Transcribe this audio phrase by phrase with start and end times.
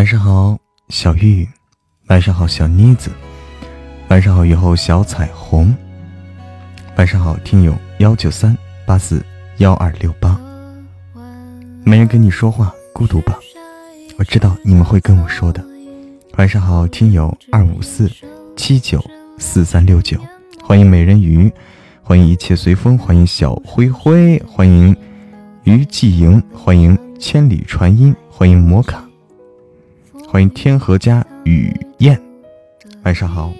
[0.00, 1.46] 晚上好，小玉。
[2.06, 3.10] 晚上好，小妮子。
[4.08, 5.76] 晚上好，雨后小彩虹。
[6.96, 9.22] 晚上好，听友幺九三八四
[9.58, 10.40] 幺二六八。
[11.84, 13.38] 没人跟你说话，孤独吧？
[14.16, 15.62] 我知道你们会跟我说的。
[16.38, 18.10] 晚上好，听友二五四
[18.56, 19.04] 七九
[19.36, 20.18] 四三六九。
[20.62, 21.52] 欢迎美人鱼，
[22.02, 24.96] 欢迎一切随风，欢迎小灰灰，欢迎
[25.64, 29.04] 于季莹，欢迎千里传音，欢迎摩卡，
[30.32, 32.16] 欢迎天河家雨燕。
[33.02, 33.52] 晚上好。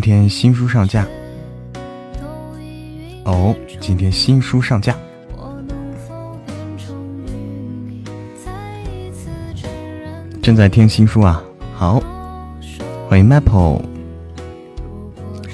[0.00, 1.06] 今天新书上架
[3.24, 4.96] 哦，今天新书上架，
[10.40, 11.44] 正在听新书啊，
[11.74, 12.02] 好，
[13.10, 13.82] 欢迎 Maple，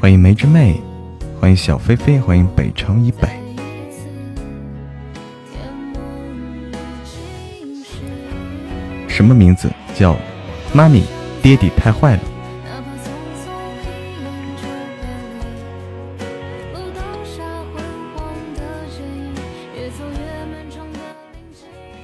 [0.01, 0.81] 欢迎梅之妹，
[1.41, 3.29] 欢迎小菲菲，欢迎北城以北，
[9.09, 10.15] 什么名字叫
[10.73, 11.03] 妈咪？
[11.43, 12.21] 爹地太坏了。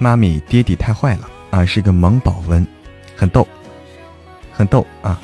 [0.02, 1.64] 妈咪，爹地太坏了啊！
[1.64, 2.66] 是个萌宝文，
[3.14, 3.46] 很逗，
[4.52, 5.20] 很逗啊！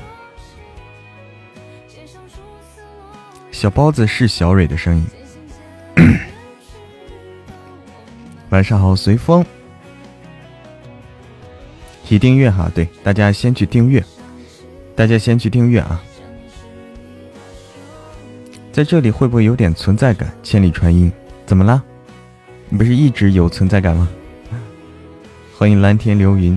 [3.50, 5.04] 小包子是小蕊的声音。
[8.50, 9.44] 晚上好，随风。
[12.04, 14.02] 提订阅哈，对，大家先去订阅，
[14.94, 16.00] 大家先去订阅啊！
[18.70, 20.32] 在这里会不会有点存在感？
[20.44, 21.10] 千里传音，
[21.46, 21.82] 怎么了？
[22.68, 24.08] 你不是一直有存在感吗？
[25.58, 26.56] 欢迎蓝天流云，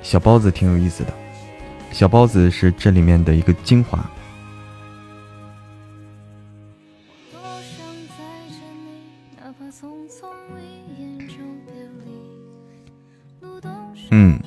[0.00, 1.12] 小包子挺有意思的，
[1.90, 3.98] 小包子是这里面的一个精华。
[14.12, 14.38] 嗯，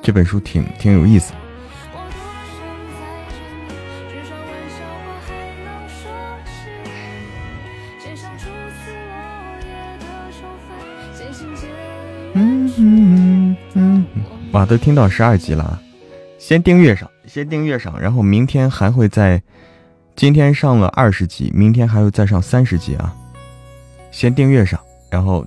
[0.00, 1.32] 这本书挺挺有意思。
[14.68, 15.82] 都听到十二集了，
[16.38, 19.42] 先订阅上，先订阅上，然后明天还会在，
[20.14, 23.16] 今天上了二十集，明天还会再上三十集啊！
[24.10, 24.78] 先订阅上，
[25.10, 25.46] 然后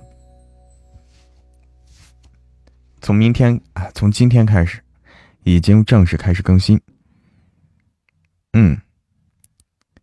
[3.00, 4.82] 从明天啊，从今天开始，
[5.44, 6.80] 已经正式开始更新。
[8.54, 8.76] 嗯，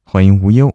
[0.03, 0.73] 欢迎无忧。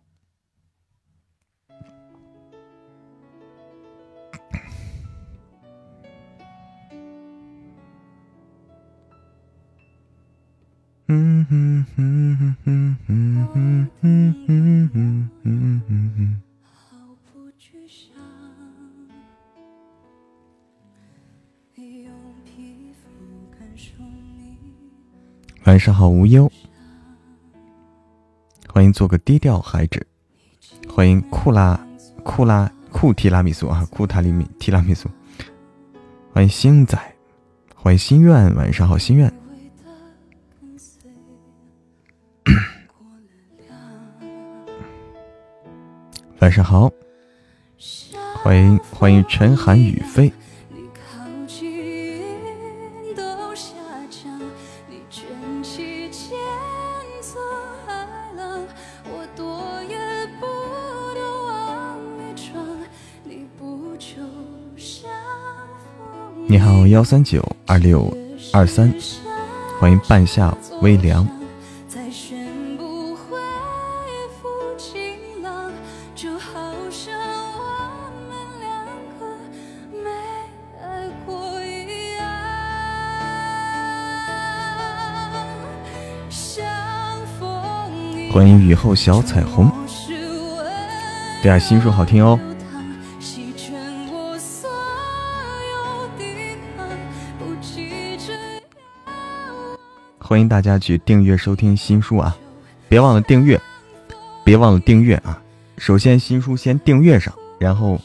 [25.64, 26.50] 晚上好，无忧。
[28.68, 30.06] 欢迎做个低调孩子。
[30.88, 31.78] 欢迎库拉
[32.22, 35.10] 库拉库提拉米苏啊，库塔里米提拉米苏。
[36.32, 36.98] 欢迎星仔，
[37.74, 38.54] 欢迎心愿。
[38.54, 39.43] 晚上好，心愿。
[46.40, 46.90] 晚上好，
[48.42, 50.32] 欢迎欢迎陈寒雨飞。
[66.46, 68.14] 你好，幺三九二六
[68.52, 68.94] 二三，
[69.80, 71.26] 欢迎半夏微凉。
[88.34, 89.70] 欢迎雨后小彩虹，
[91.40, 92.36] 对啊，新书好听哦。
[100.18, 102.36] 欢迎大家去订阅收听新书啊，
[102.88, 103.60] 别忘了订阅，
[104.42, 105.40] 别忘了订阅啊。
[105.78, 108.00] 首先新书先订阅上，然后，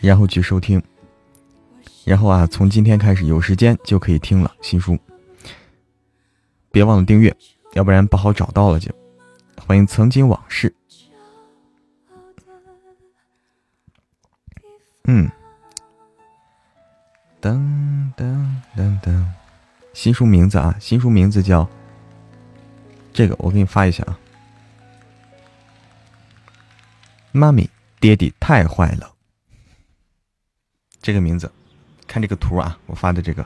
[0.00, 0.82] 然后去收听，
[2.04, 4.98] 然后啊，从今天开始有时间就可以听了新书。
[6.70, 7.34] 别忘了订阅，
[7.72, 8.92] 要不然不好找到了就。
[9.58, 10.74] 欢迎曾经往事。
[15.04, 15.30] 嗯，
[17.40, 18.46] 噔噔
[18.76, 19.26] 噔噔，
[19.92, 21.68] 新书名字啊，新书名字叫
[23.12, 24.18] 这个，我给你发一下啊。
[27.32, 27.68] 妈咪，
[28.00, 29.14] 爹地太坏了。
[31.02, 31.50] 这个名字，
[32.06, 33.44] 看这个图啊，我发的这个。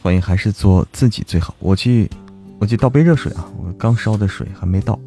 [0.00, 1.54] 欢迎，还是做自己最好。
[1.58, 2.08] 我去，
[2.60, 3.44] 我去倒杯热水啊！
[3.58, 4.98] 我刚烧的水还没倒。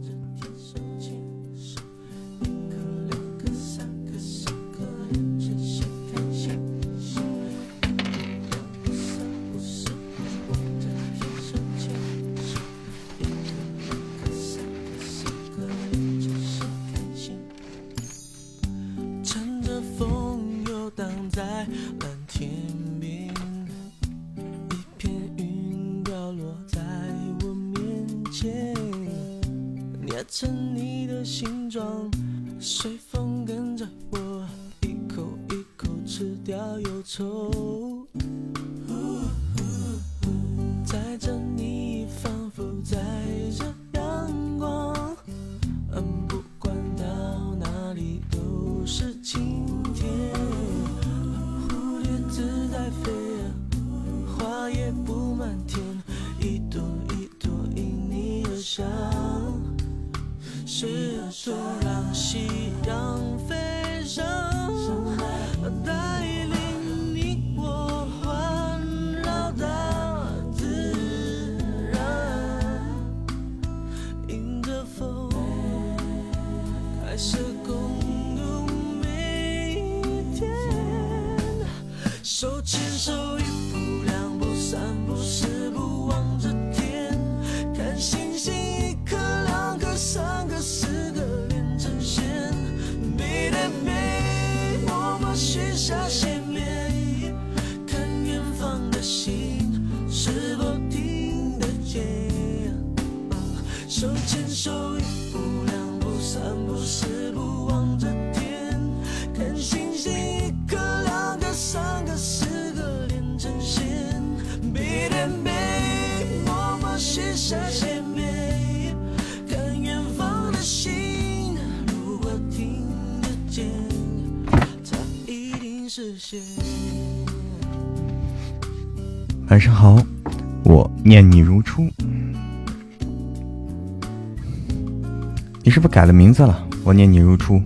[135.82, 136.64] 不改了名字了？
[136.84, 137.60] 我念你如初。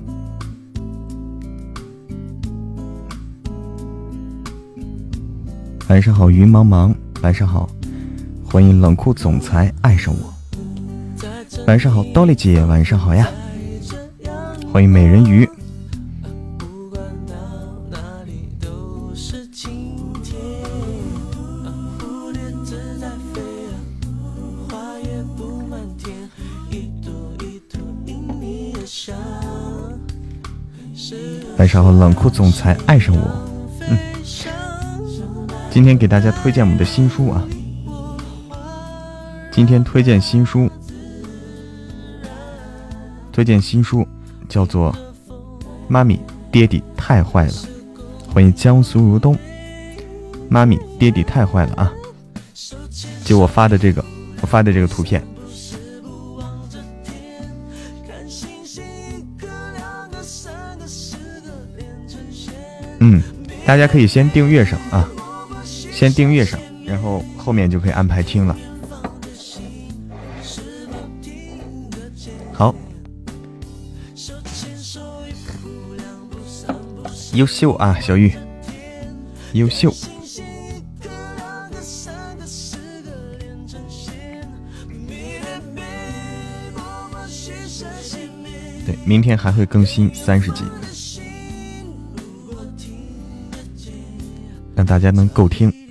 [5.89, 6.95] 晚上好，云茫茫。
[7.21, 7.69] 晚上好，
[8.45, 10.33] 欢迎冷酷总裁爱上我。
[11.67, 12.63] 晚上好，，Dolly 姐。
[12.63, 13.27] 晚上好呀，
[14.71, 15.44] 欢迎美人鱼。
[31.75, 33.21] 然后，冷酷总裁爱上我。
[33.89, 33.97] 嗯，
[35.69, 37.43] 今天给大家推荐我们的新书啊。
[39.51, 40.71] 今天推荐新书，
[43.33, 44.07] 推荐新书
[44.47, 44.89] 叫做
[45.89, 46.17] 《妈咪
[46.49, 47.51] 爹地太坏了》。
[48.33, 49.37] 欢迎江苏如东。
[50.47, 51.91] 妈咪爹地太坏了啊！
[53.25, 54.01] 就我发的这个，
[54.39, 55.21] 我发的这个图片。
[63.65, 65.09] 大家可以先订阅上啊，
[65.63, 68.55] 先订阅上，然后后面就可以安排听了。
[72.53, 72.73] 好，
[77.33, 78.33] 优秀啊，小玉，
[79.53, 79.91] 优秀。
[88.85, 90.63] 对，明天还会更新三十集，
[94.85, 95.84] 大家能够听。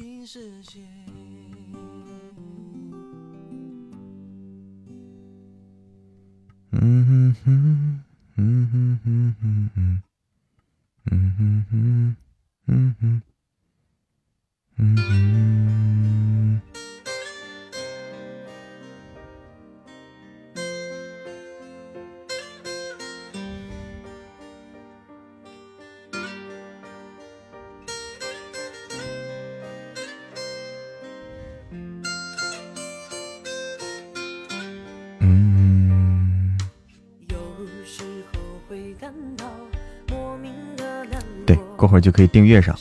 [42.00, 42.76] 就可以订阅上，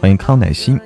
[0.00, 0.78] 欢迎康乃馨。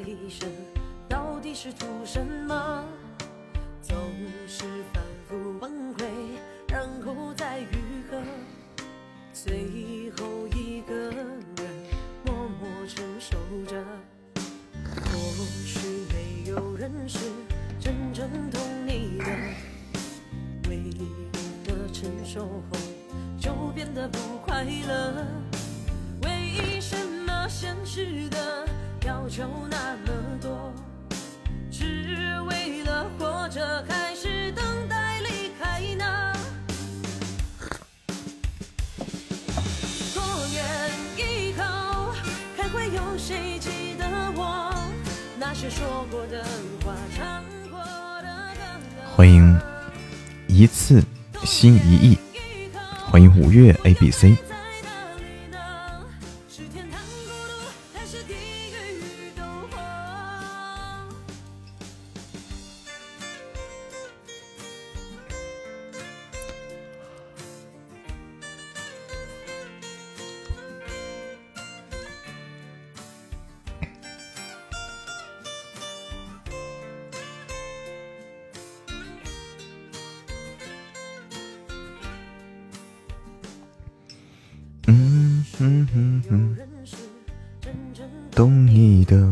[88.78, 89.28] 你的。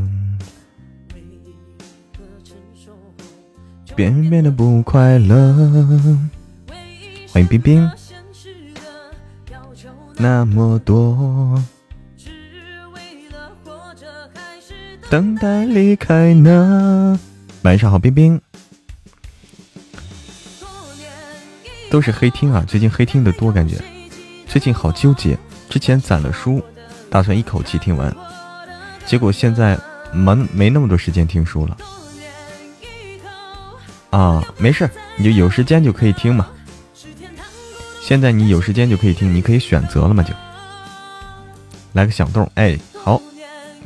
[3.94, 5.54] 变变得不快乐，
[7.28, 7.90] 欢迎冰冰。
[10.16, 11.62] 那么多，
[15.08, 17.18] 等待离开呢。
[17.62, 18.40] 晚上好，冰冰。
[21.88, 23.82] 都是黑听啊，最近黑听的多，感觉
[24.46, 25.38] 最近好纠结。
[25.70, 26.62] 之前攒了书，
[27.08, 28.14] 打算一口气听完，
[29.06, 29.78] 结果现在
[30.12, 31.76] 没没那么多时间听书了。
[34.10, 36.48] 啊，没事，你就有时间就可以听嘛。
[38.00, 40.32] 现在你有时间就可以听，你可以选择了嘛，就
[41.92, 43.20] 来个响动，哎，好，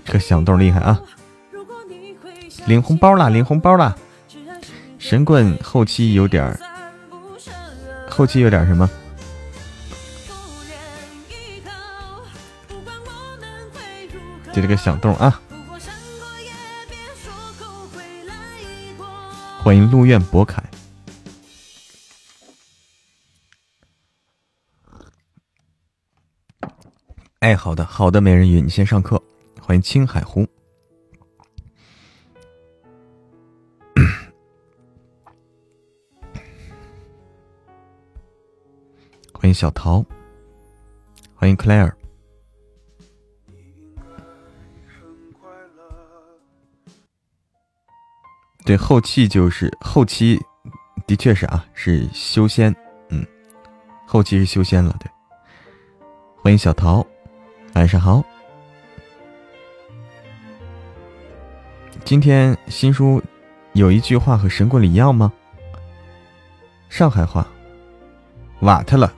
[0.04, 1.00] 这个响动厉害啊！
[2.66, 3.96] 领红包啦，领红包啦！
[4.98, 6.60] 神棍后期有点儿，
[8.08, 8.88] 后期有点什么？
[14.60, 15.40] 这个响动啊！
[19.62, 20.62] 欢迎陆苑博凯。
[27.40, 29.20] 哎，好的，好的，美人鱼，你先上课。
[29.60, 30.46] 欢迎青海湖，
[39.32, 40.04] 欢迎小桃，
[41.34, 41.99] 欢迎 Claire。
[48.70, 50.40] 对，后期就是后期，
[51.04, 52.72] 的确是啊，是修仙，
[53.08, 53.26] 嗯，
[54.06, 54.94] 后期是修仙了。
[55.00, 55.10] 对，
[56.40, 57.04] 欢迎小桃，
[57.74, 58.22] 晚上好。
[62.04, 63.20] 今天新书
[63.72, 65.32] 有一句话和神棍里一样吗？
[66.88, 67.44] 上海话，
[68.60, 69.12] 瓦特了。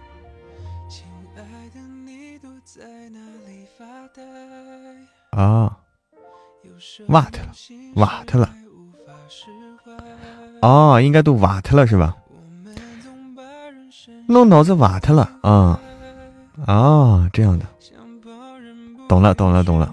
[5.32, 5.78] 啊，
[7.08, 7.52] 瓦特了，
[7.96, 8.48] 瓦特了。
[10.62, 12.16] 哦，应该都瓦特了是吧？
[14.28, 15.78] 弄脑子瓦特了啊！
[16.66, 17.66] 哦，这样的，
[19.08, 19.92] 懂了，懂了，懂了。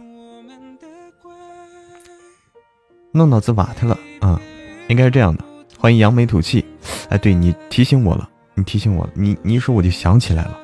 [3.11, 4.39] 弄脑子瓦特了啊，
[4.87, 5.43] 应该是这样的。
[5.79, 6.63] 欢迎扬眉吐气。
[7.09, 10.57] 哎，对你提醒我了，你提醒我了，你你一说我就想起来了。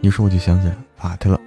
[0.00, 1.40] 你说我就想起来瓦特了。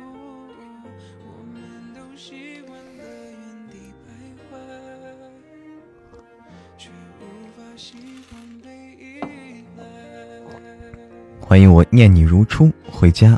[11.50, 13.36] 欢迎我念你如初回家。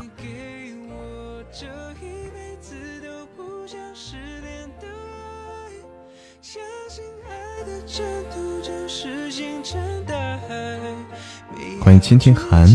[11.80, 12.68] 欢迎青青寒，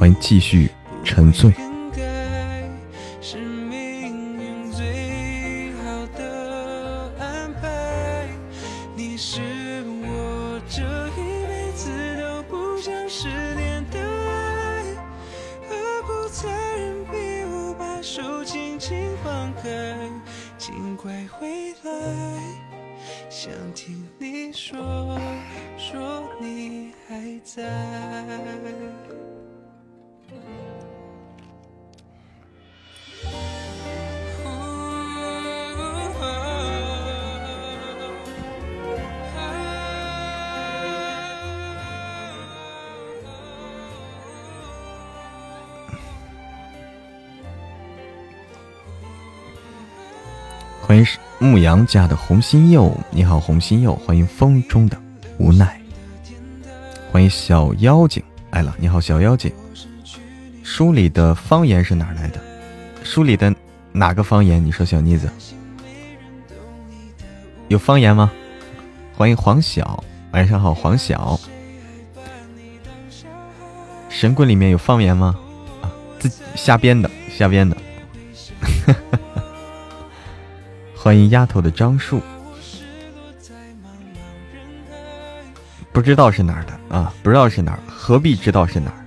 [0.00, 0.68] 欢迎继续
[1.04, 1.54] 沉醉。
[51.66, 54.96] 牧羊家的红心柚，你好，红心柚，欢迎风中的
[55.36, 55.80] 无奈，
[57.10, 59.52] 欢迎小妖精来了，你好，小妖精。
[60.62, 62.40] 书里的方言是哪来的？
[63.02, 63.52] 书里的
[63.90, 64.64] 哪个方言？
[64.64, 65.28] 你说，小妮子
[67.66, 68.30] 有方言吗？
[69.16, 71.36] 欢迎黄晓，晚上好，黄小。
[74.08, 75.36] 神棍里面有方言吗？
[75.82, 77.76] 啊，自己瞎编的，瞎编的。
[81.06, 82.20] 欢迎丫头的樟树，
[85.92, 87.14] 不知道是哪儿的啊？
[87.22, 89.06] 不知道是哪儿，何必知道是哪儿？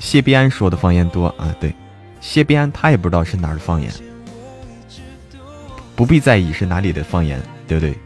[0.00, 1.72] 谢必安说的方言多啊，对，
[2.20, 3.92] 谢必安他也不知道是哪儿的方言，
[5.94, 7.96] 不必在意是哪里的方言，对不对？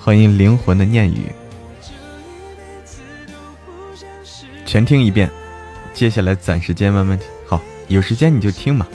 [0.00, 1.26] 欢迎灵魂的念语，
[4.64, 5.30] 全听一遍，
[5.92, 8.86] 接下来攒时间慢慢听，好，有时间你就听嘛。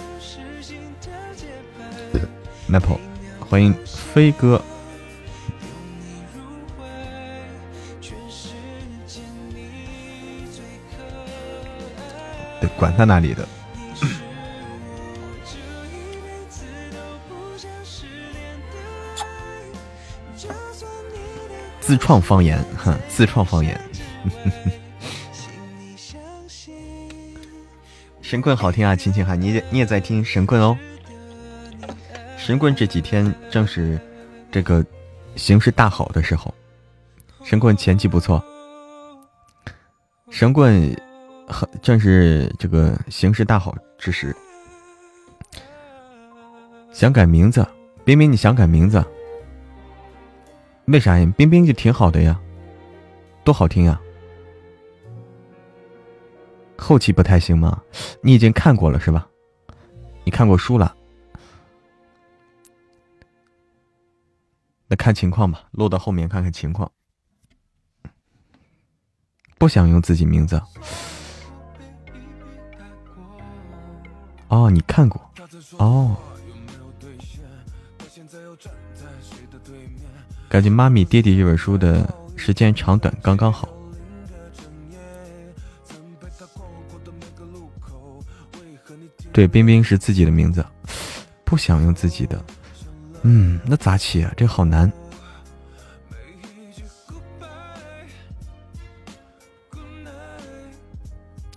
[2.72, 3.00] Maple，
[3.40, 4.62] 欢迎飞哥。
[12.62, 13.48] 对，管他哪里的。
[21.80, 23.82] 自创方言，哼，自创方言。
[28.22, 30.78] 神棍好听啊，亲亲哈，你你也在听神棍哦。
[32.50, 34.02] 神棍这几天正是
[34.52, 34.84] 这个
[35.36, 36.52] 形势大好的时候，
[37.44, 38.44] 神棍前期不错。
[40.32, 40.92] 神棍
[41.84, 44.36] 正是这个形势大好之时，
[46.92, 47.64] 想改名字，
[48.04, 49.06] 冰冰你想改名字？
[50.86, 51.34] 为啥呀？
[51.38, 52.42] 冰冰就挺好的呀，
[53.44, 54.02] 多好听呀！
[56.80, 57.80] 后期不太行吗？
[58.24, 59.28] 你已经看过了是吧？
[60.24, 60.96] 你看过书了？
[64.90, 66.92] 那看情况吧，落到后面看看情况。
[69.60, 70.60] 不想用自己名字。
[74.48, 75.22] 哦，你看过？
[75.78, 76.18] 哦。
[80.50, 83.70] 感觉《妈咪爹地》这本书的时间长短刚刚好。
[89.32, 90.66] 对，冰冰是自己的名字，
[91.46, 92.44] 不想用自己的。
[93.24, 94.34] 嗯，那咋起啊？
[94.38, 94.92] 这好难。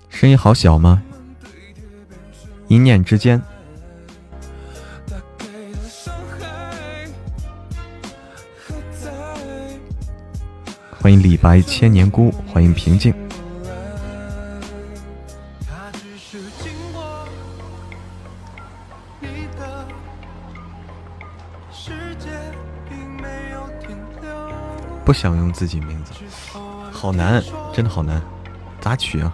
[0.09, 1.03] 声音好小吗？
[2.68, 3.40] 一念之间。
[10.90, 13.12] 欢迎李白千年孤，欢迎平静。
[25.12, 26.12] 不想用自己名字，
[26.90, 28.18] 好难，真的好难，
[28.81, 29.31] 咋取啊？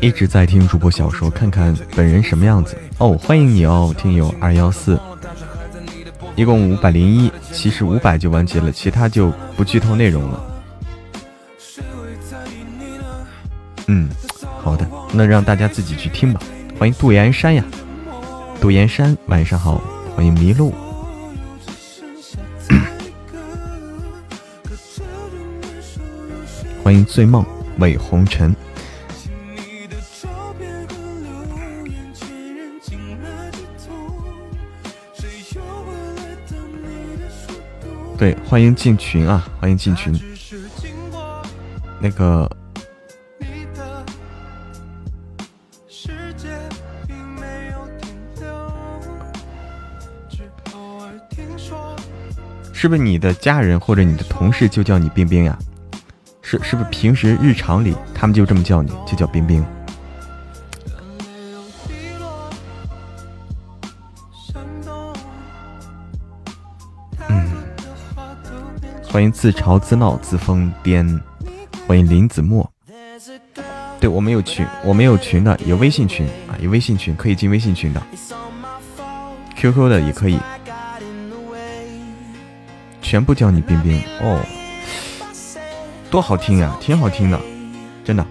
[0.00, 3.14] 一直在听主播小说，看看本人什么样子哦。
[3.18, 4.98] 欢迎你哦，听友二幺四，
[6.36, 10.42] 一共五百零一，其实五百就完结了，其他就不剧透内容了。
[13.88, 14.08] 嗯。
[14.60, 16.40] 好的，那让大家自己去听吧。
[16.78, 17.64] 欢迎杜岩山呀，
[18.60, 19.80] 杜岩山，晚上好。
[20.14, 20.74] 欢迎迷路，
[26.82, 27.46] 欢迎醉梦
[27.78, 28.52] 魏红尘。
[38.18, 39.48] 对，欢迎进群啊！
[39.60, 40.12] 欢迎进群。
[42.00, 42.50] 那个。
[52.80, 55.58] 是不是你的家人或者你的同事就叫你冰冰呀？
[56.42, 59.66] 是是不是平时日常里他们就这么叫你，就叫冰冰？
[67.28, 67.50] 嗯，
[69.08, 71.20] 欢迎自嘲自闹自疯癫，
[71.84, 72.72] 欢迎林子墨。
[73.98, 78.00] 对我们有群，我们有群的，有微信群啊，有微信群可以进微信群的
[79.56, 80.38] ，QQ 的也可以。
[83.08, 84.38] 全部叫你冰冰哦，
[86.10, 87.40] 多好听呀，挺好听的，
[88.04, 88.26] 真的。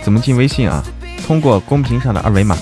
[0.00, 0.80] 怎么进微信啊？
[1.26, 2.56] 通过公屏上的二维码。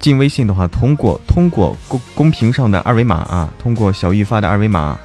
[0.00, 4.98] 进微信的话，通过通过公公屏上的二维码啊，通过小玉发的二维码。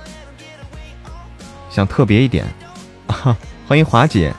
[1.70, 2.46] 想特别一点，
[3.10, 3.36] 哈。
[3.66, 4.34] 欢迎华姐，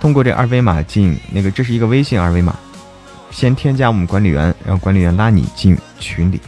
[0.00, 2.56] 通过这二维码进那个，这是一个微信二维码，
[3.32, 6.40] 先添加我们管理员，让管理员拉你进群里。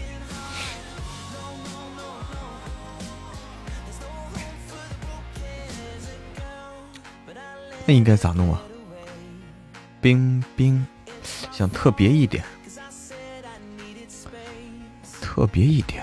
[7.85, 8.63] 那应该咋弄啊？
[10.01, 10.87] 冰冰，
[11.51, 12.43] 想特别一点，
[15.21, 16.03] 特别一点，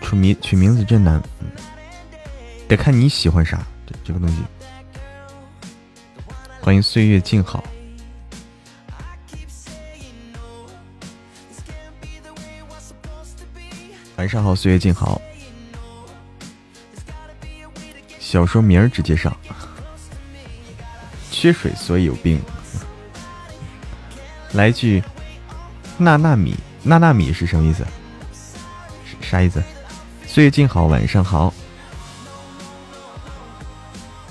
[0.00, 1.20] 取名取名字真难，
[2.68, 3.60] 得看你喜欢啥。
[3.86, 4.36] 对这个东西，
[6.60, 7.62] 欢迎岁月静好，
[14.16, 15.20] 晚上好，岁月静好，
[18.18, 19.36] 小说名儿直接上，
[21.30, 22.40] 缺水所以有病，
[24.54, 25.02] 来句
[25.98, 27.84] 娜娜米，娜娜米是什么意思？
[29.20, 29.62] 啥意思？
[30.26, 31.52] 岁月静好，晚上好。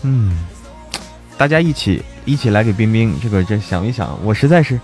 [0.03, 0.45] 嗯，
[1.37, 4.79] 大家一起一起来给冰冰这个这想一想，我实在是，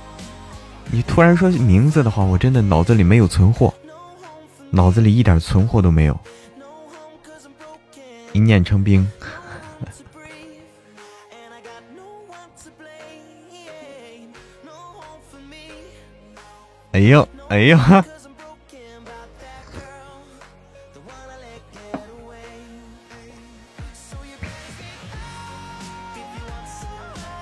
[0.92, 3.74] 你突然说名字的话，我真的脑子里没有存货，
[4.70, 6.18] 脑子里一点存货都没有。
[8.32, 9.06] 一念成冰，
[16.92, 17.78] 哎 呦哎呦。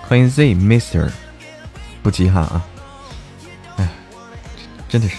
[0.07, 1.09] 欢迎 Z Mister，
[2.01, 2.65] 不急哈啊！
[3.75, 3.89] 哎，
[4.87, 5.17] 真的是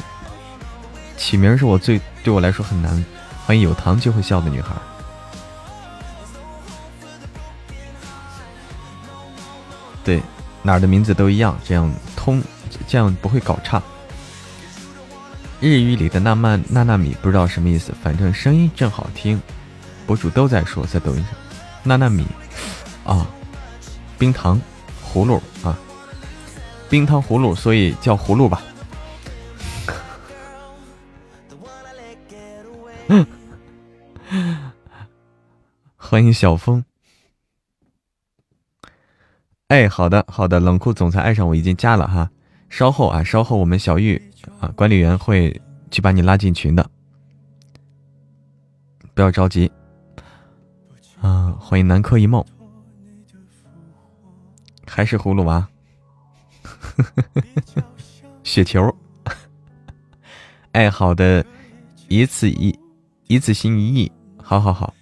[1.18, 3.04] 起名是我最对我来说很难。
[3.44, 4.74] 欢迎有糖就会笑的女孩。
[10.02, 10.22] 对，
[10.62, 12.42] 哪儿的名字都一样，这样通，
[12.86, 13.82] 这样不会搞差。
[15.60, 19.38] 日语里的娜曼娜娜米不知道什么意思，反正声音正好听。
[20.06, 21.34] 博主都在说，在抖音上，
[21.82, 22.26] 娜娜米
[23.04, 23.26] 啊，
[24.18, 24.58] 冰糖。
[25.12, 25.78] 葫芦啊，
[26.88, 28.62] 冰糖葫芦，所以叫葫芦吧。
[35.96, 36.84] 欢迎小风。
[39.68, 42.30] 哎，好的好的，冷酷总裁爱上我已经加了哈，
[42.68, 44.22] 稍后啊，稍后我们小玉
[44.60, 46.90] 啊管理员会去把你拉进群的，
[49.14, 49.70] 不要着急。
[51.20, 52.44] 啊，欢迎南柯一梦。
[54.88, 55.68] 还是葫芦娃，
[58.42, 58.92] 雪球，
[60.72, 61.44] 爱 好的。
[62.08, 62.74] 一次一
[63.26, 64.10] 一次心一意，
[64.42, 64.94] 好好好，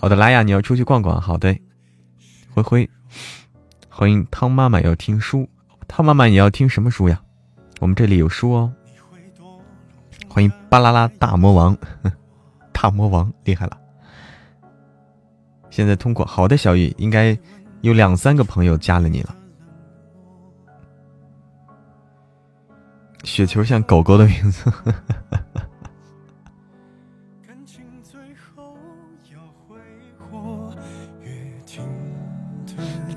[0.00, 1.54] 好的，拉雅，你要出去逛逛，好的，
[2.54, 2.90] 灰灰，
[3.90, 5.46] 欢迎汤妈妈要听书，
[5.86, 7.20] 汤妈妈你要听什么书呀？
[7.80, 8.72] 我们这里有书哦，
[10.26, 11.76] 欢迎巴啦啦大魔王，
[12.72, 13.78] 大魔王厉害了，
[15.68, 17.38] 现在通过好的小雨应该。
[17.84, 19.36] 有两三个朋友加了你了，
[23.24, 24.72] 雪球像狗狗的名字，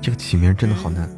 [0.02, 1.08] 这个起名真的好难。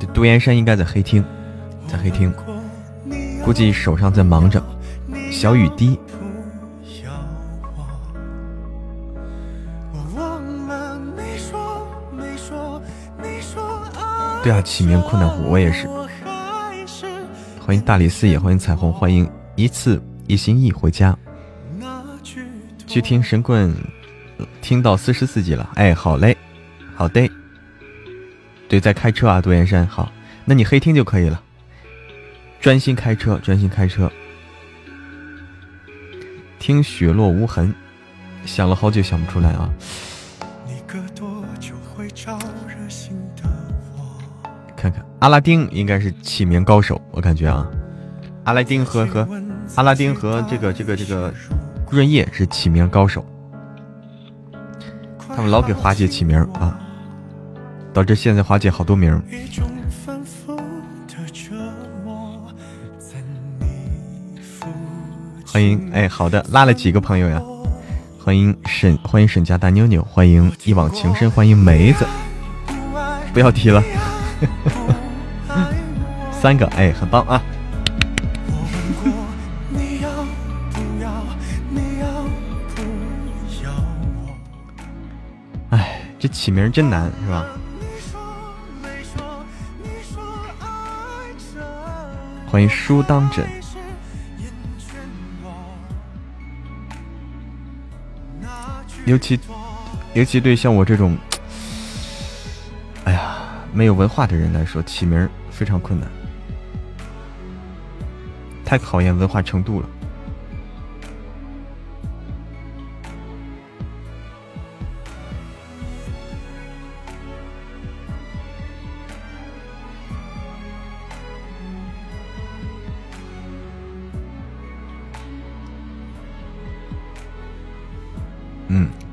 [0.00, 1.22] 这杜岩山应该在黑厅，
[1.86, 2.34] 在黑厅。
[3.44, 4.64] 估计手上在忙着，
[5.30, 6.00] 小雨滴。
[14.42, 15.86] 对啊，起名困难户，我也是。
[17.60, 21.14] 欢迎大理寺，也欢迎彩虹，欢迎一次一心意回家。
[22.86, 23.74] 去听神棍，
[24.62, 25.68] 听到四十四集了。
[25.74, 26.34] 哎，好嘞，
[26.94, 27.30] 好的。
[28.68, 29.86] 对，在开车啊，杜岩山。
[29.86, 30.10] 好，
[30.46, 31.42] 那你黑听就可以了，
[32.64, 34.10] 专心开车，专心开车。
[36.58, 37.74] 听雪落无痕，
[38.46, 39.68] 想了好久想不出来啊。
[44.74, 47.70] 看看阿拉丁应该是起名高手，我感觉啊，
[48.44, 49.28] 阿拉丁和和
[49.74, 51.34] 阿拉丁和这个这个这个
[51.90, 53.22] 润叶是起名高手，
[55.36, 56.80] 他们老给华姐起名啊，
[57.92, 59.22] 导致现在华姐好多名。
[65.54, 67.40] 欢迎，哎，好的，拉了几个朋友呀？
[68.18, 72.04] 欢迎沈，欢迎沈家大妞妞，欢迎一往情深，欢迎梅子，
[73.32, 73.80] 不要提了。
[76.42, 77.40] 三个哎，很棒啊！
[85.70, 87.46] 哎，这起名真难，是吧？
[92.50, 93.46] 欢迎书当枕，
[99.06, 99.38] 尤其
[100.14, 101.16] 尤其对像我这种。
[103.04, 103.36] 哎呀
[103.72, 106.08] 没有文化的人来说，起名非常困难，
[108.64, 109.88] 太考验文化程度了。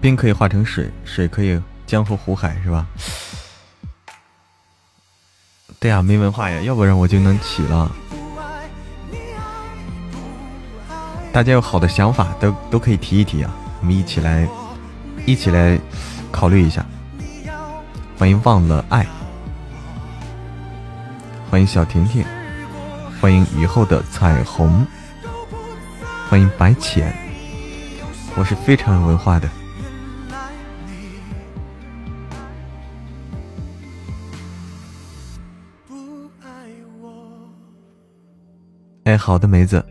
[0.01, 2.87] 冰可以化成水，水可以江河湖海，是吧？
[5.79, 7.91] 对呀，没文化呀，要不然我就能起了。
[11.31, 14.47] 大家有好的想法，都都可以提一提啊，我们一起来，
[15.27, 15.79] 一起来
[16.31, 16.83] 考虑一下。
[18.17, 19.05] 欢迎忘了爱，
[21.49, 22.25] 欢迎小婷婷，
[23.21, 24.85] 欢迎雨后的彩虹，
[26.27, 27.15] 欢迎白浅，
[28.35, 29.47] 我是非常有文化的。
[39.03, 39.83] 哎，好的，梅子，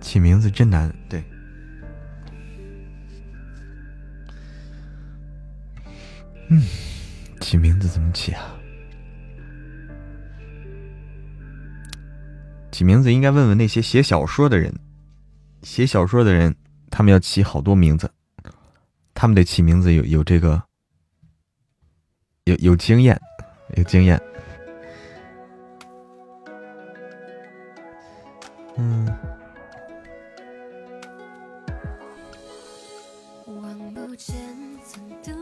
[0.00, 1.22] 起名字真难，对。
[6.48, 6.62] 嗯，
[7.40, 8.54] 起名字怎么起啊？
[12.70, 14.72] 起名字应该问问那些写小说的人，
[15.62, 16.54] 写小说的人，
[16.90, 18.10] 他们要起好多名字，
[19.14, 20.62] 他们得起名字有有这个，
[22.44, 23.20] 有有经验，
[23.76, 24.20] 有经验。
[28.76, 29.06] 嗯，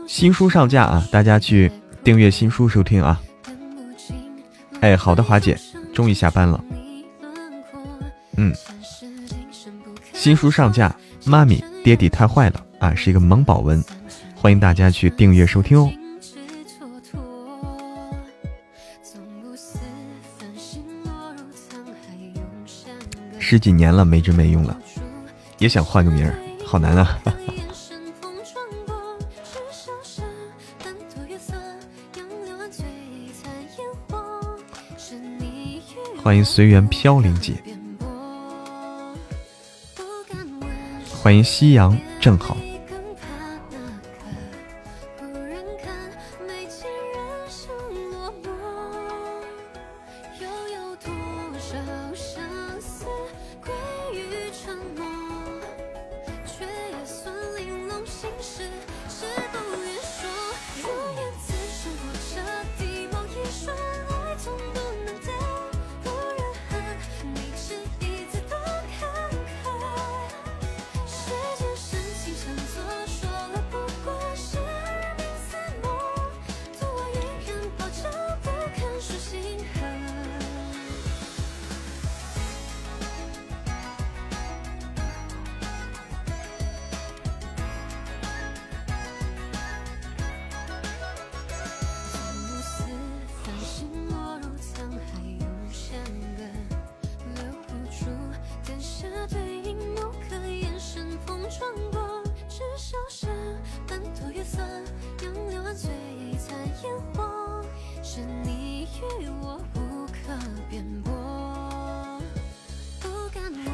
[0.07, 1.07] 新书上架啊！
[1.11, 1.71] 大家去
[2.03, 3.21] 订阅新书收听啊！
[4.81, 5.57] 哎，好的，华姐，
[5.93, 6.63] 终于下班了。
[8.37, 8.53] 嗯，
[10.13, 10.93] 新书上架，
[11.25, 12.93] 妈咪爹地太坏了啊！
[12.93, 13.83] 是一个萌宝文，
[14.35, 15.89] 欢迎大家去订阅收听哦。
[23.51, 24.79] 十几年了没真没用了，
[25.57, 26.33] 也想换个名儿，
[26.65, 27.19] 好难啊！
[36.23, 37.61] 欢迎随缘飘零姐，
[41.21, 42.55] 欢迎夕阳正好。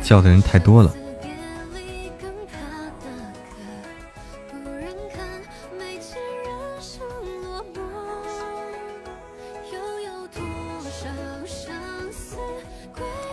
[0.08, 0.96] 叫的人太多了。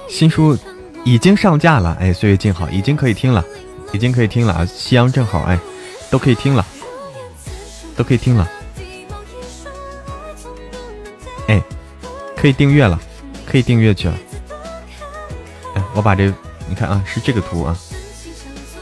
[0.09, 0.59] 新书
[1.05, 3.45] 已经上架了，哎，岁月静好，已经可以听了，
[3.93, 4.65] 已经可以听了啊！
[4.65, 5.57] 夕阳正好，哎，
[6.11, 6.67] 都可以听了，
[7.97, 8.51] 都可以听了，
[11.47, 11.63] 哎，
[12.37, 12.99] 可以订阅了，
[13.47, 14.19] 可以订阅去了。
[15.75, 16.33] 哎，我把这，
[16.69, 17.77] 你看啊，是这个图啊，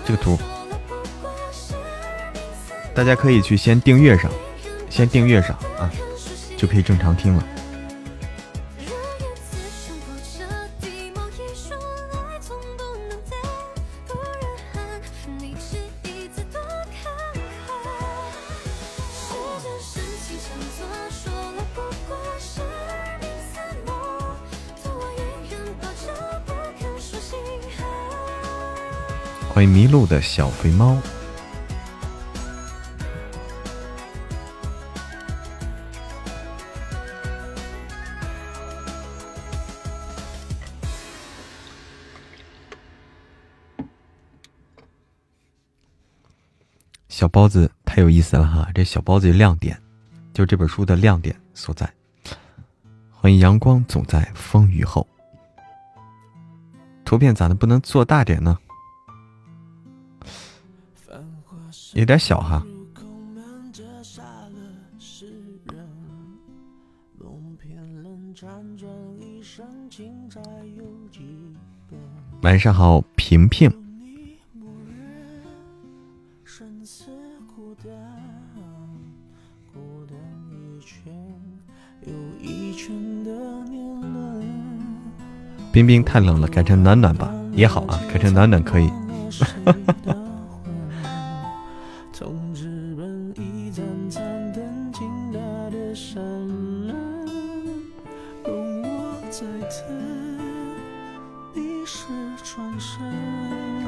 [0.06, 0.38] 这个图，
[2.94, 4.30] 大家可以去先订阅上，
[4.88, 5.90] 先订阅上啊，
[6.56, 7.44] 就可以正常听了。
[29.62, 31.00] 欢迎迷路的小肥猫。
[47.08, 48.68] 小包子太有意思了哈！
[48.74, 49.80] 这小包子的亮点，
[50.34, 51.88] 就是这本书的亮点所在。
[53.12, 55.06] 欢迎阳光总在风雨后。
[57.04, 58.58] 图片咋的不能做大点呢？
[61.94, 62.64] 有点小哈。
[72.42, 73.70] 晚上好，平平。
[85.70, 88.90] 冰冰太冷了，改成暖暖吧也好啊，改成暖暖可以。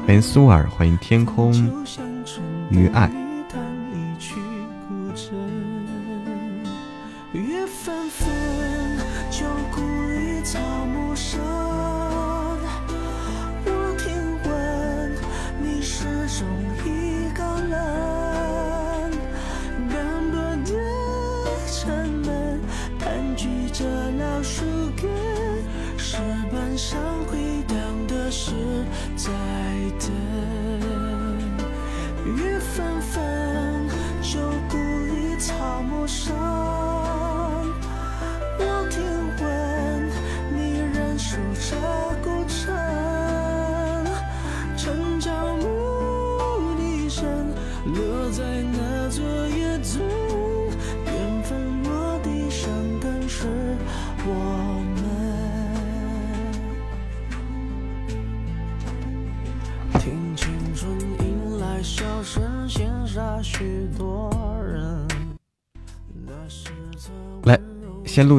[0.05, 1.51] 欢迎苏尔，欢迎天空
[2.69, 3.24] 与爱。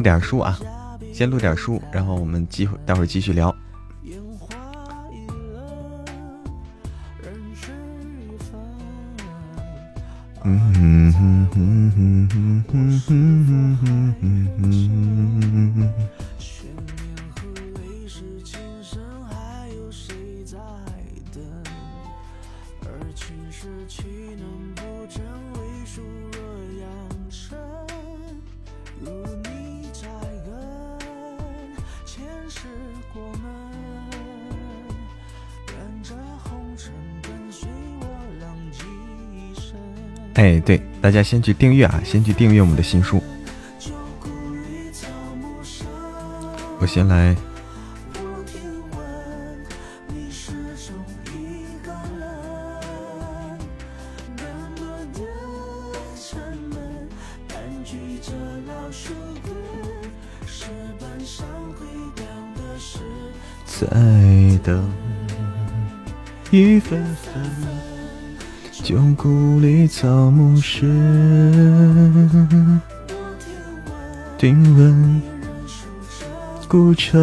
[0.07, 0.57] 点书啊，
[1.11, 3.53] 先录点书，然后我们继待会儿继续聊。
[41.07, 43.23] 大家先去订阅啊，先去订阅我们的新书。
[46.81, 47.33] 我先来。
[63.91, 64.83] 爱的
[66.51, 67.41] 一分分。
[68.83, 70.81] 旧故里草木是，
[74.37, 75.21] 听闻
[76.67, 77.17] 古城。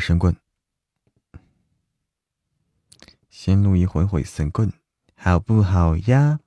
[0.00, 0.34] 神棍，
[3.28, 4.72] 先录一会会神棍，
[5.14, 6.40] 好不好呀？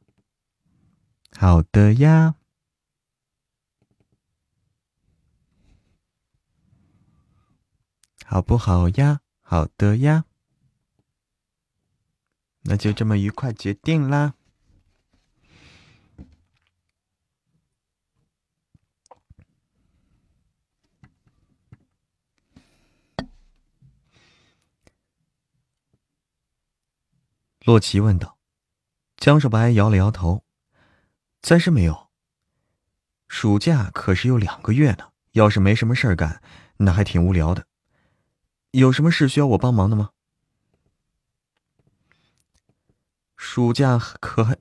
[1.38, 2.36] 好的呀。
[8.26, 9.22] 好不好呀？
[9.42, 10.26] 好的呀，
[12.62, 14.34] 那就这么愉快决定啦。
[27.66, 28.38] 洛奇问道
[29.16, 30.44] ：“江少白摇了摇头，
[31.42, 32.10] 暂时没有。
[33.30, 36.44] 暑假可是有两个月呢，要是没什么事儿干，
[36.76, 37.66] 那还挺无聊的。”
[38.72, 40.10] 有什么事需要我帮忙的吗？
[43.38, 44.58] 暑假可还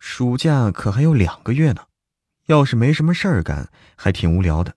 [0.00, 1.86] 暑假可还有两个月呢，
[2.46, 4.76] 要是没什么事儿干，还挺无聊的。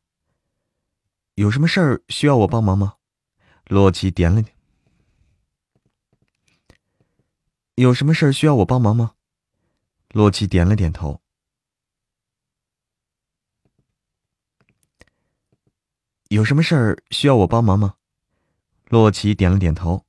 [1.34, 2.98] 有什么事儿需要我帮忙吗？
[3.66, 4.56] 洛奇点了点。
[7.76, 9.16] 有什么事需要我帮忙吗？
[10.10, 11.22] 洛奇点了点头。
[16.30, 17.96] 有什么事需要我帮忙吗？
[18.90, 20.06] 洛奇点了点头。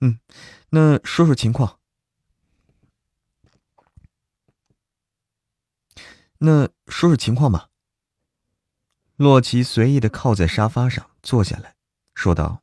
[0.00, 0.20] 嗯，
[0.68, 1.78] 那说说情况。
[6.38, 7.69] 那说说情况吧。
[9.20, 11.76] 洛奇随意的靠在沙发上坐下来，
[12.14, 12.62] 说道。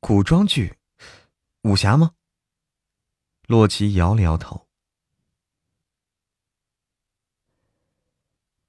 [0.00, 0.76] 古装剧，
[1.62, 2.16] 武侠吗？
[3.46, 4.66] 洛奇摇了摇头。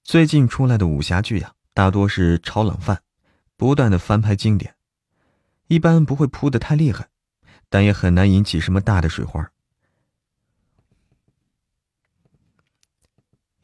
[0.04, 3.02] 最近出来的武侠剧呀，大多是炒冷饭，
[3.56, 4.75] 不断的翻拍经典，
[5.68, 7.10] 一般不会扑的太厉害，
[7.70, 9.52] 但也很难引起什么大的水花。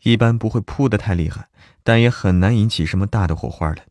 [0.02, 1.50] 一般不会扑的太厉害，
[1.84, 3.86] 但也很难引起什么大的火花来。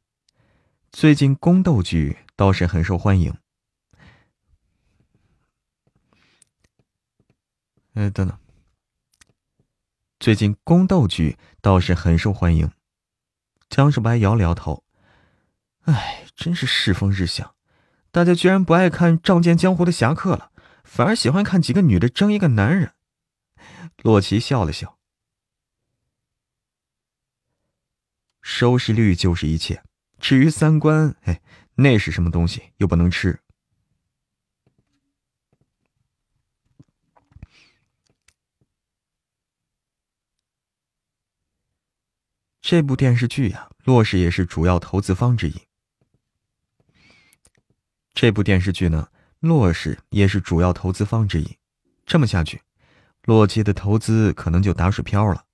[0.91, 3.33] 最近宫斗剧倒是很受欢迎。
[7.95, 8.37] 哎，等等。
[10.19, 12.73] 最近宫斗剧倒是很受欢迎。
[13.69, 14.83] 江少白摇了摇头，
[15.83, 17.55] 哎，真是世风日下，
[18.13, 20.51] 大家居然不爱看仗剑江湖的侠客了，
[20.83, 22.95] 反而喜欢看几个女的争一个男人。
[24.03, 24.99] 洛奇笑了笑，
[28.41, 29.85] 收视率就是一切，
[30.19, 31.41] 至于三观，哎，
[31.77, 33.41] 那是什么东西，又不能吃。
[42.61, 45.70] 这部电视剧呀，洛氏也是主要投资方之一。
[48.13, 49.09] 这部电视剧呢，
[49.39, 51.57] 洛氏也是主要投资方之一。
[52.05, 52.63] 这么下去，
[53.25, 55.45] 洛奇的投资可能就打水漂了。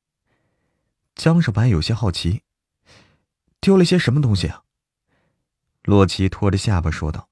[1.15, 2.43] 江少白有些好奇，
[3.61, 4.63] 丢了些什么东西啊？
[5.83, 7.29] 洛奇托着下巴说道。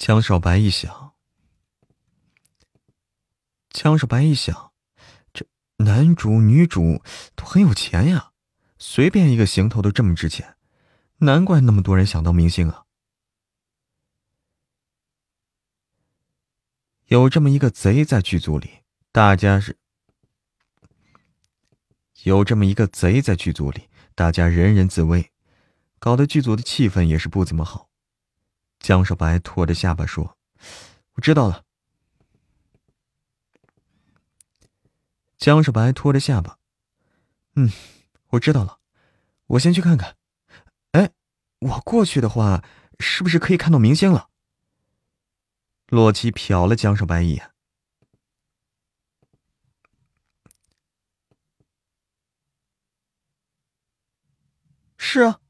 [0.00, 1.12] 江少白一想，
[3.68, 4.72] 江少白一想，
[5.30, 5.46] 这
[5.76, 7.02] 男主女主
[7.36, 8.32] 都很有钱呀，
[8.78, 10.56] 随便一个行头都这么值钱，
[11.18, 12.86] 难怪那么多人想当明星啊！
[17.08, 18.78] 有这么一个贼在剧组里，
[19.12, 19.76] 大家是
[22.22, 25.30] 有这么一个贼在剧组里，大家人人自危，
[25.98, 27.89] 搞得剧组的气氛也是不怎么好。
[28.80, 30.36] 江少白拖着下巴说
[31.14, 31.64] ：“我知道了。”
[35.36, 36.58] 江少白拖着下巴
[37.56, 37.70] ：“嗯，
[38.30, 38.80] 我知道了，
[39.46, 40.16] 我先去看看。
[40.92, 41.10] 哎，
[41.60, 42.64] 我过去的话，
[42.98, 44.30] 是不是可以看到明星了？”
[45.88, 47.52] 洛奇瞟了江少白一眼
[54.96, 55.40] ：“是啊，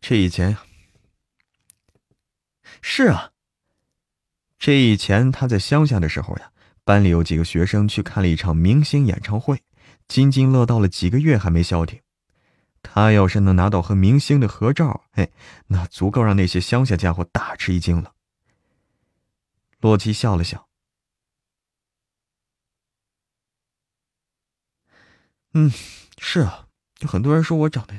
[0.00, 0.56] 这以前。”
[2.82, 3.30] 是啊，
[4.58, 6.52] 这以前他在乡下的时候呀，
[6.84, 9.62] 班里有几个学生去看了一场明星演唱会，
[10.08, 12.00] 津津乐道了几个月还没消停。
[12.82, 15.30] 他要是能拿到和明星的合照，哎，
[15.68, 18.12] 那足够让那些乡下家伙大吃一惊了。
[19.80, 20.68] 洛奇笑了笑，
[25.54, 25.72] 嗯，
[26.18, 26.66] 是啊，
[26.98, 27.94] 有很多人说我长得……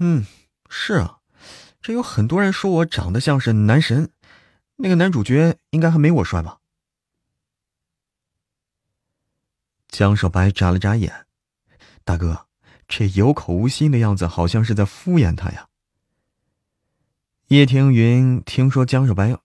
[0.00, 0.26] 嗯，
[0.68, 1.18] 是啊。
[1.80, 4.10] 这有很多人说我长得像是男神，
[4.76, 6.58] 那个男主角应该还没我帅吧？
[9.88, 11.26] 江少白眨了眨眼，
[12.04, 12.46] 大哥，
[12.86, 15.68] 这有口无心的样子，好像是在敷衍他呀。
[17.48, 19.42] 叶庭云听说江少白要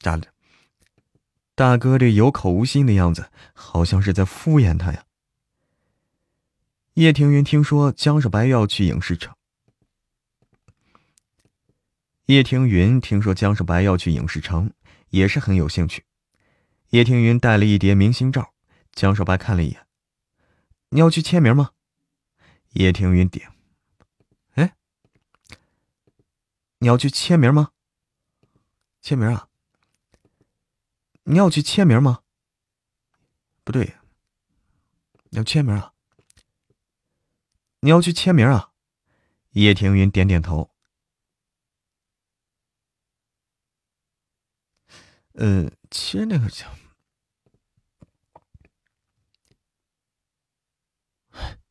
[0.00, 0.28] 咋的？
[1.54, 5.05] 大哥这有口无心的样子，好像是在敷衍他呀。
[6.96, 9.36] 叶庭云听说江少白要去影视城。
[12.24, 14.72] 叶庭云听说江少白要去影视城，
[15.10, 16.06] 也是很有兴趣。
[16.88, 18.54] 叶庭云带了一叠明星照，
[18.92, 19.86] 江少白看了一眼
[20.88, 21.72] ：“你要去签名吗？”
[22.72, 23.52] 叶庭云点
[24.56, 24.74] ：“哎，
[26.78, 27.72] 你要去签名吗？
[29.02, 29.50] 签名啊？
[31.24, 32.20] 你要去签名吗？
[33.64, 33.96] 不对，
[35.32, 35.92] 要签名啊？”
[37.80, 38.72] 你要去签名啊？
[39.50, 40.70] 叶庭云点点头。
[45.34, 46.66] 呃，其实那个叫……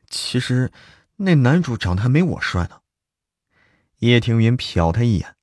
[0.08, 0.72] 其实
[1.18, 2.82] 那男主长得还没我帅呢。
[3.97, 5.35] 叶庭云瞟他一眼。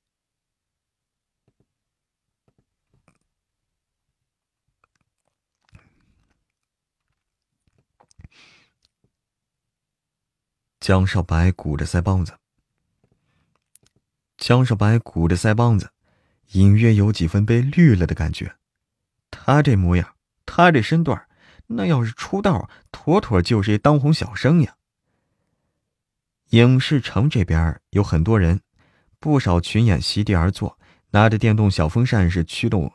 [10.83, 12.37] 江少白鼓着腮帮子，
[14.35, 15.93] 江少白鼓着腮帮子，
[16.51, 18.57] 隐约有几分被绿了的感觉。
[19.31, 21.25] 他这模样，他这身段，
[21.67, 24.75] 那要是出道，妥妥就是一当红小生呀。
[26.49, 28.59] 影视城这边有很多人，
[29.21, 30.77] 不少群演席地而坐，
[31.11, 32.91] 拿着电动小风扇是驱动。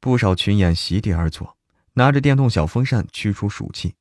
[0.00, 1.56] 不少群演席地而坐，
[1.92, 3.94] 拿着电动小风扇驱除暑气。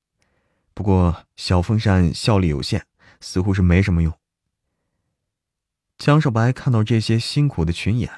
[0.79, 2.85] 不过，小风扇效力有限，
[3.19, 4.17] 似乎是没什么用。
[5.97, 8.09] 江少白看到这些辛苦的群演，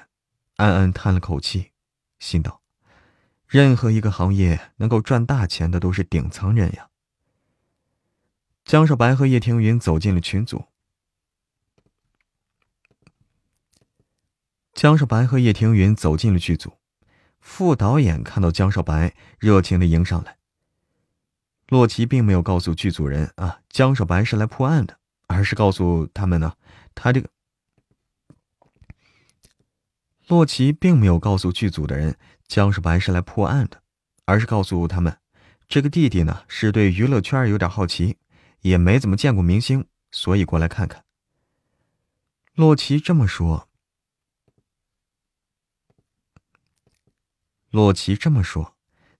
[0.57, 1.71] 暗暗叹了口气，
[2.19, 2.61] 心道：
[3.47, 6.89] 任何一个行业能够赚大钱的都是顶层人呀。
[8.63, 10.65] 江少白和叶庭云走进了群组。
[14.73, 16.77] 江少白和叶庭云走进了剧组，
[17.39, 20.37] 副导演看到江少白，热情的迎上来。
[21.71, 26.57] 洛奇并没有告诉剧组人啊，江少白是来破案的，而是告诉他们呢，
[26.93, 27.29] 他这个。
[30.27, 33.81] 洛奇并没有告诉剧组的人，江少白是来破案的，
[34.25, 35.17] 而是告诉他们，
[35.69, 38.17] 这个弟弟呢是对娱乐圈有点好奇，
[38.59, 41.05] 也没怎么见过明星，所以过来看看。
[42.53, 43.69] 洛奇这么说。
[47.69, 48.75] 洛奇这么说，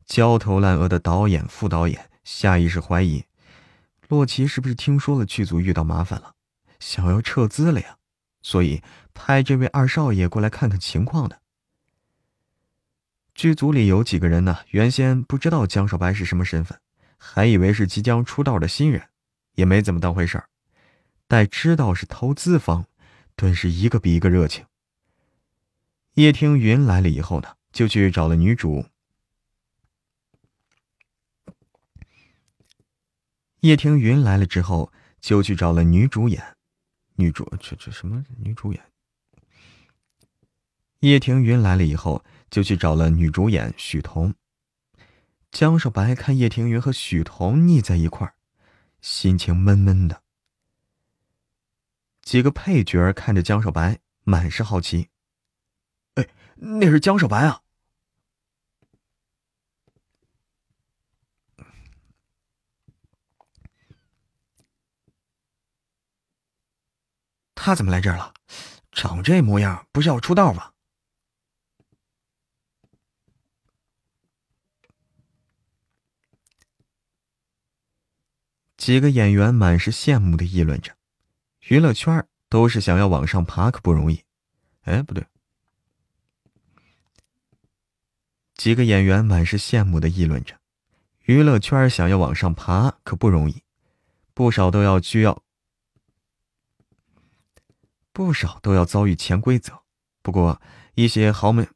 [0.06, 2.11] 焦头烂额的导演、副导演。
[2.24, 3.26] 下意识怀疑，
[4.08, 6.36] 洛奇是不是听说了剧组遇到麻烦了，
[6.80, 7.98] 想要撤资了呀？
[8.42, 8.82] 所以
[9.14, 11.42] 派这位二少爷过来看看情况的。
[13.34, 14.60] 剧组里有几个人呢？
[14.70, 16.80] 原先不知道江少白是什么身份，
[17.18, 19.10] 还以为是即将出道的新人，
[19.54, 20.50] 也没怎么当回事儿。
[21.28, 22.86] 待知道是投资方，
[23.36, 24.66] 顿时一个比一个热情。
[26.16, 28.86] 叶听云来了以后呢，就去找了女主。
[33.62, 36.58] 叶听云来了之后，就去找了女主演，
[37.16, 38.84] 女主这这什么女主演？
[41.02, 44.34] 叶听云来了以后，就去找了女主演许彤。
[45.52, 48.34] 江少白看叶听云和许彤腻在一块儿，
[49.00, 50.24] 心情闷闷的。
[52.24, 55.10] 几个配角看着江少白，满是好奇。
[56.16, 57.62] 哎，那是江少白啊！
[67.64, 68.34] 他怎么来这儿了？
[68.92, 70.72] 长这模样，不是要出道吗？
[78.78, 80.98] 几个演员满是羡慕的议论着，
[81.68, 84.24] 娱乐圈都是想要往上爬，可不容易。
[84.82, 85.24] 哎，不对。
[88.56, 90.60] 几个演员满是羡慕的议论着，
[91.26, 93.62] 娱乐圈想要往上爬可不容易。
[94.34, 95.44] 不少都要需要，
[98.14, 99.84] 不少都要遭遇潜规则。
[100.22, 100.62] 不过
[100.96, 101.74] 一些豪门，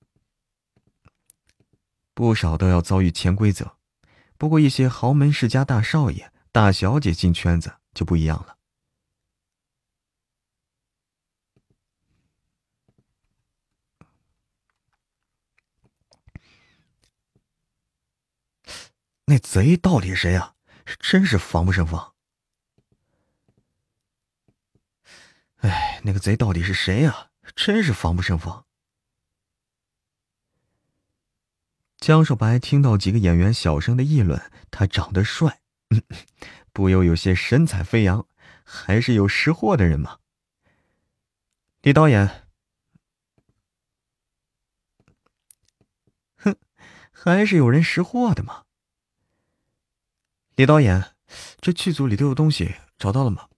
[2.14, 3.78] 不少都要遭遇潜规则。
[4.38, 8.58] 不过一些豪门世家大少爷、大小姐进圈子就不一样了。
[19.28, 20.56] 那贼到底谁呀？
[21.00, 22.15] 真是防不胜防。
[25.66, 27.32] 哎，那个贼到底是谁呀？
[27.56, 28.66] 真是防不胜防。
[31.98, 35.62] 江少白听到几个演员小声的议论他长得帅，
[36.72, 38.28] 不由有些神采飞扬，
[38.64, 40.20] 还是有识货的人嘛。
[41.82, 42.48] 李导演，
[46.36, 46.56] 哼，
[47.12, 48.66] 还是有人识货的嘛。
[50.56, 51.16] 李导演，
[51.60, 53.50] 这剧组里丢的东西找到了吗？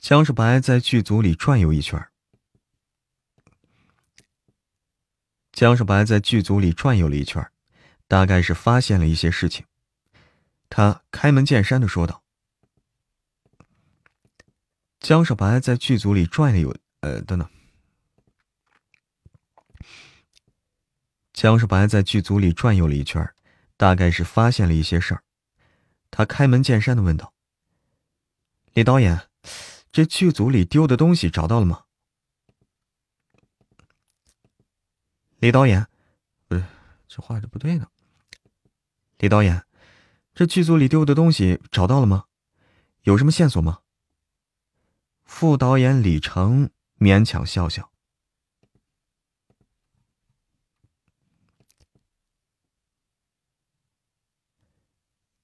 [0.00, 2.04] 江少白在剧组里转悠一圈
[5.52, 7.46] 江少白在剧组里转悠了一圈
[8.08, 9.64] 大概是发现了一些事情。
[10.70, 12.24] 他开门见山的说道
[14.98, 16.74] ：“江少白在剧组里转了有……
[17.00, 17.48] 呃，等等。”
[21.34, 23.32] 江少白在剧组里转悠了一圈
[23.76, 25.22] 大概是发现了一些事儿。
[26.10, 27.32] 他开门见山的问道
[28.72, 29.20] ：“李导演。”
[29.92, 31.84] 这剧组里丢的东西找到了吗？
[35.38, 35.88] 李导演，
[36.46, 36.64] 不对，
[37.08, 37.88] 这话这不对呢。
[39.18, 39.66] 李导演，
[40.32, 42.26] 这剧组里丢的东西找到了吗？
[43.02, 43.80] 有什么线索吗？
[45.24, 47.90] 副导演李成勉强笑笑。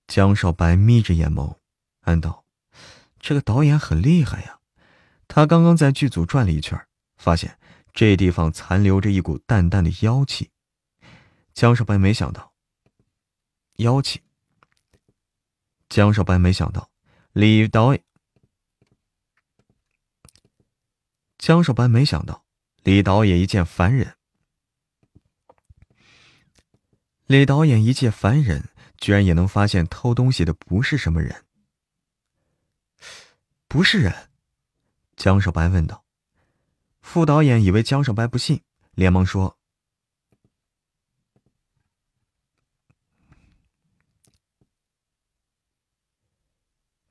[0.07, 1.59] 江少白眯着眼眸，
[2.03, 2.46] 暗道。
[3.27, 4.61] 这个导演很厉害呀，
[5.27, 6.81] 他刚刚在剧组转了一圈，
[7.17, 7.59] 发现
[7.93, 10.53] 这地方残留着一股淡淡的妖气。
[11.53, 12.53] 江少白没想到，
[13.79, 14.23] 妖气。
[15.89, 16.89] 江少白没想到，
[17.33, 18.05] 李导演。
[21.37, 22.45] 江少白没想到，
[22.85, 24.15] 李导演一介凡人，
[27.27, 28.69] 李导演一介凡人，
[28.99, 31.46] 居然也能发现偷东西的不是什么人。
[33.69, 34.31] 不是人，
[35.17, 36.05] 江少白问道。
[37.01, 38.63] 副导演以为江少白不信，
[38.93, 39.59] 连忙说：“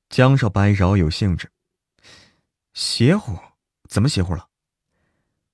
[0.10, 1.52] 江少白饶有兴致，
[2.74, 3.38] 邪乎？
[3.90, 4.50] 怎么邪乎了？”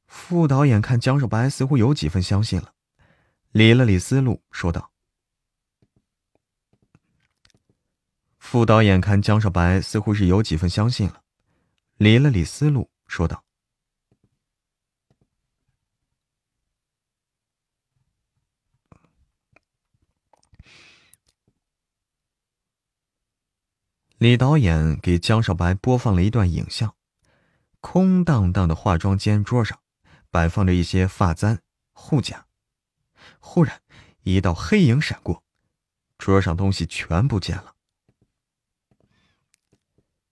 [0.06, 2.74] 副导演看江少白似乎有几分相信了，
[3.52, 4.91] 理了理思路，说道。
[8.52, 11.24] 副导演看江少白似乎是有几分相信了，
[11.96, 13.46] 理了理思路，说道
[24.20, 26.94] ：“李导演给江少白播放了一段影像，
[27.80, 29.80] 空荡荡的化妆间桌上
[30.30, 31.62] 摆放着一些发簪、
[31.94, 32.48] 护甲。
[33.40, 33.82] 忽然，
[34.24, 35.42] 一道黑影闪过，
[36.18, 37.76] 桌上东西全不见了。”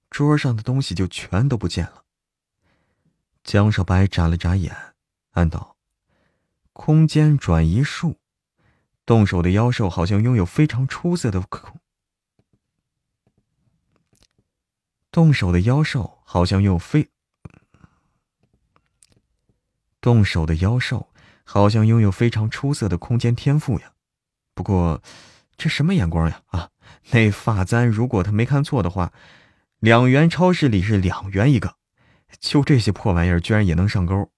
[0.10, 2.03] 桌上的东西就全都不见了。
[3.43, 4.76] 江少白眨了眨眼，
[5.32, 5.78] 暗道
[6.74, 8.20] ：“空间转移术，
[9.05, 11.80] 动手的妖兽好像拥有非常出色的空。
[15.12, 17.10] 动手的妖兽好像拥有非……
[20.01, 21.12] 动手的妖兽
[21.43, 23.93] 好像拥有非常出色的空间天赋呀。
[24.53, 25.01] 不过，
[25.55, 26.43] 这什么眼光呀？
[26.47, 26.70] 啊，
[27.12, 29.14] 那发簪，如果他没看错的话。”
[29.80, 31.78] 两元超市里是两元一个，
[32.42, 34.30] 就这些破玩意儿居然也能上钩。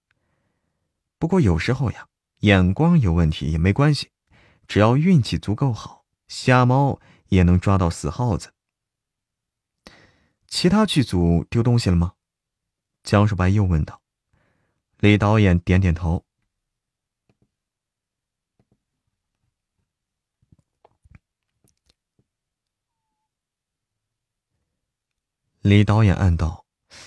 [1.18, 2.08] 不过有时候呀，
[2.42, 4.12] 眼光有问题也没关系，
[4.68, 8.54] 只要运气足够好，瞎猫也能抓到死耗子。
[10.48, 12.14] 其他剧组丢东西了吗？
[13.02, 14.00] 江少白又问道。
[15.00, 16.24] 李导演点点头。
[25.62, 26.66] 李导演暗道：“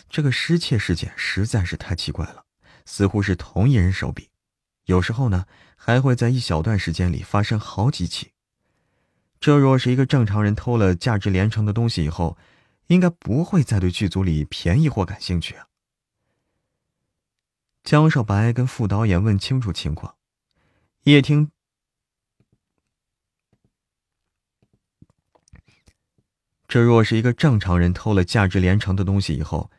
[0.09, 2.45] 这个失窃事件实在是太奇怪了，
[2.87, 4.31] 似乎是同一人手笔。
[4.85, 5.47] 有时候呢，
[5.77, 8.33] 还会在一小段时间里发生好几起。
[9.41, 12.39] 这若是一个正常人偷了价值连城的东西以后，
[12.87, 15.67] 应该不会再对剧组里便宜货感兴趣啊。”
[17.83, 20.15] 江少白跟副导演问清楚情况。
[21.03, 21.51] 叶听，
[26.75, 29.71] 这若是一个正常人偷了价值连城的东西以后，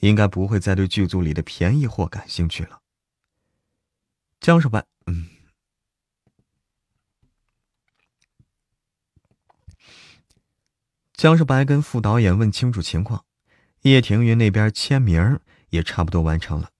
[0.00, 2.82] 应该不会再对剧组里的便宜货感兴趣了。
[4.40, 5.28] 江少白，嗯，
[11.12, 13.24] 江少白跟副导演问清楚情况，
[13.82, 15.38] 叶庭云那边签名
[15.68, 16.72] 也差不多完成了。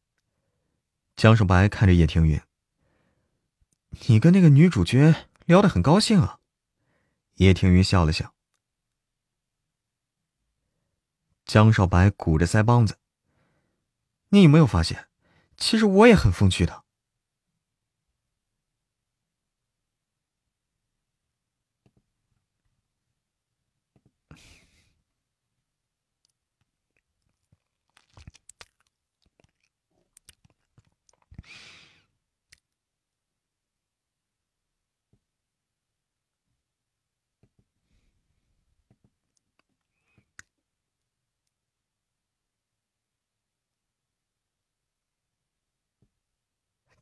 [1.14, 2.40] 江少白看着叶庭云。
[4.08, 5.14] 你跟那个女主角
[5.44, 6.40] 聊得很高兴啊，
[7.36, 8.34] 叶庭云笑了笑。
[11.53, 12.96] 江少白鼓着腮帮子
[14.30, 15.09] ：“你有没有发现，
[15.57, 16.84] 其实我也很风趣的。”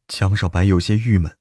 [0.09, 1.37] 江少白有些郁闷。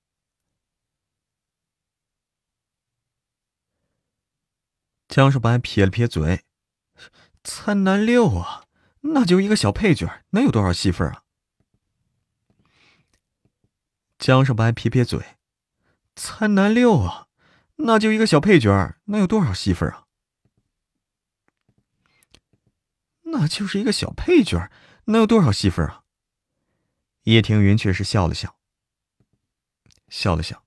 [5.07, 6.43] 江少白撇了撇嘴
[7.45, 8.65] ：“参南六啊，
[8.99, 11.23] 那就一个小配角，能有多少戏份啊？”
[14.19, 15.37] 江少白撇撇嘴
[16.15, 17.29] ：“参南六啊，
[17.77, 20.05] 那就一个小配角，能有多少戏份啊？”
[23.31, 24.69] 那就是一个小配角，
[25.05, 26.03] 能有多少戏份啊？
[27.23, 28.56] 叶庭云却是笑了笑。
[30.09, 30.63] 笑了笑。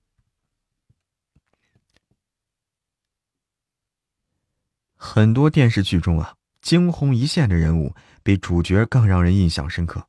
[4.95, 10.07] 很多电视剧中啊，惊鸿一现的人物比主角更让人印象深刻。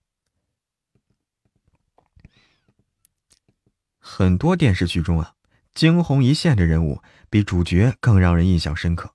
[3.98, 5.34] 很多电视剧中啊，
[5.72, 9.14] 惊鸿一现的人物比主角更让人印象深刻。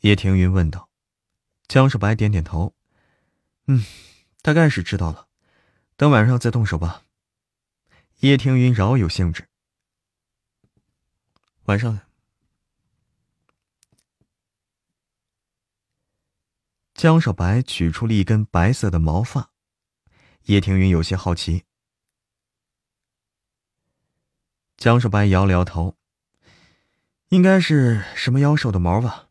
[0.00, 0.90] 叶庭云问道
[1.66, 2.74] ：“江少白点点头，
[3.66, 3.82] 嗯。”
[4.46, 5.26] 大概是知道了，
[5.96, 7.02] 等晚上再动手吧。
[8.20, 9.48] 叶庭云饶有兴致。
[11.64, 11.98] 晚上，
[16.94, 19.50] 江少白取出了一根白色的毛发，
[20.44, 21.64] 叶庭云有些好奇。
[24.76, 25.96] 江少白摇了摇头，
[27.30, 29.25] 应该是什么妖兽的毛吧。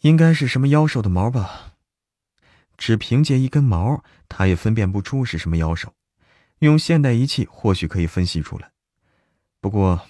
[0.00, 1.74] 应该是什么妖兽的毛吧？
[2.76, 5.92] 只凭借一根毛，他也分辨不出是什么妖兽。
[6.60, 8.70] 用现代仪器或许可以分析出来，
[9.60, 10.06] 不过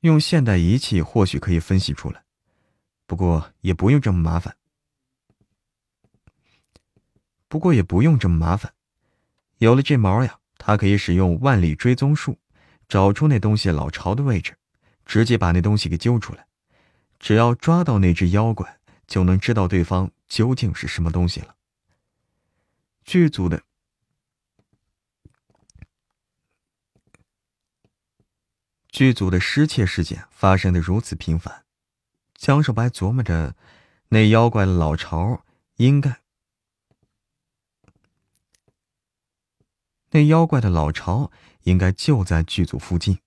[0.00, 2.24] 用现代仪器或许可以分析出来，
[3.06, 4.56] 不过也不用这么麻烦。
[7.48, 8.72] 不过也不用这么麻烦，
[9.58, 12.38] 有了这毛呀，他可以使用万里追踪术，
[12.88, 14.56] 找出那东西老巢的位置，
[15.04, 16.46] 直接把那东西给揪出来。
[17.20, 21.54] 只要抓到那只妖怪，就能知道对方究竟是什么东西了。
[23.04, 23.62] 剧组的
[28.88, 31.64] 剧组的失窃事件发生的如此频繁，
[32.34, 33.54] 江少白琢磨着，
[34.08, 35.44] 那妖怪的老巢
[35.76, 36.20] 应该，
[40.10, 41.30] 那妖怪的老巢
[41.64, 43.20] 应该就在剧组附近。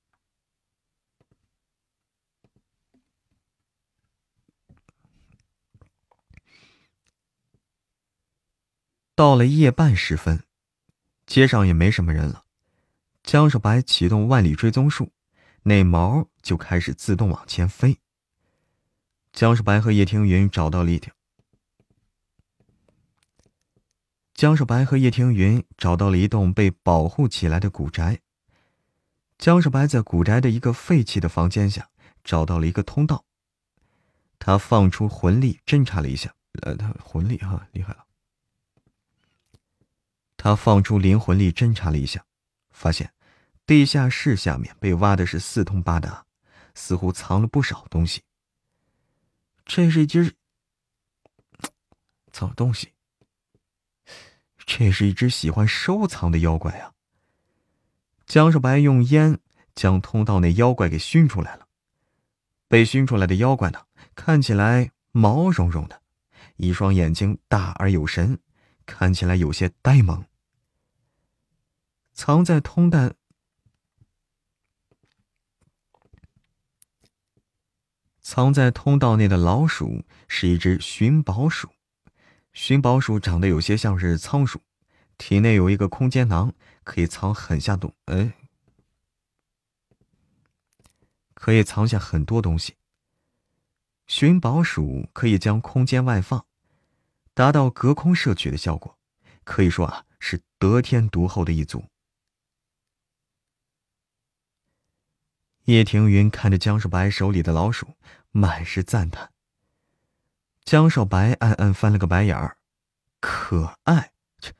[9.15, 10.43] 到了夜半时分，
[11.27, 12.45] 街上也没什么人了。
[13.21, 15.11] 江少白启动万里追踪术，
[15.63, 17.99] 那毛就开始自动往前飞。
[19.31, 21.13] 江少白和叶听云找到了一条。
[24.33, 28.19] 江少白和叶听云找到了一栋被保护起来的古宅。
[29.37, 31.89] 江少白在古宅的一个废弃的房间下
[32.23, 33.25] 找到了一个通道。
[34.39, 36.33] 他放出魂力侦查了一下，
[36.63, 38.05] 呃，他魂力哈厉害了。
[40.43, 42.25] 他放出灵魂力侦查了一下，
[42.71, 43.13] 发现
[43.65, 46.25] 地下室下面被挖的是四通八达，
[46.75, 48.23] 似乎藏了不少东西。
[49.65, 50.35] 这是一只
[52.33, 52.91] 藏东西，
[54.65, 56.91] 这是一只喜欢收藏的妖怪啊！
[58.25, 59.39] 江少白用烟
[59.73, 61.69] 将通道内妖怪给熏出来了。
[62.67, 66.01] 被熏出来的妖怪呢，看起来毛茸茸的，
[66.57, 68.37] 一双眼睛大而有神，
[68.85, 70.21] 看起来有些呆萌。
[72.13, 73.11] 藏在通道，
[78.21, 81.69] 藏在通道内的老鼠是一只寻宝鼠，
[82.53, 84.61] 寻宝鼠长得有些像是仓鼠，
[85.17, 86.53] 体内有一个空间囊，
[86.83, 88.33] 可以藏很下东，哎，
[91.33, 92.75] 可以藏下很多东西。
[94.05, 96.45] 寻宝鼠可以将空间外放，
[97.33, 98.97] 达到隔空摄取的效果，
[99.43, 101.83] 可以说啊是得天独厚的一族。
[105.65, 107.95] 叶庭云看着江少白手里的老鼠，
[108.31, 109.29] 满是赞叹。
[110.65, 112.57] 江少白暗暗翻了个白眼儿，
[113.21, 114.11] 可爱？
[114.41, 114.51] 切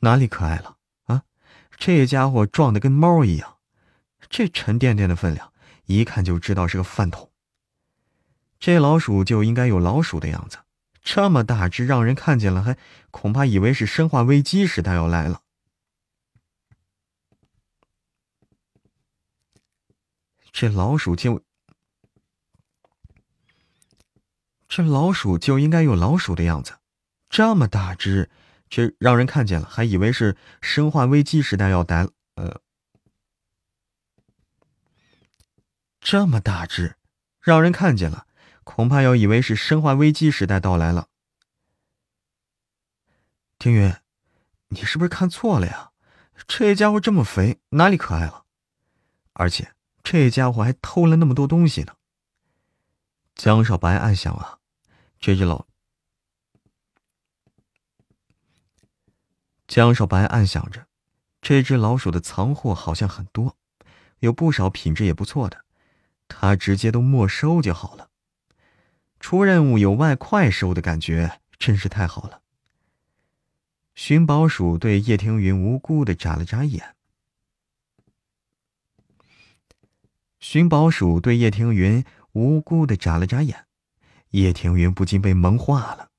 [0.00, 0.76] 哪里可爱了
[1.06, 1.22] 啊？
[1.76, 3.56] 这家伙壮的跟猫一样，
[4.28, 5.52] 这沉甸甸的分量，
[5.86, 7.30] 一看就知道是个饭桶。
[8.60, 10.58] 这老鼠就应该有老鼠的样子，
[11.02, 12.76] 这么大只，让人看见了还
[13.10, 15.42] 恐怕以为是生化危机时代要来了。
[20.52, 21.42] 这老鼠就，
[24.68, 26.78] 这老鼠就应该有老鼠的样子，
[27.28, 28.30] 这么大只，
[28.68, 32.12] 这让人看见了还以为是生化危机时代要来了。
[32.34, 32.60] 呃，
[36.00, 36.96] 这么大只，
[37.40, 38.26] 让人看见了，
[38.64, 41.08] 恐怕要以为是生化危机时代到来了。
[43.58, 43.94] 庭云，
[44.68, 45.92] 你是不是看错了呀？
[46.48, 48.46] 这家伙这么肥，哪里可爱了？
[49.34, 49.74] 而且。
[50.02, 51.94] 这家伙还偷了那么多东西呢。
[53.34, 54.58] 江少白暗想啊，
[55.18, 55.66] 这只老……
[59.66, 60.86] 江少白暗想着，
[61.40, 63.56] 这只老鼠的藏货好像很多，
[64.18, 65.64] 有不少品质也不错的，
[66.26, 68.10] 他直接都没收就好了。
[69.20, 72.42] 出任务有外快收的感觉，真是太好了。
[73.94, 76.96] 寻宝鼠对叶庭云无辜的眨了眨眼。
[80.40, 83.66] 寻宝鼠对叶庭云无辜的眨了眨眼，
[84.30, 86.10] 叶庭云不禁被萌化了。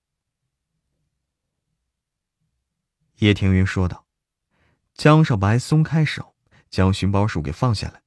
[3.18, 4.06] 叶庭云说道
[4.94, 6.36] ：“江少白，松开手，
[6.70, 8.04] 将寻宝鼠给放下来。”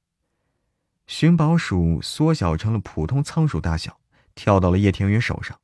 [1.05, 3.99] 寻宝鼠缩小成了普通仓鼠大小，
[4.33, 5.59] 跳到了叶庭云手上，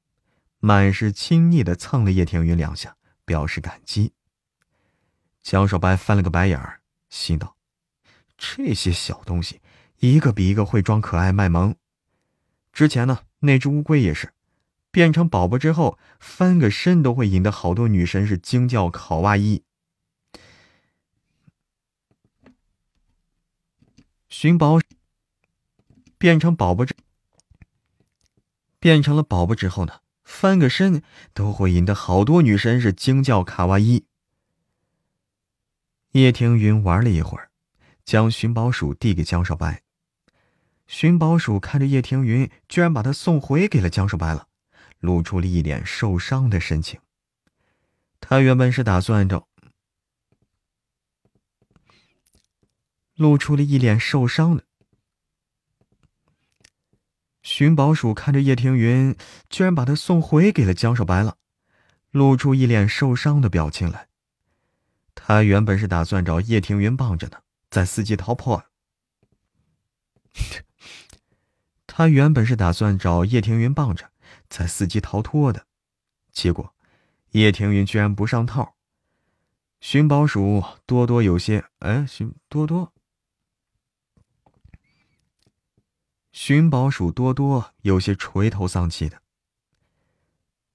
[0.59, 4.13] 满是亲昵的蹭了叶庭云两下，表示感激。
[5.41, 7.55] 江少白翻了个白眼儿，心道
[8.37, 9.60] ：“这些小东西。”
[10.01, 11.75] 一个比一个会装可爱卖萌。
[12.73, 14.33] 之前呢，那只乌龟也是，
[14.89, 19.63] 变成宝宝之后翻个身都会引得好多女神是惊叫卡哇伊。
[24.27, 24.79] 寻宝
[26.17, 26.95] 变成宝宝之
[28.79, 31.03] 变成了宝宝之后呢，翻个身
[31.35, 34.05] 都会引得好多女神是惊叫卡哇伊。
[36.13, 37.51] 叶庭云玩了一会儿，
[38.03, 39.83] 将寻宝鼠递给江少白。
[40.91, 44.49] 寻宝鼠看着叶庭云，居然把他送回给了江少白了，
[44.99, 46.99] 露出了一脸受伤的神情。
[48.19, 49.47] 他原本是打算着，
[53.15, 54.65] 露出了一脸受伤的。
[57.41, 59.15] 寻宝鼠看着叶庭云，
[59.49, 61.37] 居然把他送回给了江少白了，
[62.11, 64.09] 露出一脸受伤的表情来。
[65.15, 67.37] 他原本是打算找叶庭云傍着呢，
[67.69, 68.65] 在伺机逃跑。
[72.01, 74.09] 他原本是打算找叶庭云傍着，
[74.49, 75.67] 再伺机逃脱的，
[76.31, 76.73] 结果
[77.33, 78.73] 叶庭云居然不上套。
[79.79, 81.63] 寻宝鼠多多有些……
[81.77, 82.91] 哎，寻多多，
[86.31, 89.21] 寻宝鼠多多有些垂头丧气的。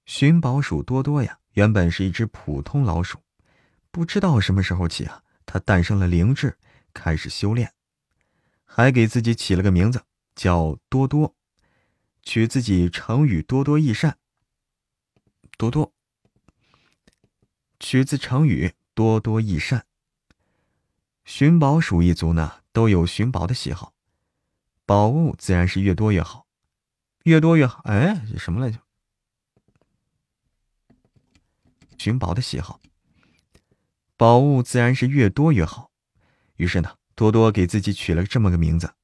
[0.04, 3.18] 寻宝鼠多多呀，原本是一只普通老鼠，
[3.90, 6.56] 不知道什么时候起啊，它诞生了灵智，
[6.94, 7.72] 开始修炼，
[8.64, 10.04] 还给自己起了个名字。
[10.36, 11.34] 叫多多，
[12.22, 14.18] 取自己成语“多多益善”。
[15.58, 15.94] 多多，
[17.80, 19.86] 取自成语“多多益善”。
[21.24, 23.94] 寻宝鼠一族呢，都有寻宝的喜好，
[24.84, 26.46] 宝物自然是越多越好，
[27.24, 27.80] 越多越好。
[27.84, 28.78] 哎，什么来着？
[31.96, 32.78] 寻宝的喜好，
[34.18, 35.90] 宝物自然是越多越好。
[36.56, 38.94] 于是呢，多多给自己取了这么个名字。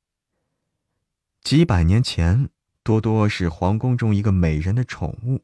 [1.43, 2.49] 几百年前，
[2.85, 5.43] 多多是皇宫中一个美人的宠物。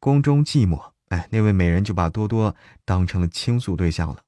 [0.00, 4.22] 宫中寂寞，哎，那位美人就把多多当成了倾诉对象了。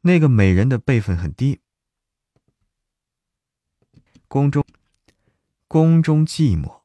[0.00, 1.60] 那个美人的辈分很低。
[4.26, 4.64] 宫中，
[5.68, 6.80] 宫中寂寞，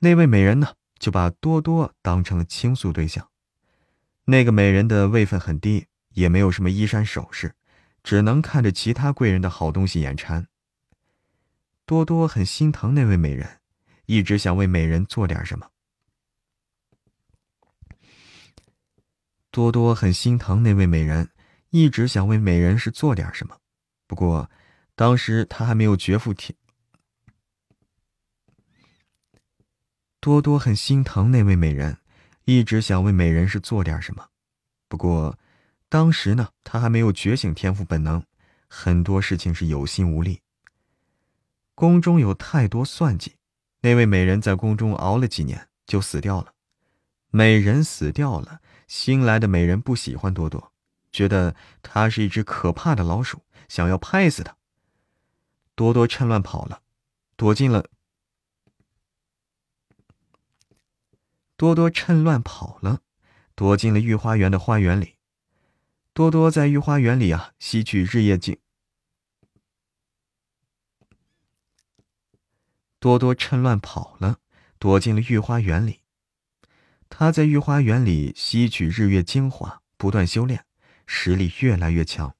[0.00, 3.28] 那位美人呢，就把多多当成了倾诉对象。
[4.26, 7.54] 那个美人的位分很低，也没有什么衣衫首饰，
[8.02, 10.46] 只能看着其他贵人的好东西眼馋。
[11.86, 13.60] 多多很心疼那位美人，
[14.06, 15.70] 一直想为美人做点什么。
[19.50, 21.30] 多多很心疼那位美人，
[21.68, 23.58] 一直想为美人是做点什么。
[24.06, 24.50] 不过，
[24.94, 26.56] 当时他还没有绝父天。
[30.20, 31.98] 多多很心疼那位美人，
[32.46, 34.26] 一直想为美人是做点什么。
[34.88, 35.38] 不过，
[35.90, 38.24] 当时呢，他还没有觉醒天赋本能，
[38.68, 40.40] 很多事情是有心无力。
[41.74, 43.36] 宫中有太多算计，
[43.80, 46.54] 那位美人在宫中熬了几年就死掉了。
[47.30, 50.72] 美人死掉了，新来的美人不喜欢多多，
[51.10, 53.42] 觉得他是一只可怕的老鼠。
[53.68, 54.56] 想要拍死他，
[55.74, 56.82] 多多趁乱跑了，
[57.34, 57.86] 躲进了。
[61.56, 63.00] 多多趁乱跑了，
[63.54, 65.16] 躲进了御花园的花园里。
[66.12, 68.58] 多多在御花园里啊，吸取日夜精。
[73.04, 74.38] 多多趁乱跑了，
[74.78, 76.00] 躲进了御花园里。
[77.10, 80.64] 他在御花园里吸取日月精华，不断修炼，
[81.04, 82.34] 实力越来越强。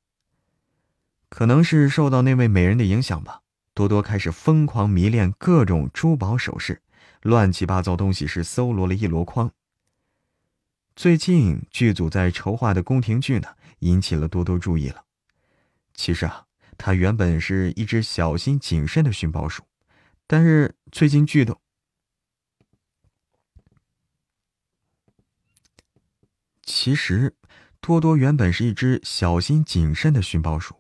[1.29, 3.43] 可能是受到那位美人的影响吧，
[3.75, 6.81] 多多开始疯狂迷恋各种珠宝首饰，
[7.21, 9.53] 乱七八糟东西是搜罗了一箩筐。
[10.97, 13.49] 最近剧组在筹划的宫廷剧呢，
[13.81, 15.05] 引起了多多注意了。
[15.93, 16.47] 其实啊，
[16.79, 19.63] 他原本是一只小心谨慎的寻宝鼠，
[20.27, 21.59] 但是最近剧的，
[26.63, 27.37] 其实
[27.81, 30.77] 多多原本是一只小心谨慎的寻宝鼠。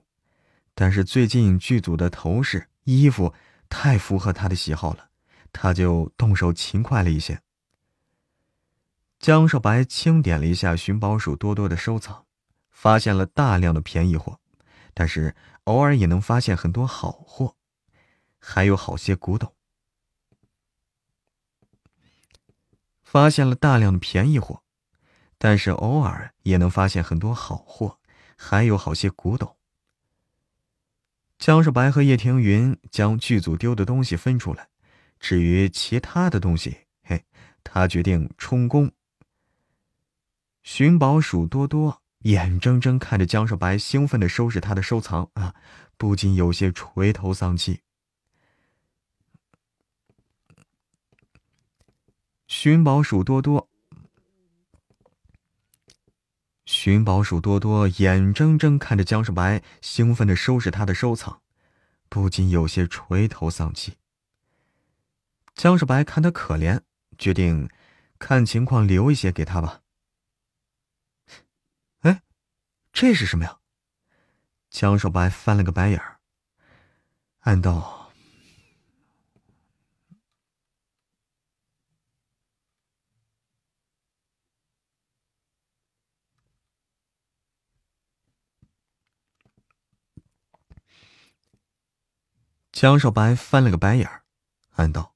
[0.75, 3.33] 但是最近剧组的头饰、衣服
[3.69, 5.11] 太符合他的喜好了，
[5.53, 7.41] 他就动手勤快了一些。
[9.21, 12.27] 江少白清点了一下寻宝鼠多多的收藏，
[12.71, 14.41] 发现了大量的便宜货，
[14.93, 17.55] 但是偶尔也能发现很多好货，
[18.47, 19.55] 还有好些古董。
[23.03, 24.63] 发现了大量的便宜货，
[25.39, 27.99] 但是偶尔也能发现很多好货，
[28.37, 29.57] 还有好些古董。
[31.39, 34.69] 江少白和叶庭云将剧组丢的东西分出来，
[35.19, 37.25] 至于其他的东西，嘿，
[37.63, 38.93] 他决定充公。
[40.63, 45.55] 寻宝鼠多多眼睁睁看着江少白兴奋的收拾他的收藏啊，
[45.97, 47.81] 不禁有些垂头丧气。
[52.57, 53.69] 寻宝鼠多多。
[56.65, 61.43] 寻宝鼠多多眼睁睁看着江少白兴奋的收拾他的收藏，
[62.09, 63.97] 不禁有些垂头丧气。
[65.57, 66.81] 江少白看他可怜，
[67.19, 67.69] 决定
[68.21, 69.81] 看情况留一些给他吧。
[72.03, 72.23] 哎，
[72.93, 73.59] 这是什么呀？
[74.71, 76.21] 江少白翻了个白眼儿，
[77.41, 78.04] 暗道。
[92.75, 94.25] 江少白翻了个白眼儿，
[94.73, 95.15] 暗道：“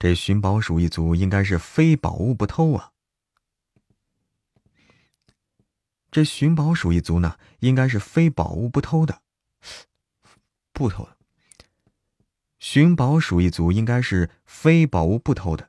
[0.00, 2.92] 这寻宝鼠一族应该是非宝物不偷啊。
[6.10, 9.20] 这寻宝鼠一族呢，应该是非宝物不偷的，
[10.72, 11.18] 不偷的。
[12.58, 15.68] 寻宝鼠一族应该是非宝物不偷的。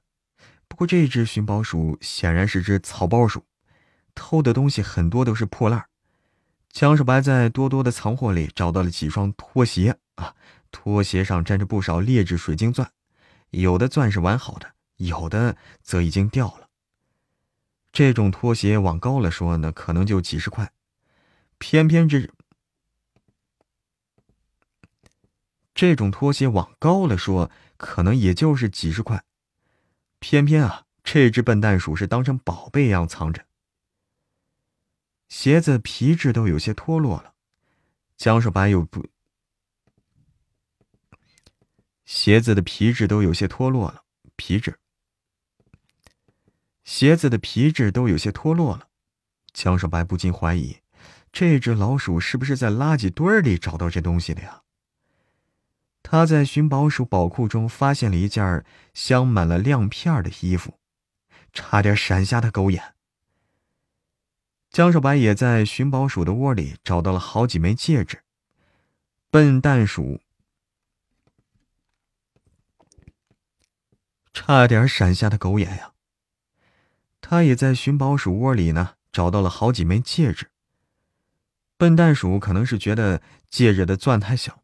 [0.70, 3.46] 不过这只寻宝鼠显然是只草包鼠，
[4.16, 5.90] 偷的东西很多都是破烂。
[6.72, 10.34] 江少白在多多的藏货里找到了几双拖鞋啊。”
[10.72, 12.92] 拖鞋上沾着不少劣质水晶钻，
[13.50, 16.70] 有的钻是完好的，有的则已经掉了。
[17.92, 20.72] 这种拖鞋往高了说呢，可能就几十块，
[21.58, 22.30] 偏偏这
[25.74, 29.24] 这种拖鞋往高了说，可能也就是几十块，
[30.20, 33.46] 偏偏啊，这只笨蛋鼠是当成宝贝一样藏着。
[35.30, 37.34] 鞋子皮质都有些脱落了，
[38.18, 39.08] 江少白又不。
[42.10, 44.04] 鞋子的皮质都有些脱落了，
[44.36, 44.80] 皮质。
[46.84, 48.88] 鞋子的皮质都有些脱落了，
[49.54, 50.78] 江少白不禁怀疑，
[51.32, 54.64] 这只老鼠是不是在垃圾堆里找到这东西的呀？
[56.02, 60.80] 他在寻宝鼠宝库中发现了一件镶满了亮片的衣服，
[61.54, 62.96] 差点闪瞎他狗眼。
[64.72, 68.24] 江少白也在寻宝鼠的窝里找到了好几枚戒指，
[69.30, 70.20] 笨蛋鼠。
[74.42, 75.92] 差点闪瞎他狗眼呀！
[77.20, 80.50] 他也在寻宝鼠窝里呢，找到了好几枚戒指。
[81.76, 84.64] 笨蛋鼠可能是觉得戒指的钻太小，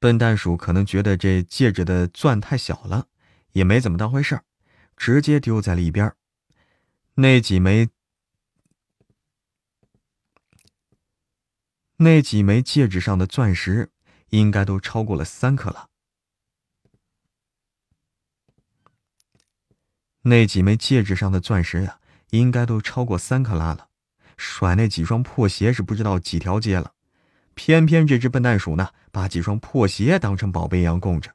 [0.00, 3.06] 笨蛋鼠可能觉得这戒指的钻太小了，
[3.52, 4.42] 也没怎么当回事儿，
[4.96, 6.12] 直接丢在了一边。
[7.14, 7.90] 那几枚
[11.98, 13.92] 那几枚戒指上的钻石，
[14.30, 15.87] 应该都超过了三克拉。
[20.28, 21.98] 那几枚戒指上的钻石呀，
[22.30, 23.88] 应该都超过三克拉了。
[24.36, 26.92] 甩那几双破鞋是不知道几条街了。
[27.54, 31.32] 偏偏这只笨蛋鼠呢，把几双破鞋当成宝贝一样供着。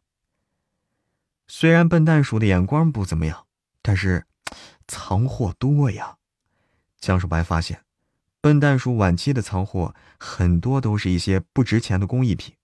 [1.48, 3.46] 虽然笨蛋鼠的眼光不怎么样，
[3.82, 4.26] 但是
[4.88, 6.16] 藏货多呀。
[6.98, 7.84] 江少白发现，
[8.40, 12.56] 笨蛋鼠晚期的藏货很多都是一些不值钱的工艺品，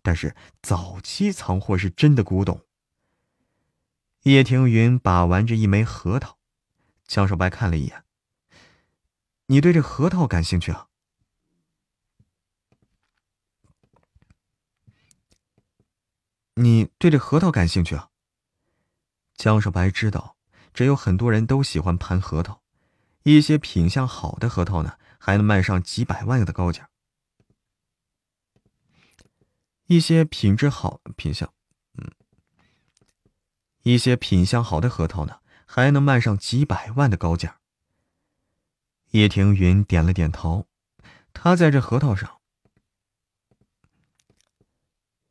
[0.00, 2.60] 但是早期藏货是真的古董。
[4.28, 6.36] 叶庭云把玩着一枚核桃，
[7.06, 8.04] 江少白看了一眼
[9.48, 10.88] ：“你对这核桃感兴趣啊？”
[16.56, 18.10] 你对这核桃感兴趣啊？
[19.34, 20.36] 江少白知道，
[20.74, 22.60] 这有很多人都喜欢盘核桃，
[23.22, 26.90] 一些品相好的核桃呢，还能卖上几百万的高价。
[29.86, 31.50] 一些品质好、品相，
[33.88, 37.58] 一些品相好的核桃呢，还能卖上几百万的高价。
[39.12, 40.68] 叶庭云点了点头，
[41.32, 42.38] 他在这核桃上。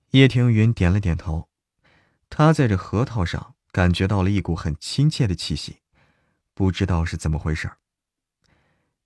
[0.09, 1.49] 叶庭云点了点头，
[2.31, 5.83] 他在这核桃上感觉到了一股很亲切的气息，
[6.55, 7.69] 不知道是怎么回事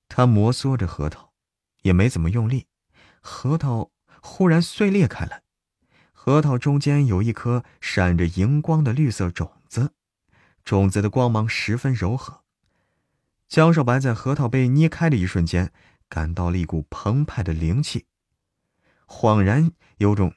[0.08, 1.34] 他摩挲着核桃，
[1.82, 2.68] 也没怎么用力，
[3.20, 3.91] 核桃
[4.22, 5.43] 忽然碎裂开来，
[6.24, 9.95] 核桃中间有一颗闪着荧光的绿色种子，
[10.63, 12.43] 种子的光芒十分柔和。
[13.47, 15.74] 江少白在核桃被捏开的一瞬间，
[16.07, 18.05] 感到了一股澎湃的灵气，
[19.07, 20.36] 恍然有种。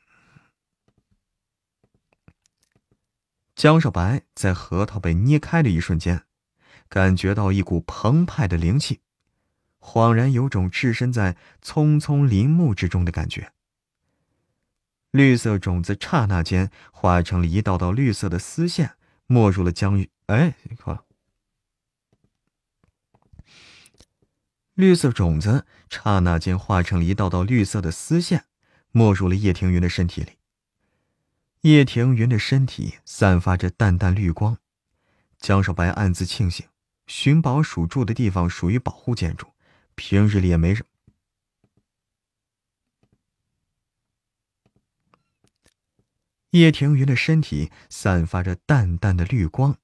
[3.54, 6.24] 江少白在核桃被捏开的一瞬间，
[6.88, 9.02] 感觉到一股澎湃的灵气，
[9.80, 13.52] 恍然有种置身在葱葱林木之中的感觉。
[15.14, 18.96] 绿色种子刹那间化成了一道道绿色的丝线，
[19.28, 20.10] 没入了江玉。
[20.26, 21.04] 哎，你看，
[24.74, 28.46] 绿色种子刹那间化成了一道道绿色的丝线，
[28.90, 30.32] 没入了叶庭云的身体里。
[31.60, 34.58] 叶庭云的身体散发着淡淡绿光，
[35.38, 36.66] 江少白暗自庆幸，
[37.06, 39.46] 寻宝鼠住的地方属于保护建筑，
[39.94, 40.88] 平日里也没什么。
[46.54, 49.76] 叶庭云的身体散发着淡淡的绿光，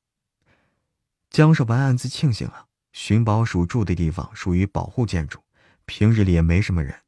[1.28, 5.40] 江少白暗自庆幸啊，寻宝鼠住的地方属于保护建筑，
[5.84, 7.02] 平日里也没什么人。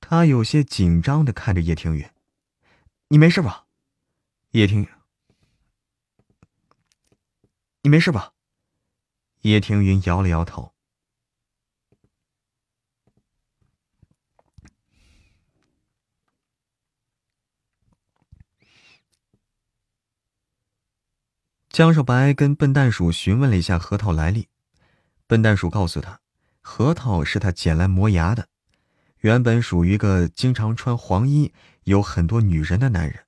[0.00, 2.08] 他有些紧张的看着叶庭云。
[3.08, 3.66] 你没事吧，
[4.52, 4.86] 叶庭？
[7.82, 8.32] 你没事吧？
[9.40, 10.72] 叶庭云摇了摇头。
[21.70, 24.48] 江少白跟笨蛋鼠询问了一下核桃来历，
[25.28, 26.20] 笨蛋鼠告诉他，
[26.60, 28.48] 核桃是他捡来磨牙的。
[29.18, 31.52] 原本属于一个经常穿黄衣、
[31.84, 33.24] 有很多女人的男人。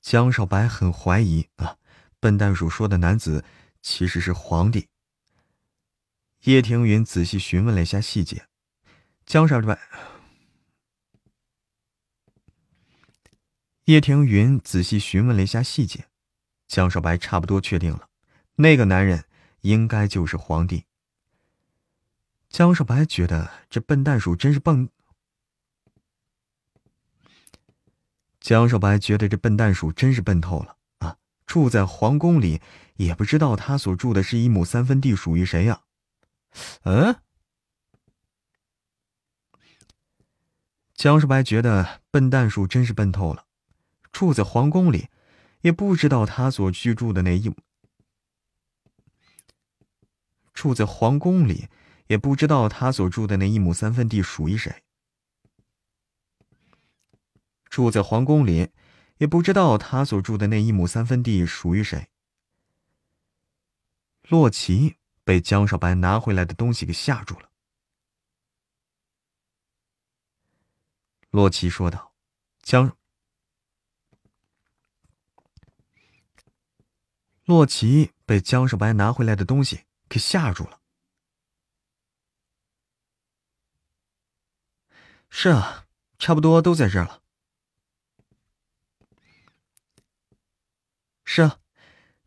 [0.00, 1.76] 江少白很怀疑啊，
[2.18, 3.44] 笨蛋鼠说的男子
[3.82, 4.88] 其实是皇帝。
[6.44, 8.46] 叶庭云仔细询问了一下细节，
[9.26, 9.78] 江少白。
[13.84, 16.06] 叶庭云仔细询问了一下细节，
[16.70, 18.08] 江少白差不多确定了，
[18.54, 19.24] 那个男人
[19.62, 20.84] 应该就是皇帝。
[22.48, 24.88] 江少白觉得这笨蛋鼠真是笨。
[28.38, 31.16] 江少白觉得这笨蛋鼠真是笨透了啊！
[31.44, 32.62] 住在皇宫里，
[32.94, 35.80] 也不知道他所住的是一亩三分地属于谁呀？
[36.84, 37.16] 嗯？
[40.94, 43.46] 江少白觉得笨蛋鼠真是笨透了，
[44.12, 45.08] 住在皇宫里，
[45.60, 47.54] 也不知道他所居住的那一，
[50.52, 51.68] 住在皇宫里。
[52.10, 54.82] 也不知道他所住的那一亩三分地属于谁。
[57.66, 58.70] 住在皇宫里，
[59.18, 62.08] 也不知道他所住的那一亩三分地属于谁。
[64.28, 67.48] 洛奇被江少白拿回来的东西给吓住了。
[71.30, 72.12] 洛奇说道
[72.60, 72.96] ：“江。”
[77.50, 80.80] 洛奇被江少白拿回来的东西给吓住了。
[85.28, 87.22] 是啊，差不多都在这儿了。
[91.24, 91.58] 是啊，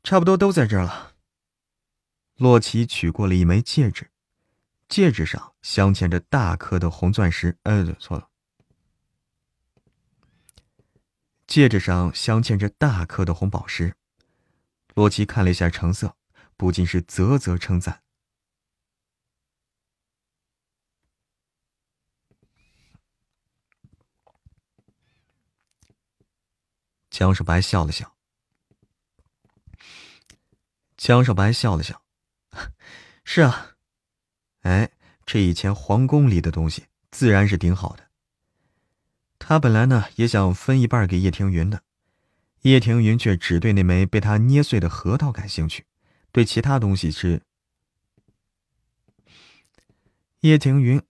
[0.03, 1.15] 差不多都在这儿了。
[2.35, 4.11] 洛奇取过了一枚戒指，
[4.89, 7.57] 戒指上镶嵌着大颗的红钻石。
[7.63, 8.27] 呃，错了，
[11.47, 13.95] 戒指上镶嵌着大颗的红宝石。
[14.93, 16.15] 洛奇看了一下成色，
[16.55, 18.01] 不禁是啧啧称赞。
[27.09, 28.15] 江少白笑了笑。
[30.97, 32.01] 江少白笑了笑，
[33.25, 33.75] 是啊，
[34.61, 34.89] 哎，
[35.25, 38.09] 这以前皇宫里的东西自然是顶好的。
[39.37, 41.83] 他本来呢也想分一半给叶庭云的，
[42.63, 45.85] 叶庭云却只对那枚被他捏碎的核桃感兴趣，
[46.31, 47.43] 对其他东西是。
[50.39, 51.01] 叶庭云，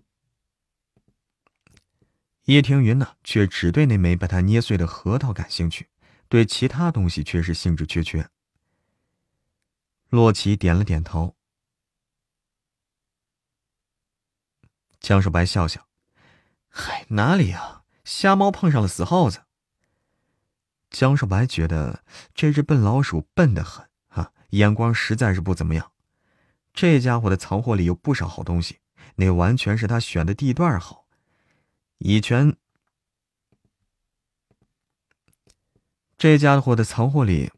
[2.46, 5.90] 叶庭云呢却只对那枚被他捏碎的核桃感兴趣。
[6.28, 8.28] 对其他东西却是兴致缺缺。
[10.10, 11.36] 洛奇点了点头。
[15.00, 15.88] 江少白笑笑
[16.70, 17.84] ：“嗨，哪里呀？
[18.04, 19.44] 瞎猫碰上了死耗子。”
[20.94, 22.04] 江少白觉得
[22.34, 25.92] 这只笨老鼠笨得很啊，眼光实在是不怎么样。
[26.72, 28.78] 这家伙的藏货里有不少好东西，
[29.16, 31.06] 那完全是他选的地段好。
[31.98, 32.56] 以前。
[36.16, 37.52] 这家伙的藏货里，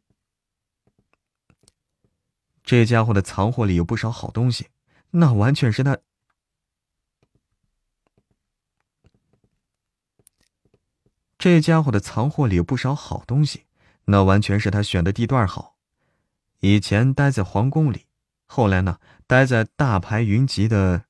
[2.64, 4.70] 这家伙的藏货里有不少好东西，
[5.12, 5.95] 那完全是他。
[11.46, 13.66] 这家伙的藏货里有不少好东西，
[14.06, 15.76] 那完全是他选的地段好。
[16.62, 18.08] 以前待在皇宫里，
[18.48, 21.06] 后来呢，待在大牌云集的，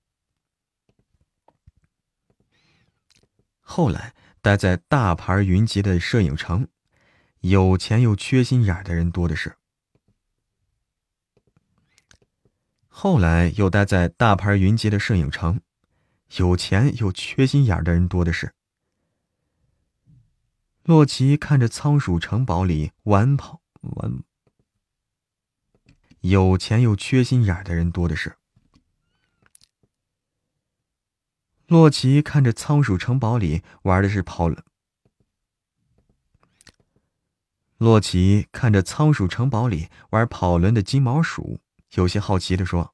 [3.62, 6.68] 后来待在大牌云集的摄影城。
[7.40, 9.56] 有钱又缺心眼的人多的是。
[12.90, 15.62] 后来又待在大牌云集的摄影城，
[16.36, 18.55] 有钱又缺心眼的人多的是。
[20.86, 24.24] 洛奇看着仓鼠城堡里玩跑玩，
[26.22, 28.38] 有钱又缺心眼的人多的是。
[31.66, 34.64] 洛奇看着仓鼠城堡里玩的是跑了。
[37.78, 41.62] 洛奇看着仓鼠城堡里玩跑轮的金毛鼠，
[41.96, 42.94] 有些好奇的说：“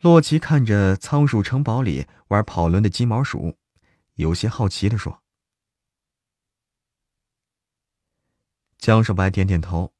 [0.00, 3.58] 洛奇看着仓鼠城堡里玩跑轮的金毛鼠，
[4.20, 5.22] 有些好奇的说。”
[8.78, 9.92] 江少白点点头：“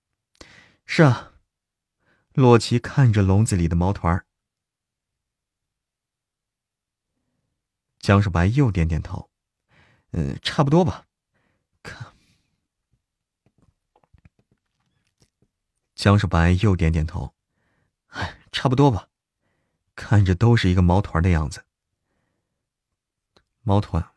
[0.86, 1.34] 是啊。”
[2.32, 4.24] 洛奇看着笼子里的毛团
[7.98, 9.28] 江少白又点点头
[10.12, 11.08] ：“嗯，差不多吧。”
[11.82, 12.14] 看，
[15.94, 17.34] 江少白又点点头，
[18.08, 19.08] 哎，差不多吧，
[19.94, 21.64] 看着都是一个毛团的样子。
[23.62, 24.12] 毛团，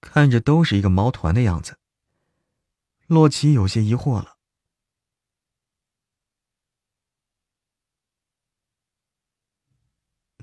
[0.00, 1.78] 看着都是一个毛团的样子。
[3.06, 4.36] 洛奇有些疑惑了。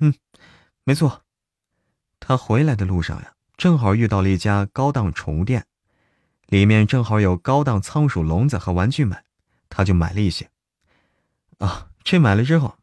[0.02, 0.14] 嗯，
[0.84, 1.24] 没错，
[2.18, 3.34] 他回来的路上呀。
[3.56, 5.66] 正好遇到了一家高档宠物店，
[6.46, 9.26] 里面正好有高档仓鼠笼子和玩具卖，
[9.68, 10.50] 他就买了一些。
[11.58, 12.78] 啊，这买了之后，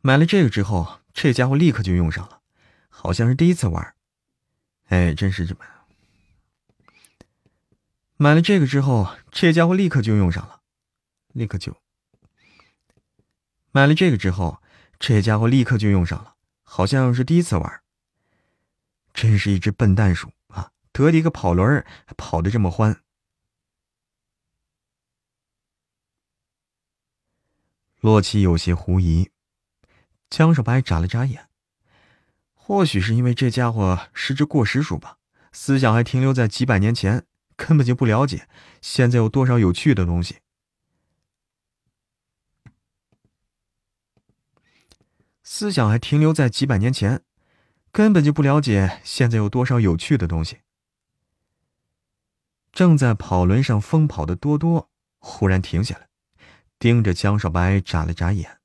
[0.00, 2.40] 买了这个之后，这家伙立刻就用上了，
[2.88, 3.94] 好像是第一次玩。
[4.86, 5.60] 哎，真是这么。
[8.16, 10.60] 买了这个之后，这家伙立刻就用上了，
[11.32, 11.76] 立刻就。
[13.70, 14.62] 买了这个之后，
[14.98, 16.34] 这家伙立刻就用上了。
[16.62, 17.82] 好像是第一次玩，
[19.14, 20.70] 真是一只笨蛋鼠啊！
[20.92, 23.02] 得了一个跑轮，还跑得这么欢。
[28.00, 29.30] 洛奇有些狐疑，
[30.30, 31.48] 江少白眨了眨眼，
[32.54, 35.18] 或许是因为这家伙是只过时鼠吧，
[35.52, 37.24] 思想还停留在几百年前，
[37.56, 38.48] 根本就不了解
[38.82, 40.36] 现在有多少有趣的东西。
[45.42, 47.22] 思想还停留在几百年前，
[47.90, 50.58] 根本就不了解现在有多少有趣的东西。
[52.70, 56.08] 正在跑轮上疯跑的多多忽然停下来，
[56.78, 58.57] 盯着江少白眨了眨眼。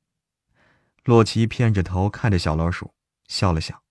[1.04, 2.94] 洛奇偏着头看着小老鼠，
[3.28, 3.84] 笑了笑。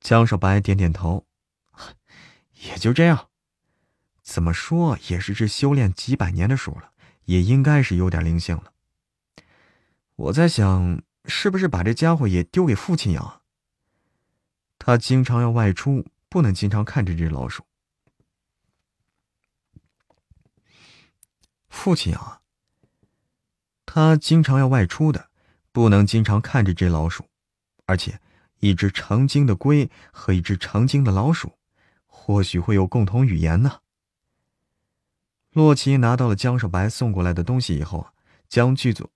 [0.00, 1.26] 江少白点点头，
[2.64, 3.28] 也就这样。
[4.22, 6.92] 怎么说也是只修炼几百年的鼠了。
[7.28, 8.72] 也应该是有点灵性了。
[10.16, 13.42] 我在想，是不是把这家伙也丢给父亲养？
[14.78, 17.67] 他经常要外出，不能经常看着这只老鼠。
[21.68, 22.40] 父亲啊。
[23.86, 25.30] 他经常要外出的，
[25.72, 27.24] 不能经常看着这老鼠，
[27.86, 28.20] 而且，
[28.58, 31.58] 一只成精的龟和一只成精的老鼠，
[32.06, 33.80] 或许会有共同语言呢。
[35.52, 38.08] 洛奇拿到了江少白送过来的东西以后，
[38.48, 39.10] 将剧组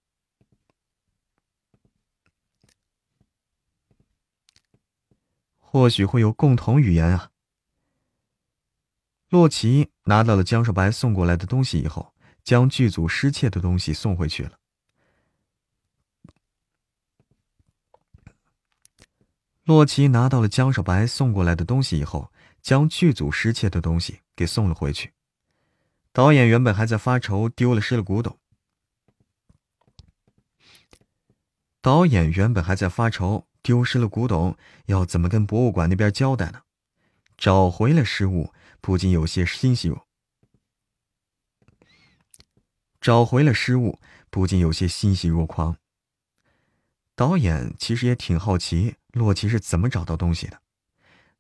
[5.59, 7.31] 或许会有共同语言啊。
[9.29, 12.12] 洛奇拿到了江少白送过来的东西以后，
[12.43, 14.59] 将剧组失窃的东西送回去了。
[19.65, 25.13] 洛奇拿到了江少白送过来的东西以后，将剧组失窃的东西给送了回去。
[26.13, 28.37] 导演原本还在发愁丢了失了古董，
[31.81, 34.57] 导演原本还在发愁丢失了古董
[34.87, 36.63] 要怎么跟博物馆那边交代呢？
[37.39, 39.91] 找回了失物，不禁有些欣喜
[43.03, 43.99] 找回了失物，
[44.31, 45.77] 不禁有些欣喜若狂。
[47.17, 50.63] 导演其实也挺好奇洛奇是怎么找到东西的，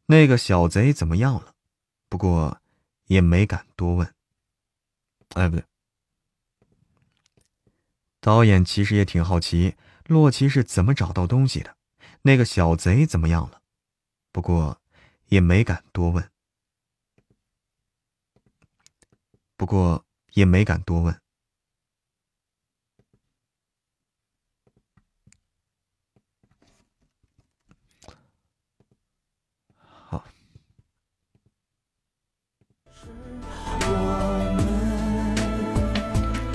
[0.07, 1.55] 那个小贼怎么样了？
[2.09, 2.61] 不过
[3.07, 4.13] 也没敢多问。
[5.35, 5.65] 哎，不对，
[8.21, 9.77] 导演其实也挺好奇
[10.07, 11.77] 洛奇是怎么找到东西的，
[12.23, 13.63] 那个小贼怎么样了？
[14.33, 14.81] 不过
[15.29, 16.29] 也没敢多问。
[19.57, 21.22] 不过也没敢多问。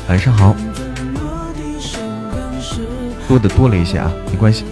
[0.08, 0.56] 晚上好，
[3.28, 4.64] 多的多了一些啊，没关系。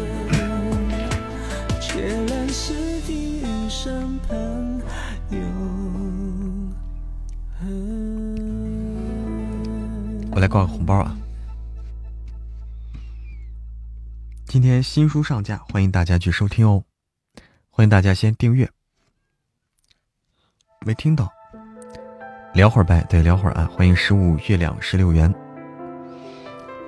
[10.31, 11.17] 我来挂个红包啊！
[14.47, 16.85] 今天新书上架，欢迎大家去收听哦。
[17.69, 18.69] 欢迎大家先订阅。
[20.85, 21.34] 没听到。
[22.55, 23.69] 聊会儿呗，对，聊会儿啊！
[23.75, 25.31] 欢迎十五月亮十六元。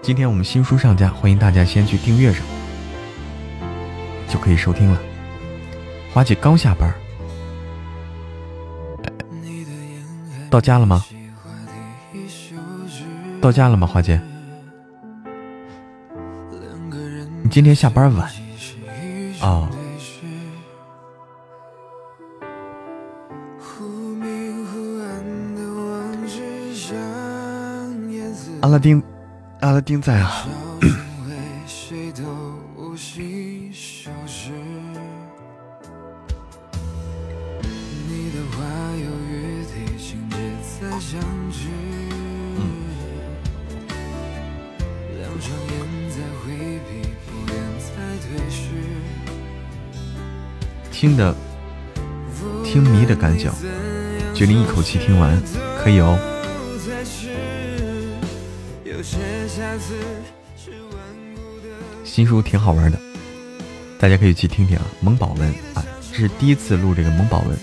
[0.01, 2.41] 今天我们新书上架，欢迎大家先去订阅上，
[4.29, 4.97] 就可以收听了。
[6.13, 6.89] 花姐刚下班，
[10.49, 11.03] 到家了吗？
[13.41, 13.85] 到家了吗？
[13.85, 14.21] 花姐，
[17.43, 18.31] 你今天下班晚
[19.41, 19.69] 啊？
[28.67, 29.01] 阿拉丁，
[29.61, 30.45] 阿拉丁在啊。
[50.91, 51.33] 听的，
[52.65, 53.49] 听迷的感觉，
[54.33, 55.41] 决定一口气听完，
[55.81, 56.36] 可以哦。
[62.17, 62.99] 新书挺好玩的，
[63.99, 64.83] 大家可以去听听啊。
[65.01, 67.55] 萌宝文啊，这是第一次录这个萌宝文。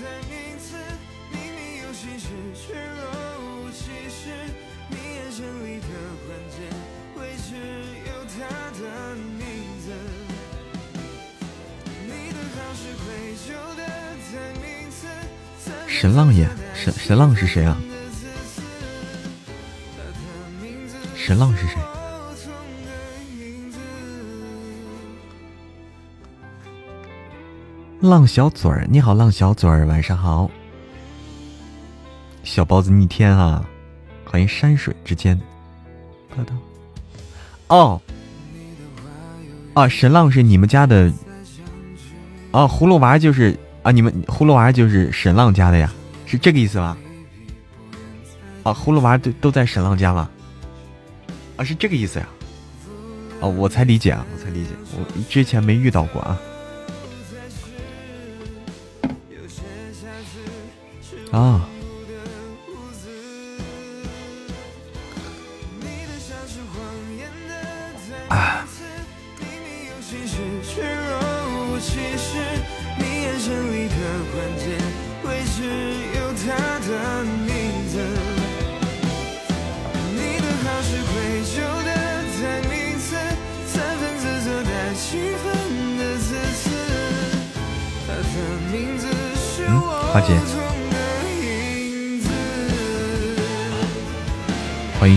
[15.88, 17.76] 神浪爷，神神浪是谁啊？
[21.16, 21.74] 神浪是谁？
[28.14, 30.48] 浪小嘴儿，你好，浪小嘴儿，晚上好。
[32.44, 33.68] 小包子逆天啊！
[34.24, 35.36] 欢迎山水之间。
[37.66, 38.00] 哦，
[39.72, 41.12] 啊，沈浪是你们家的。
[42.52, 45.92] 啊，葫芦娃就是啊，你们葫芦娃就是沈浪家的呀，
[46.24, 46.96] 是这个意思吧？
[48.62, 50.30] 啊，葫芦娃都都在沈浪家吗？
[51.56, 52.28] 啊，是这个意思呀。
[53.40, 56.38] 啊，我才理解啊，我才理解，我之前没遇到过啊。
[61.34, 61.73] 啊！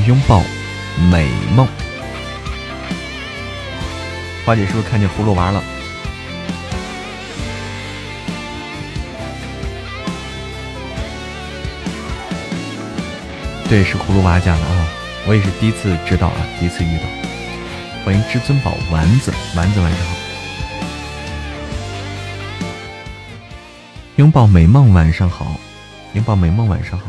[0.07, 0.41] 拥抱
[1.11, 1.67] 美梦。
[4.45, 5.61] 花姐是不是看见葫芦娃了？
[13.67, 14.87] 对，是葫芦娃家的啊，
[15.27, 17.03] 我也是第一次知道啊，第一次遇到。
[18.05, 20.15] 欢迎至尊宝丸子，丸子晚上好。
[24.15, 25.59] 拥抱美梦晚上好，
[26.13, 27.07] 拥抱美梦晚上好。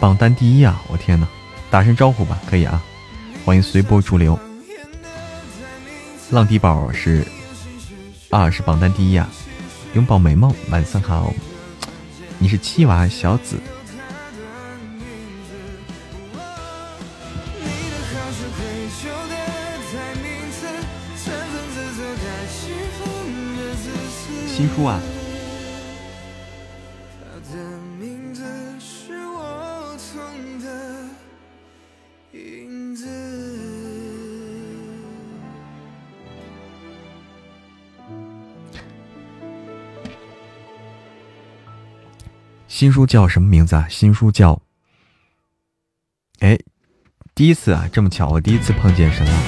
[0.00, 1.28] 榜单第一啊，我天呐，
[1.76, 2.82] 打声招呼吧，可以啊。
[3.44, 4.38] 欢迎随波逐流。
[6.30, 7.22] 浪迪宝是
[8.30, 9.28] 啊，是榜单第一啊。
[9.92, 11.34] 拥抱美梦晚上好，
[12.38, 13.60] 你是七娃小紫。
[24.48, 24.98] 新书啊！
[42.76, 43.86] 新书叫什么名字啊？
[43.88, 44.60] 新书叫……
[46.40, 46.58] 哎，
[47.34, 49.40] 第一次啊，这么巧，我第一次碰见神了啊！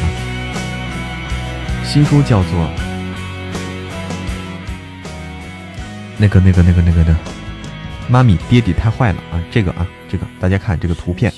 [1.85, 2.71] 新书叫做。
[6.17, 7.15] 那个、那个、那个、那个的，
[8.09, 9.45] 妈咪爹地太坏了啊！
[9.51, 11.31] 这个啊，这个大家看这个图片，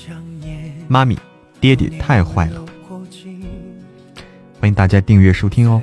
[0.87, 1.19] 妈咪
[1.59, 2.65] 爹地太坏了，
[4.61, 5.81] 欢迎大家订阅收听哦。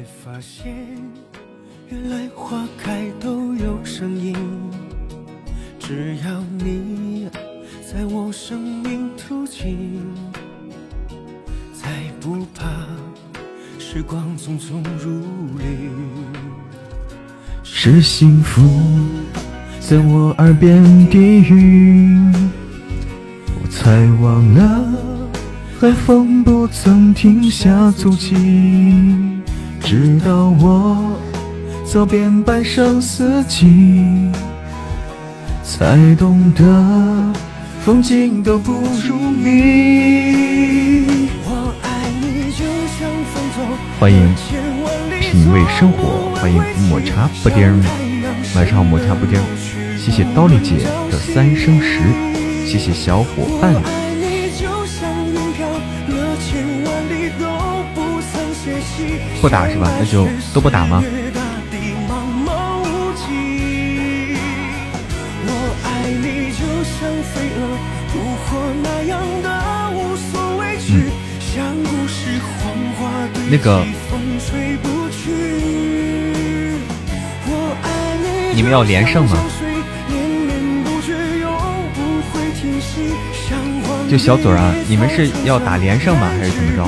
[17.80, 18.60] 是幸福
[19.78, 22.18] 在我耳边低语，
[23.62, 23.88] 我才
[24.20, 24.84] 忘了
[25.78, 28.34] 寒风不曾停下足迹，
[29.80, 31.12] 直到我
[31.84, 34.28] 走遍半生四季，
[35.62, 37.32] 才懂得
[37.84, 38.72] 风景都不
[39.06, 41.28] 如你。
[44.00, 44.34] 欢迎
[45.48, 47.82] 品味生活，欢迎抹茶布丁，
[48.54, 49.40] 晚上好抹茶布丁，
[49.96, 50.76] 谢谢刀丽姐
[51.10, 52.00] 的三生石，
[52.66, 53.72] 谢谢小伙伴。
[59.40, 59.90] 不打是吧？
[59.98, 61.02] 那就都不打吗？
[73.50, 73.82] 那个，
[78.58, 79.36] 你们要连胜吗？
[84.10, 86.28] 就小嘴儿啊，你们是要打连胜吗？
[86.36, 86.84] 还是怎么着？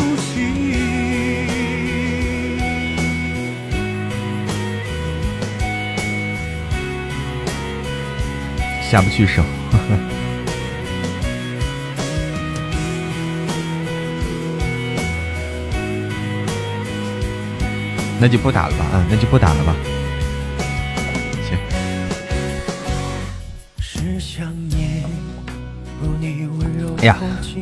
[8.91, 9.45] 下不去手。
[18.19, 19.73] 那就不打了吧，啊，那就不打了吧。
[27.01, 27.17] 哎呀，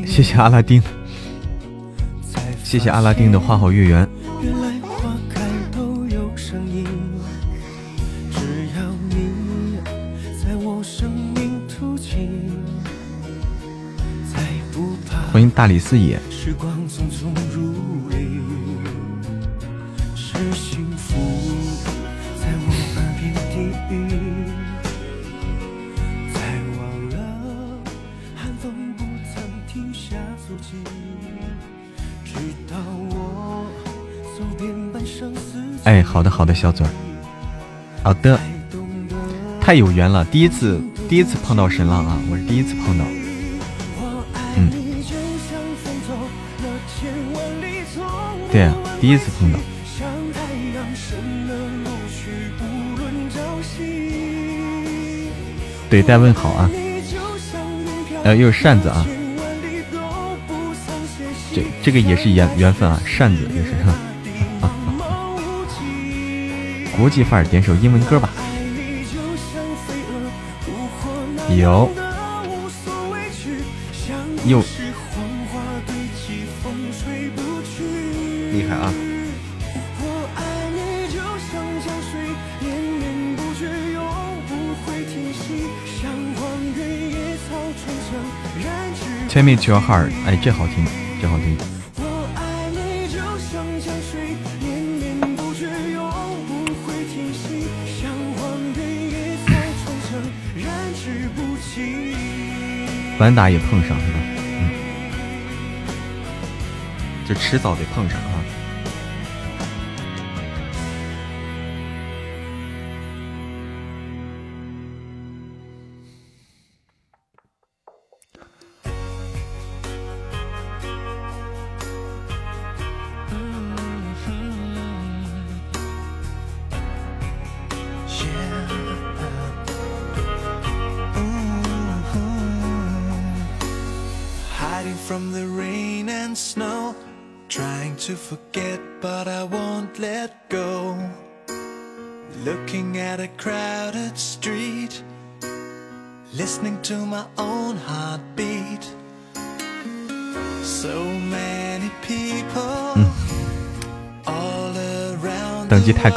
[0.04, 0.82] 谢谢阿拉丁，
[2.64, 4.08] 谢谢阿拉丁的花好月圆。
[15.32, 16.16] 欢迎大理四野。
[16.16, 16.20] 哎，
[16.58, 16.67] 好
[36.38, 36.90] 好的，小嘴儿，
[38.04, 38.38] 好的，
[39.60, 43.04] 太有缘了，第一次第一次碰到神浪啊，我是第一次碰到，
[44.56, 44.70] 嗯，
[48.52, 49.58] 对啊，第一次碰到，
[55.90, 56.70] 对，带问好啊，
[58.22, 59.04] 呃，又是扇子啊，
[61.52, 63.92] 这这个也是缘缘分啊，扇子也是哈。
[66.98, 68.28] 国际范儿，点首英文歌吧。
[71.56, 71.88] 有。
[74.44, 74.60] 又。
[78.50, 78.92] 厉害啊
[89.28, 90.84] ！Tell me to your heart，哎，这好听，
[91.22, 91.77] 这好听。
[103.18, 104.18] 反打也碰上是吧？
[104.60, 104.70] 嗯，
[107.28, 108.37] 就迟早得碰上啊。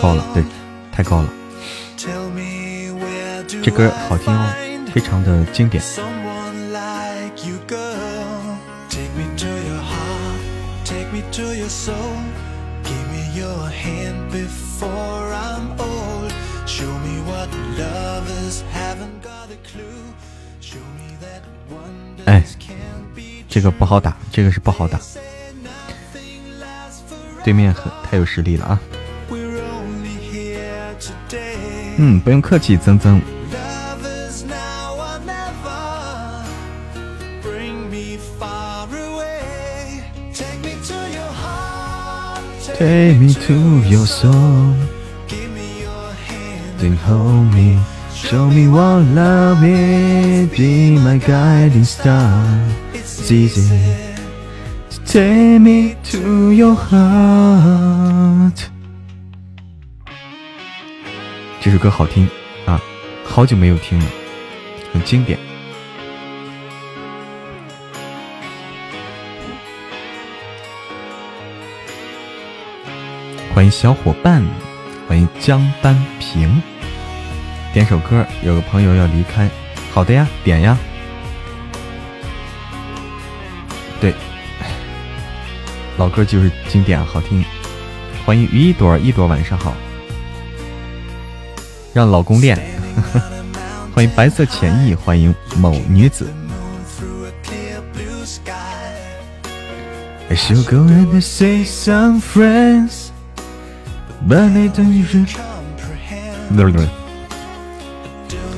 [0.01, 0.43] 高了，对，
[0.91, 1.29] 太高了。
[3.61, 5.83] 这歌好听哦，非常的经典。
[22.25, 22.43] 哎，
[23.47, 24.99] 这个不好打，这个是不好打。
[27.43, 28.79] 对面很太有实力了啊！
[32.00, 33.20] 嗯，不用客气，曾曾。
[42.78, 43.54] Take me to
[43.88, 44.74] your soul,
[46.78, 47.78] then hold me,
[48.12, 52.44] show me what love is, be my guiding star.
[52.92, 53.66] It's easy.
[55.06, 58.68] Take me to your heart.
[61.63, 62.27] 这首歌好听
[62.65, 62.81] 啊，
[63.23, 64.05] 好久没有听了，
[64.91, 65.37] 很经典。
[73.53, 74.43] 欢迎小伙伴，
[75.07, 76.59] 欢迎江丹平。
[77.71, 79.47] 点首歌，有个朋友要离开。
[79.93, 80.75] 好的呀，点呀。
[83.99, 84.15] 对，
[85.99, 87.45] 老歌就是经典，好听。
[88.25, 89.75] 欢迎于一朵一朵，晚上好。
[91.93, 92.57] 让老公练，
[93.93, 96.27] 欢迎白色浅意，欢迎某女子。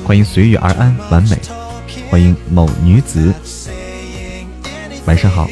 [0.04, 1.36] 欢迎随遇而安，完美。
[2.10, 3.34] 欢迎某女子，
[5.06, 5.48] 晚上好。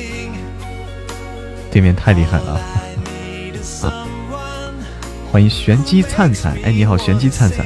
[1.73, 2.61] 对面太厉害了啊！
[5.33, 7.65] 欢迎玄机灿灿，哎，你好，玄机灿灿。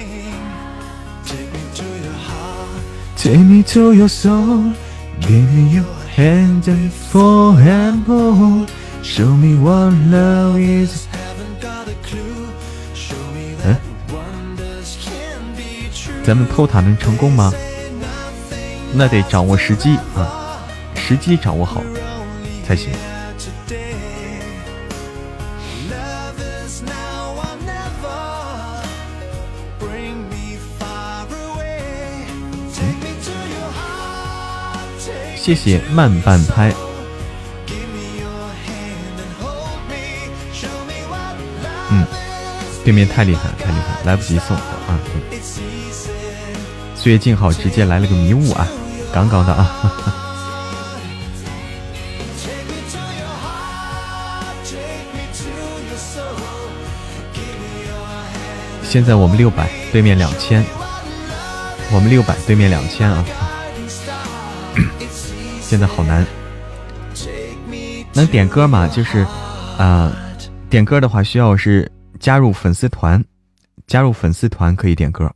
[3.16, 4.72] Take me to your soul,
[5.20, 5.84] give me your
[6.16, 8.68] hand and fall and hold.
[9.02, 11.08] Show me what love is.
[13.64, 13.76] 嗯，
[16.24, 17.52] 咱们偷塔能成功吗？
[18.94, 20.62] 那得掌握时机啊，
[20.94, 21.82] 时机掌握好
[22.64, 22.92] 才行。
[35.46, 36.74] 谢谢慢半拍。
[41.88, 42.04] 嗯，
[42.84, 44.98] 对面太厉害了，太厉害，来不及送啊！
[46.96, 48.66] 岁月静好，直接来了个迷雾啊，
[49.12, 49.94] 杠杠的啊！
[58.82, 60.64] 现在我们六百，对面两千，
[61.92, 63.24] 我们六百，对面两千啊！
[65.76, 66.24] 现在好难，
[68.14, 68.88] 能点歌吗？
[68.88, 69.18] 就是，
[69.76, 70.10] 啊，
[70.70, 73.22] 点歌的话需要是加入粉丝团，
[73.86, 75.30] 加入粉丝团可以点歌。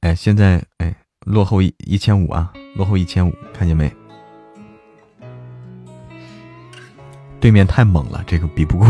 [0.00, 3.94] 哎，现在哎，落后一一千五啊，落后一千五，看见没？
[7.38, 8.88] 对面太猛了，这个比不过。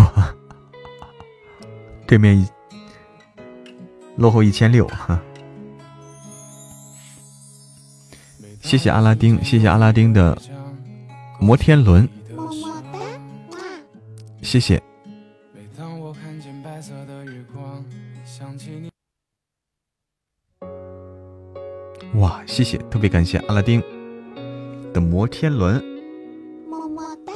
[2.07, 2.49] 对面一
[4.15, 4.87] 落后一千六。
[4.87, 5.21] 哈
[8.65, 10.37] 谢谢阿拉丁，谢谢阿拉丁的
[11.39, 12.99] 摩天轮，么么哒，
[13.53, 13.59] 哇
[14.41, 14.83] 谢谢。
[22.15, 23.83] 哇，谢谢，特别感谢阿拉丁，
[24.95, 25.75] 的摩天轮。
[26.67, 27.33] 么么哒！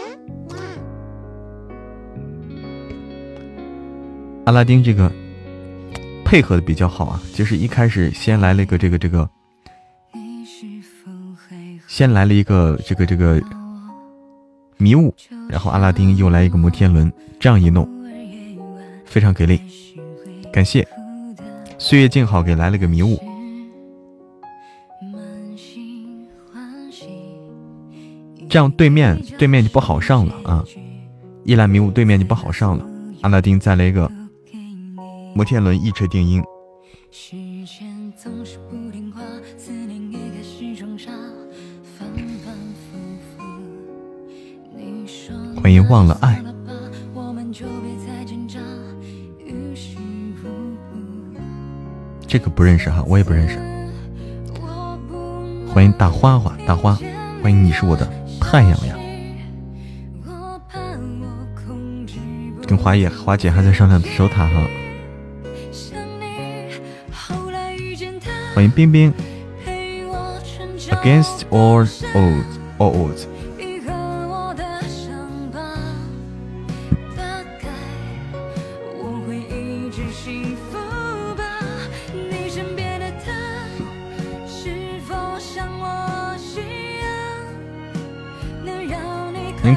[4.46, 5.12] 阿拉丁这个
[6.24, 9.28] 配合的比较好啊，就是一开始先来了一个这个这个，
[11.98, 13.42] 先来了一个这个这个
[14.76, 15.12] 迷雾，
[15.48, 17.88] 然后阿拉丁又来一个摩天轮，这样一弄，
[19.04, 19.60] 非常给力，
[20.52, 20.86] 感谢
[21.76, 23.18] 岁月静好给来了个迷雾。
[28.48, 30.64] 这样对面对面就不好上了啊！
[31.42, 32.86] 一览迷雾对面就不好上了。
[33.22, 34.08] 阿拉丁再来一个
[35.34, 36.40] 摩天轮一锤定音。
[45.68, 46.42] 欢迎忘了爱。
[52.26, 53.58] 这个不认识哈，我也不认识。
[55.70, 56.98] 欢迎大花花，大花，
[57.42, 58.10] 欢迎你是我的。
[58.40, 58.96] 太阳呀，
[62.66, 64.66] 跟华野华姐还在商量守塔哈。
[68.54, 69.12] 欢迎冰冰。
[70.88, 73.26] Against all odds, all odds。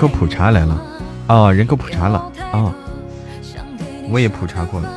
[0.01, 0.83] 人口普查来了，
[1.27, 2.73] 哦，人口普查了，哦，
[4.09, 4.91] 我也普查过了。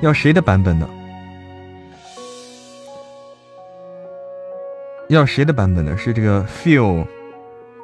[0.00, 0.88] 要谁的版本呢？
[5.10, 5.94] 要谁的版本呢？
[5.98, 7.06] 是这个 Phil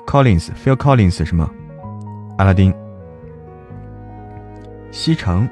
[0.06, 1.51] Collins，Phil Collins 是吗？
[2.39, 2.74] 阿拉丁，
[4.90, 5.47] 西城，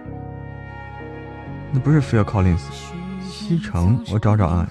[1.72, 2.62] 那不是 Phil Collins，
[3.22, 4.66] 西城，我找找啊。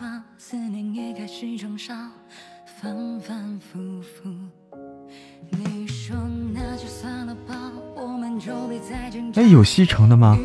[9.42, 10.38] 哎，有西城的吗？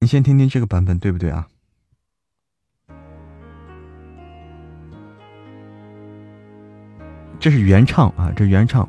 [0.00, 1.48] 你先听听这个版本对不对啊？
[7.44, 8.88] 这是原唱啊，这是原唱。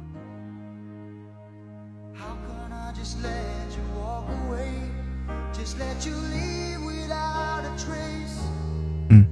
[9.09, 9.25] 嗯。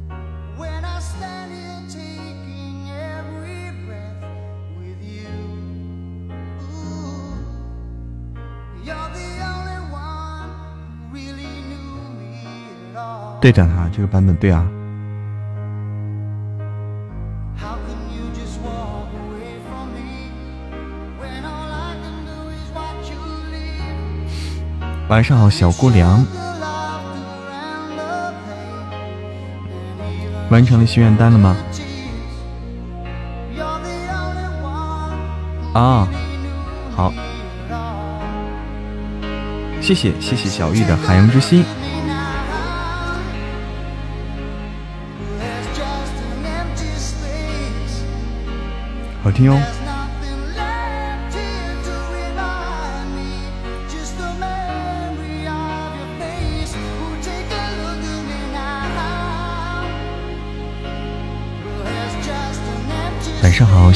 [13.39, 14.69] 对的哈，这个版本对啊。
[25.13, 26.25] 晚上好，小姑娘。
[30.49, 31.55] 完成了心愿单了吗？
[35.75, 36.07] 啊，
[36.95, 37.13] 好，
[39.79, 41.63] 谢谢谢谢小玉的海洋之心，
[49.23, 49.72] 好听哦。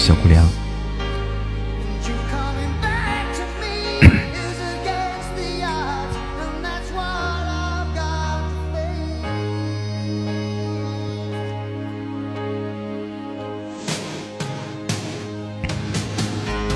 [0.07, 0.39] 小姑娘。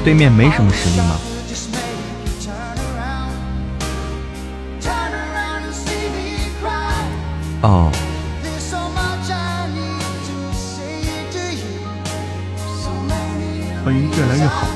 [0.03, 1.15] 对面没什么实力吗？
[7.61, 8.10] 哦。
[13.93, 14.67] 越来越好，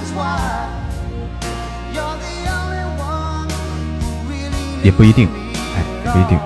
[4.84, 5.30] 也不一定，
[5.76, 6.40] 哎，不一定。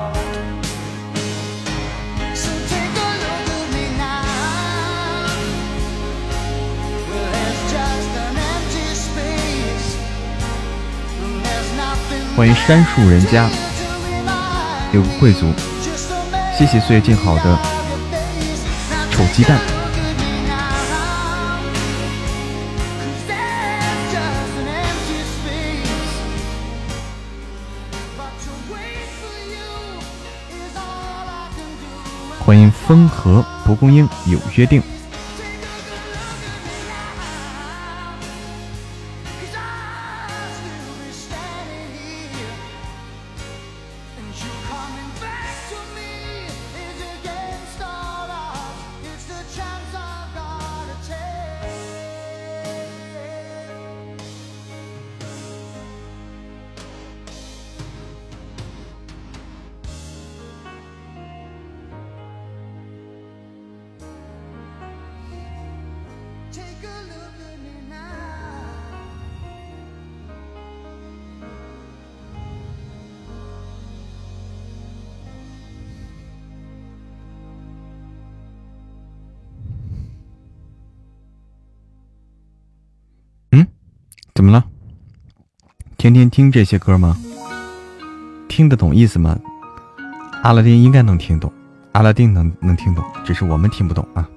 [12.36, 13.50] 欢迎山树人家，
[14.94, 15.52] 有个贵族，
[16.58, 17.60] 谢谢岁月静好的
[19.12, 19.79] 丑鸡蛋。
[32.90, 34.82] 风和蒲公英有约定。
[86.10, 87.16] 天天听这些歌吗？
[88.48, 89.38] 听得懂意思吗？
[90.42, 91.54] 阿拉丁应该能听懂，
[91.92, 94.28] 阿拉丁能能听懂，只是我们听不懂啊。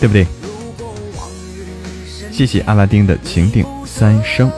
[0.00, 0.26] 对不对？
[2.32, 4.50] 谢谢阿拉丁的情定三生。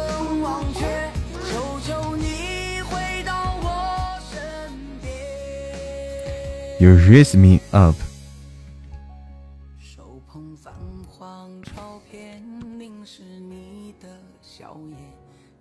[6.87, 7.97] You raise me up。
[9.77, 10.73] 手捧泛
[11.09, 12.41] 黄照片，
[12.79, 14.07] 凝视你的
[14.41, 14.97] 笑颜，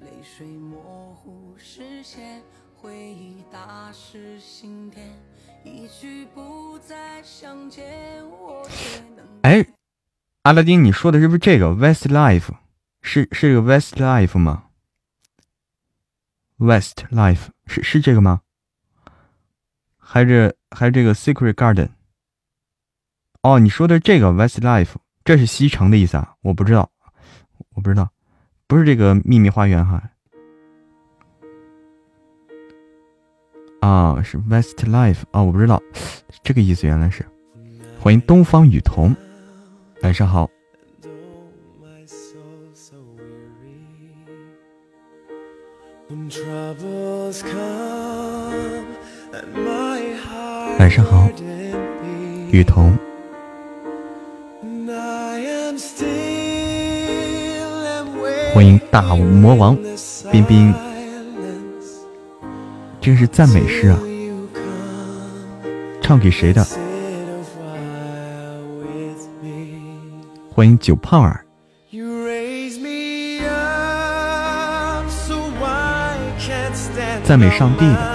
[0.01, 2.43] 泪水模糊视线，
[2.75, 5.03] 回忆打湿心田。
[5.63, 9.25] 一句不再相见，我却能。
[9.41, 9.65] 哎，
[10.43, 12.51] 阿拉丁，你说的是不是这个 West Life？
[13.01, 14.65] 是是这个 West Life 吗
[16.57, 18.41] ？West Life 是是这个吗？
[20.07, 21.89] 还是还是这个 Secret Garden？
[23.41, 26.35] 哦，你说的这个 Westlife，这是西城的意思啊？
[26.41, 26.91] 我不知道，
[27.73, 28.11] 我不知道，
[28.67, 30.03] 不是这个秘密花园哈。
[33.81, 35.81] 啊，是 Westlife 啊，我不知道
[36.43, 37.25] 这个意思，原来是。
[37.99, 39.15] 欢迎东方雨桐，
[40.03, 40.47] 晚上好。
[50.85, 51.27] 晚上好，
[52.51, 52.95] 雨桐。
[58.53, 59.75] 欢迎大魔王
[60.31, 60.71] 彬彬，
[63.01, 63.99] 这是赞美诗啊，
[66.03, 66.63] 唱给谁的？
[70.53, 71.43] 欢迎九胖儿，
[77.23, 78.14] 赞美上帝的。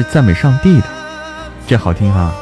[0.00, 0.86] 是赞美上帝的，
[1.66, 2.32] 这好听哈。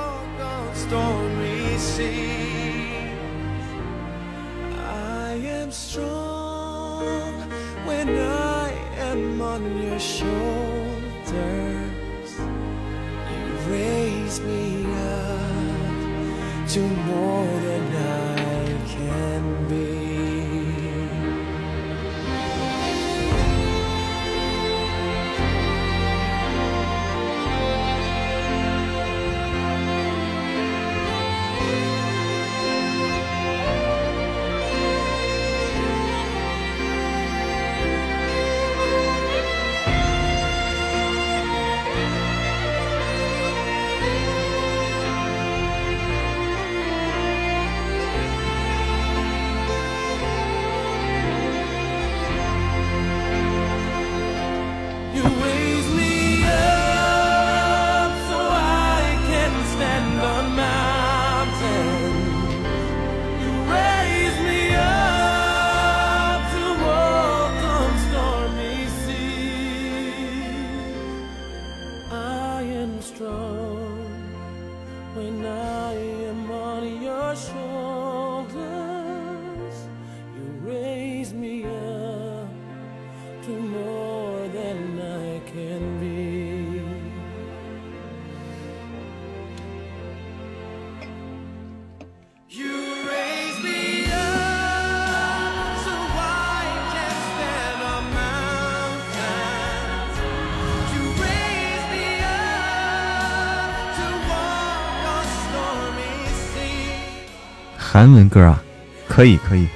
[107.99, 108.63] 韩文歌啊，
[109.09, 109.67] 可以可以。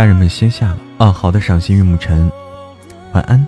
[0.00, 2.32] 家人们先下了啊，好的，赏心悦目晨，
[3.12, 3.46] 晚安。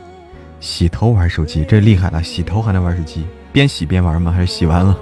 [0.60, 2.22] 洗头玩手机，这厉害了！
[2.22, 3.24] 洗头还能玩手机，
[3.54, 4.30] 边洗边玩吗？
[4.30, 4.94] 还是洗完了？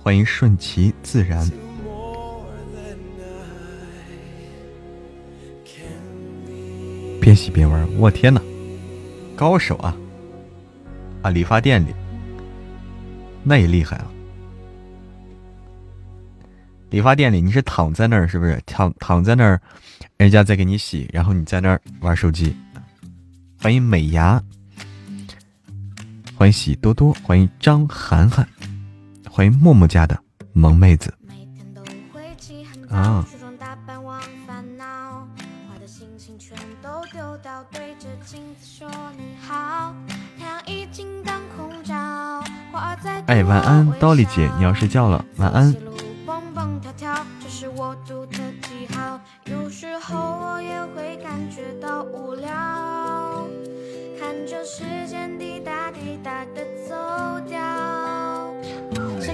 [0.00, 1.44] 欢迎顺其自然。
[7.20, 8.40] 边洗边玩，我天哪，
[9.36, 9.94] 高手啊！
[11.22, 11.94] 啊，理发店里，
[13.44, 14.10] 那也厉害啊！
[16.88, 18.60] 理发店里，你是躺在那儿是不是？
[18.64, 19.60] 躺躺在那儿，
[20.16, 22.56] 人家在给你洗，然后你在那儿玩手机。
[23.60, 24.42] 欢迎美牙，
[26.34, 28.48] 欢迎喜多多，欢迎张涵涵，
[29.28, 30.18] 欢迎默默家的
[30.52, 31.12] 萌妹子
[44.06, 45.74] 晚安，刀丽姐，你要睡觉了，晚安。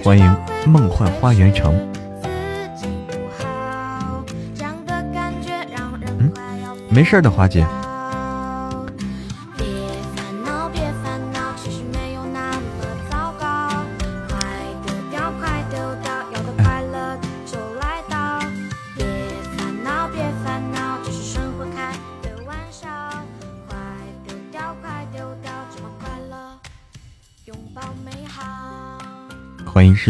[0.03, 0.37] 欢迎
[0.67, 1.75] 梦幻花园城。
[6.19, 6.33] 嗯，
[6.89, 7.67] 没事的，花姐。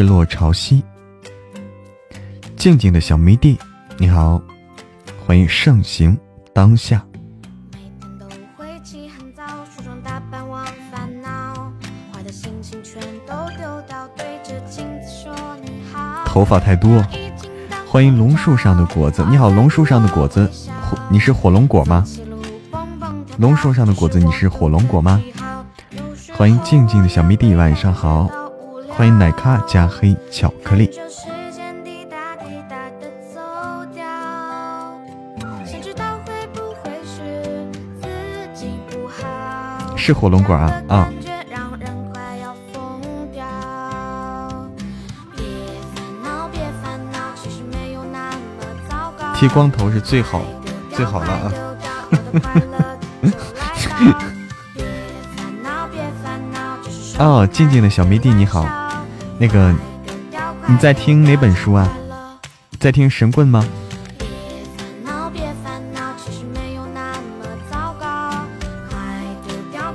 [0.03, 0.83] 落潮汐，
[2.57, 3.59] 静静的小迷弟，
[3.99, 4.41] 你好，
[5.24, 6.19] 欢迎盛行
[6.53, 7.05] 当下。
[16.27, 17.05] 头发太多，
[17.87, 20.51] 欢迎龙树上的果子，你好，龙树上的果子，
[21.11, 22.05] 你是火龙果吗？
[23.39, 25.23] 龙树上的果子，你是火龙果吗？
[26.35, 28.41] 欢迎静静的小迷弟，晚上好。
[28.94, 30.90] 欢迎奶咖加黑巧克力，
[39.97, 41.09] 是火龙果啊啊！
[49.35, 50.43] 剃光头是最好
[50.93, 51.52] 最好了啊！
[57.19, 58.81] 哦，静静的小迷弟你好。
[59.43, 59.74] 那个，
[60.69, 61.93] 你在听哪本书啊？
[62.78, 63.66] 在听神棍吗？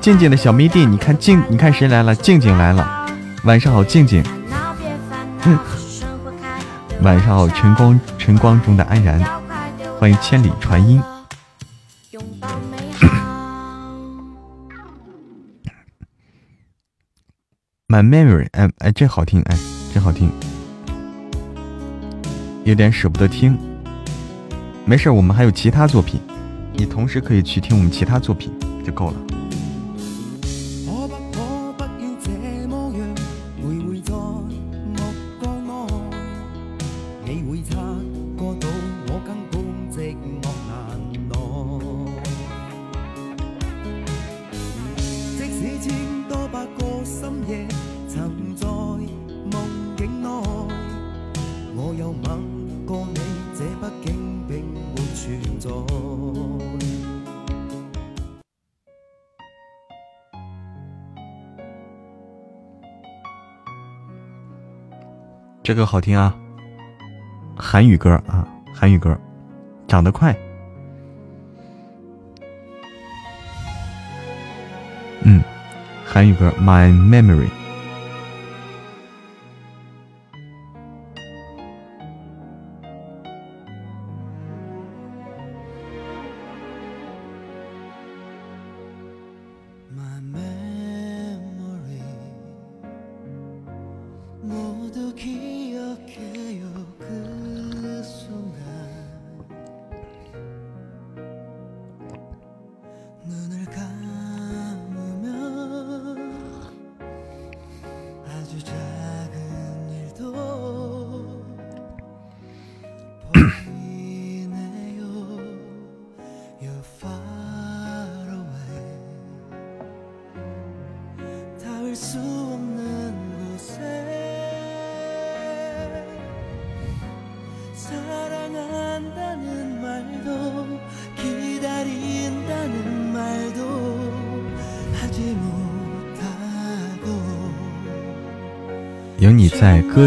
[0.02, 2.14] 静静的小迷弟，你看静，你看谁来了？
[2.14, 3.08] 静静来了。
[3.46, 4.22] 晚上好，静静。
[7.02, 9.24] 晚上好，晨光晨光中的安然。
[9.98, 11.02] 欢迎千里传音。
[17.98, 19.58] My memory，哎哎，这好听，哎，
[19.92, 20.30] 真好听，
[22.64, 23.58] 有点舍不得听。
[24.86, 26.20] 没事，我们还有其他作品，
[26.74, 28.52] 你同时可以去听我们其他作品
[28.86, 29.16] 就够了。
[65.64, 66.34] 这个好听啊，
[67.58, 69.18] 韩语歌啊，韩语歌，
[69.86, 70.34] 长得快。
[75.24, 75.44] 嗯，
[76.06, 77.48] 韩语歌《My Memory》。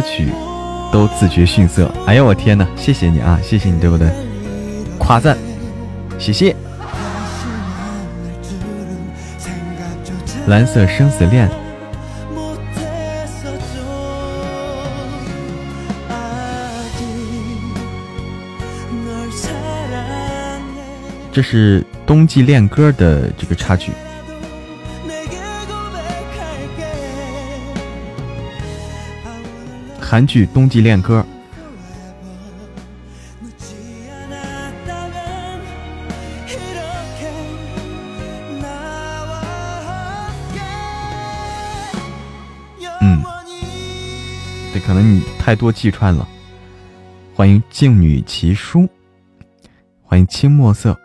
[0.01, 0.29] 歌曲
[0.91, 1.93] 都自觉逊色。
[2.07, 2.67] 哎呀，我天哪！
[2.75, 4.09] 谢谢你啊，谢谢你，对不对？
[4.99, 5.37] 夸赞，
[6.19, 6.57] 谢谢。
[10.47, 11.51] 蓝色生死恋，
[21.31, 23.93] 这是冬季恋歌的这个插曲。
[30.11, 31.20] 韩剧《冬季恋歌》，
[43.01, 43.23] 嗯，
[44.73, 46.27] 对，可能你太多记串了。
[47.32, 48.89] 欢迎静女奇书，
[50.03, 50.99] 欢迎青墨色。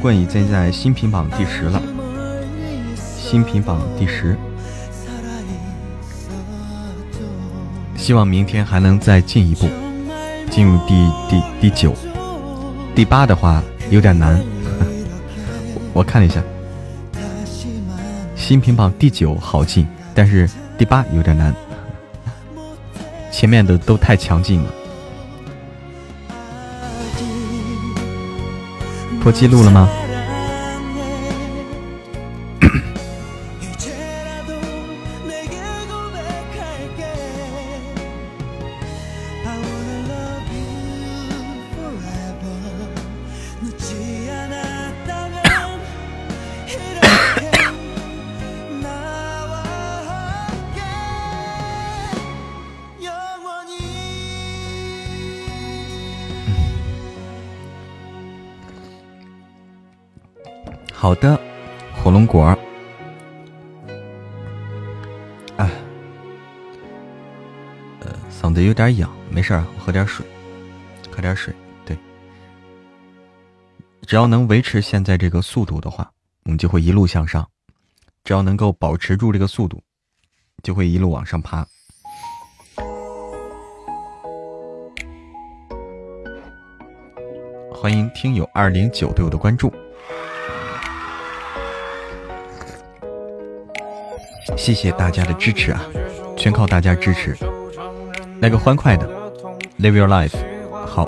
[0.00, 1.80] 冠已经在新品榜第十了，
[2.96, 4.34] 新品榜第十，
[7.96, 9.68] 希望明天还能再进一步，
[10.50, 11.94] 进入第第第九，
[12.94, 14.42] 第八的话有点难。
[15.92, 16.42] 我看了一下，
[18.34, 20.48] 新品榜第九好进，但是
[20.78, 21.54] 第八有点难，
[23.30, 24.70] 前面的都太强劲了。
[29.20, 29.88] 破纪录了吗？
[69.80, 70.24] 喝点水，
[71.10, 71.52] 喝点水。
[71.84, 71.96] 对，
[74.06, 76.08] 只要能维持现在这个速度的话，
[76.44, 77.42] 我们就会一路向上；
[78.22, 79.82] 只要能够保持住这个速度，
[80.62, 81.66] 就会一路往上爬。
[87.72, 89.72] 欢迎听友二零九对我的关注。
[94.56, 95.80] 谢谢大家的支持啊，
[96.36, 97.34] 全靠大家支持。
[98.42, 99.08] 来个欢快的
[99.80, 100.36] ，Live Your Life，
[100.86, 101.06] 好。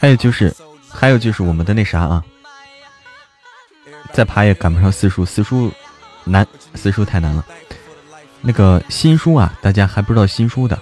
[0.00, 0.54] 还有就是，
[0.88, 2.24] 还有就是我们的那啥啊，
[4.12, 5.72] 再爬也赶不上四叔，四叔
[6.24, 7.44] 难，四叔太难了。
[8.42, 10.78] 那个新书啊，大家还不知道新书的，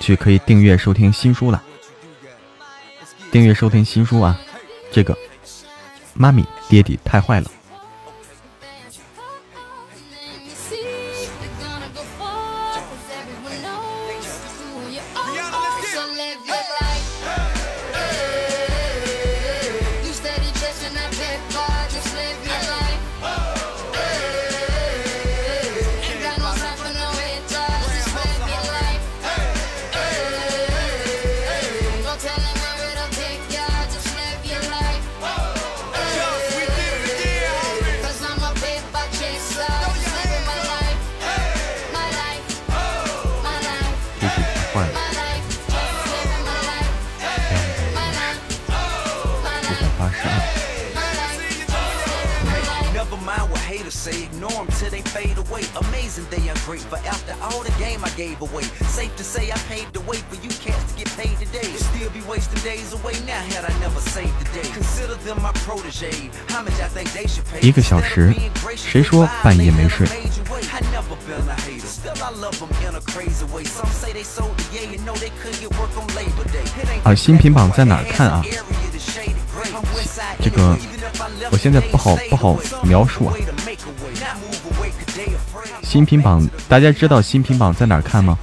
[0.00, 1.62] 去可以订阅收听新书了。
[3.30, 4.38] 订阅收听新书啊，
[4.90, 5.16] 这个
[6.14, 7.50] 妈咪爹地太坏了。
[69.46, 70.04] 半夜没睡？
[77.04, 78.42] 啊，新品榜在哪看啊？
[80.42, 80.76] 这个
[81.52, 83.34] 我现在不好不好描述啊。
[85.84, 88.36] 新品榜，大家知道新品榜在哪看吗？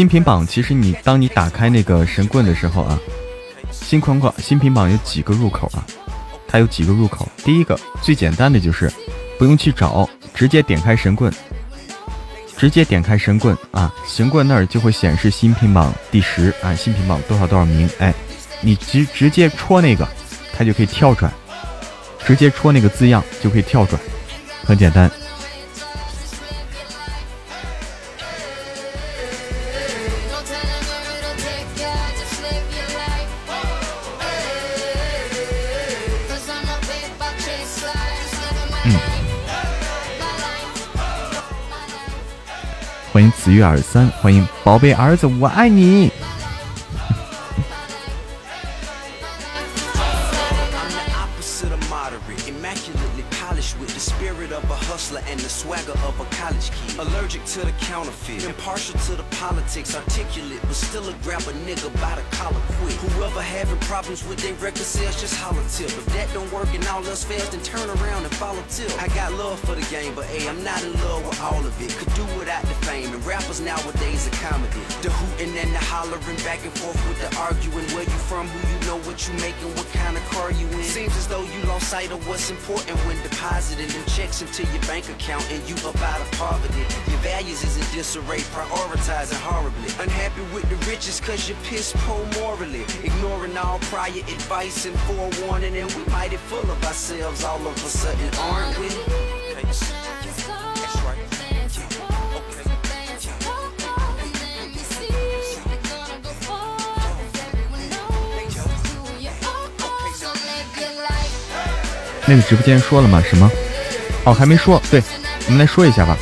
[0.00, 2.98] 新品榜其实你当你打开那个神棍的时候啊，
[3.70, 5.84] 新框框新品榜有几个入口啊？
[6.48, 7.28] 它有几个入口？
[7.44, 8.90] 第一个最简单的就是
[9.38, 11.30] 不用去找，直接点开神棍。
[12.56, 18.14] 直接点开神棍啊，神棍那儿就会显示新品榜第十啊，新品榜多少多少名，哎，
[18.62, 20.08] 你直直接戳那个，
[20.56, 21.30] 它就可以跳转，
[22.24, 24.00] 直接戳那个字样就可以跳转，
[24.64, 25.10] 很简单。
[43.50, 46.08] 一月二三，欢迎宝贝儿子，我爱你。
[112.27, 113.21] 那个直播间说了吗？
[113.21, 113.51] 什么？
[114.24, 114.80] 哦，还没说。
[114.90, 115.02] 对，
[115.46, 116.16] 我们来说一下吧。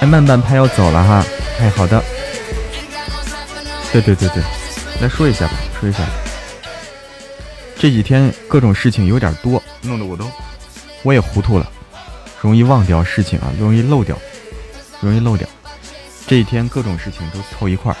[0.00, 1.24] 哎，慢半拍要走了哈。
[1.60, 2.02] 哎，好的。
[3.92, 4.42] 对对对对，
[5.00, 5.98] 来说一下吧，说一下。
[7.78, 10.30] 这几天各种事情有点多，弄得我都
[11.02, 11.70] 我也糊涂了，
[12.40, 14.16] 容易忘掉事情啊，容易漏掉，
[15.00, 15.46] 容易漏掉。
[16.26, 17.96] 这几天各种事情都凑一块儿。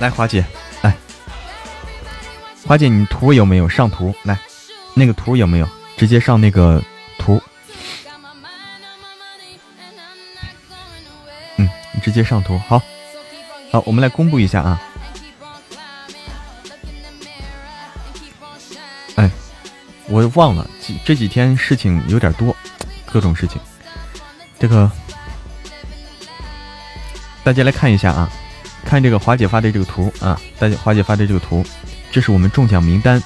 [0.00, 0.42] 来，华姐，
[0.80, 0.96] 来，
[2.66, 4.14] 华姐，你图有没有上图？
[4.22, 4.38] 来，
[4.94, 5.68] 那个图有没有？
[5.94, 6.82] 直接上那个
[7.18, 7.38] 图。
[11.56, 12.58] 嗯，你直接上图。
[12.66, 12.80] 好，
[13.70, 14.82] 好，我们来公布一下啊。
[19.16, 19.30] 哎，
[20.08, 20.66] 我忘了，
[21.04, 22.56] 这几天事情有点多，
[23.04, 23.60] 各种事情。
[24.58, 24.90] 这个，
[27.44, 28.32] 大家来看一下啊。
[28.84, 31.64] 看这个华姐发的这个图啊，大家华姐发的这个图，
[32.10, 33.22] 这是我们中奖名单。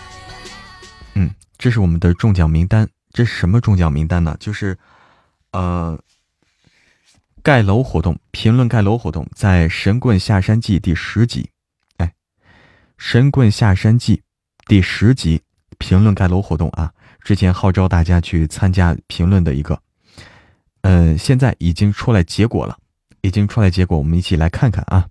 [1.15, 2.87] 嗯，这是我们的中奖名单。
[3.13, 4.37] 这是什么中奖名单呢？
[4.41, 4.77] 就是，
[5.53, 5.99] 呃，
[7.43, 11.49] 盖楼活动，评论盖楼活动，在《神棍下山记》第十集。
[11.99, 12.07] 哎，
[12.99, 14.17] 《神棍下山记》
[14.67, 15.41] 第十集
[15.79, 19.81] 评论盖楼活动啊，之前号召大家去参加评论的一个，
[20.83, 22.77] 呃，现在已经出来结果了，
[23.21, 25.07] 已经出来结果，我们一起来看看啊。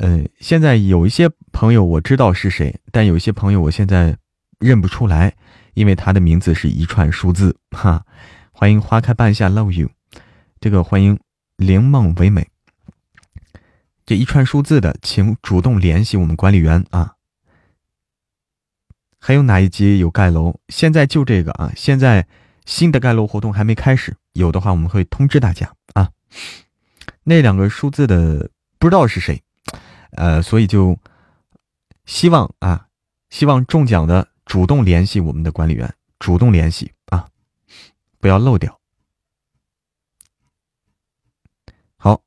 [0.00, 4.16] 呃，现在有一些朋友我知道是谁，但有一些朋友我现在
[4.58, 5.36] 认不出来，
[5.74, 8.06] 因为他的名字是一串数字哈。
[8.50, 9.90] 欢迎花开半夏，Love you。
[10.58, 11.20] 这个欢迎
[11.58, 12.48] 灵梦唯美。
[14.06, 17.16] 这一串数字的，请主动联系我们管理员啊。
[19.18, 20.56] 还有哪一集有盖楼？
[20.70, 22.26] 现在就这个啊，现在
[22.64, 26.08] 新的盖楼活动还没开始，有的话我们会通知大家啊。
[27.24, 29.42] 那两个数字的不知道是谁。
[30.12, 30.98] 呃，所以就
[32.04, 32.88] 希望啊，
[33.28, 37.28] 希望中奖的主动联系我们的管理员，主动联系啊，
[38.18, 38.78] 不要漏掉。
[41.96, 42.22] 好，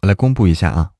[0.00, 0.92] 我来公布一下啊。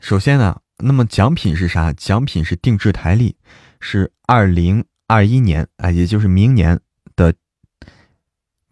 [0.00, 1.92] 首先呢，那么奖品是啥？
[1.92, 3.36] 奖品是定制台历，
[3.80, 6.80] 是二零二一年啊，也就是明年
[7.14, 7.34] 的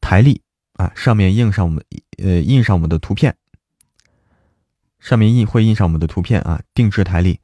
[0.00, 0.42] 台历
[0.74, 1.84] 啊，上面印上我们
[2.18, 3.36] 呃印上我们的图片，
[5.04, 7.38] 上面印会印上我们的图片啊，定制台历，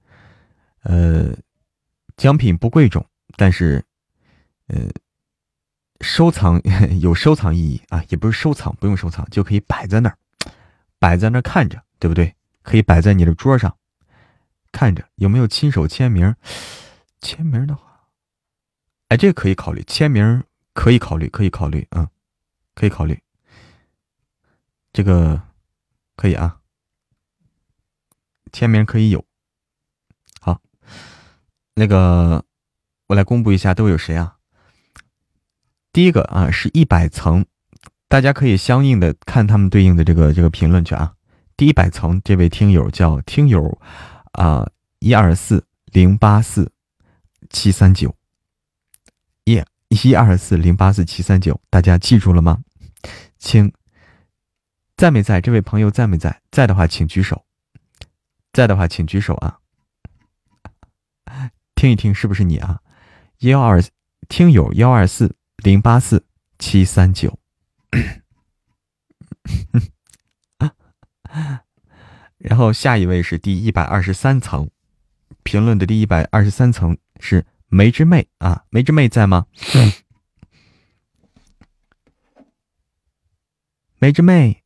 [0.82, 1.36] 呃，
[2.16, 3.06] 奖品不贵重，
[3.36, 3.84] 但是
[4.68, 4.88] 呃
[6.00, 6.58] 收藏
[7.02, 10.16] 有收藏意义啊，也不是收藏，不用收藏就可以摆在那儿，
[10.98, 12.34] 摆在那儿看着，对不对？
[12.62, 13.76] 可以摆在你的桌上。
[14.72, 16.34] 看着有没有亲手签名？
[17.20, 18.08] 签名的话，
[19.08, 19.82] 哎，这个可以考虑。
[19.86, 20.42] 签名
[20.72, 22.08] 可以考虑，可以考虑，嗯，
[22.74, 23.20] 可以考虑。
[24.94, 25.42] 这个
[26.16, 26.59] 可以啊，
[28.52, 29.24] 签名可以有。
[30.40, 30.60] 好，
[31.74, 32.44] 那个
[33.08, 34.36] 我来公布一下都有谁啊？
[35.92, 37.44] 第一个啊是一百层，
[38.08, 41.14] 大家可以相应的看他们对应的这个这个评论去啊。
[41.56, 43.80] 第一百层这位听友叫听友。
[44.32, 44.70] 啊，
[45.00, 46.70] 一二四零八四
[47.50, 48.14] 七三九，
[49.46, 52.62] 耶一二四零八四七三九，大家记住了吗？
[53.38, 53.72] 请
[54.96, 55.40] 在没在？
[55.40, 56.40] 这位朋友在没在？
[56.52, 57.44] 在的话，请举手。
[58.52, 59.58] 在的话，请举手啊！
[61.74, 62.80] 听一听，是不是你啊？
[63.38, 63.82] 幺二
[64.28, 66.26] 听友幺二四零八四
[66.58, 67.38] 七三九。
[72.38, 74.68] 然后下一位是第一百二十三层，
[75.42, 79.46] 评论的第一百二十三层是梅之妹啊，梅之妹在吗？
[83.98, 84.62] 梅之妹，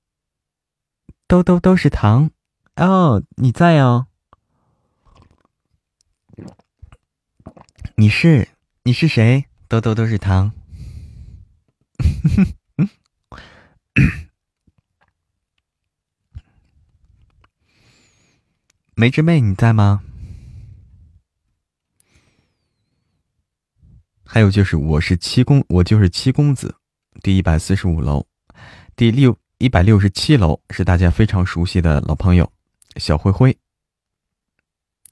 [1.27, 2.31] 兜兜都是糖
[2.77, 4.09] 哦，你在哦？
[7.95, 8.49] 你是
[8.83, 9.47] 你是谁？
[9.69, 10.51] 兜兜都是糖。
[18.97, 20.03] 梅之妹，你在吗？
[24.25, 26.75] 还有就是，我是七公，我就是七公子，
[27.23, 28.27] 第一百四十五楼，
[28.97, 32.53] 第六一百六十七楼是大家非常熟悉的老朋友
[32.97, 33.59] 小灰灰。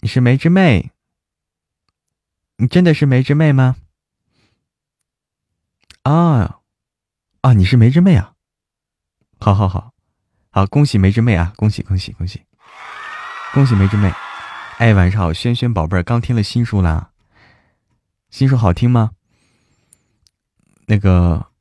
[0.00, 0.90] 你是梅之妹？
[2.56, 3.76] 你真的是梅之妹吗？
[6.02, 6.60] 啊
[7.40, 7.52] 啊！
[7.52, 8.34] 你是梅之妹啊！
[9.38, 9.92] 好好好，
[10.50, 11.52] 好恭喜梅之妹啊！
[11.56, 12.44] 恭喜恭喜恭喜！
[13.52, 14.12] 恭喜梅之妹，
[14.78, 17.12] 哎，晚上好，轩轩宝贝儿，刚听了新书啦，
[18.30, 19.12] 新书好听吗？
[20.86, 21.51] 那个，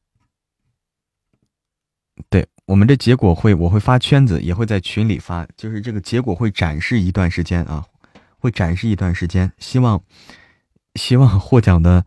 [2.72, 7.86] 我们这结果会，我会发圈子，也会在群里发，就是这个结果会展示一段时间啊，
[8.40, 10.02] 会展示一段时间，希望
[10.96, 12.06] 希望获奖的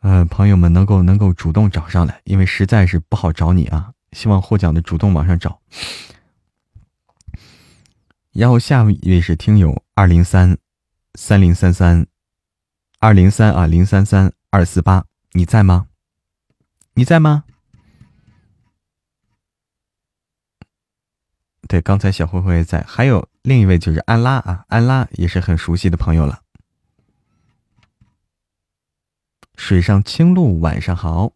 [0.00, 5.60] 呃朋友们能够能够主动找上来，因为实在是不好找你啊，希望获奖的主动往上找。
[8.30, 10.56] 然后下一位是听友二零三
[11.14, 12.06] 三零三三
[13.00, 15.88] 二零三啊零三三二四八，你在吗？
[16.94, 17.42] 你在吗？
[21.68, 26.40] 对，刚才小灰灰在，还有另一位就是安拉啊，安拉也是很熟悉的朋友了。
[29.54, 31.32] 水上青露，晚上好。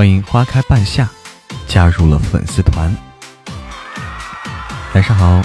[0.00, 1.06] 欢迎花开半夏
[1.68, 2.90] 加入了粉丝团，
[4.94, 5.42] 晚上好。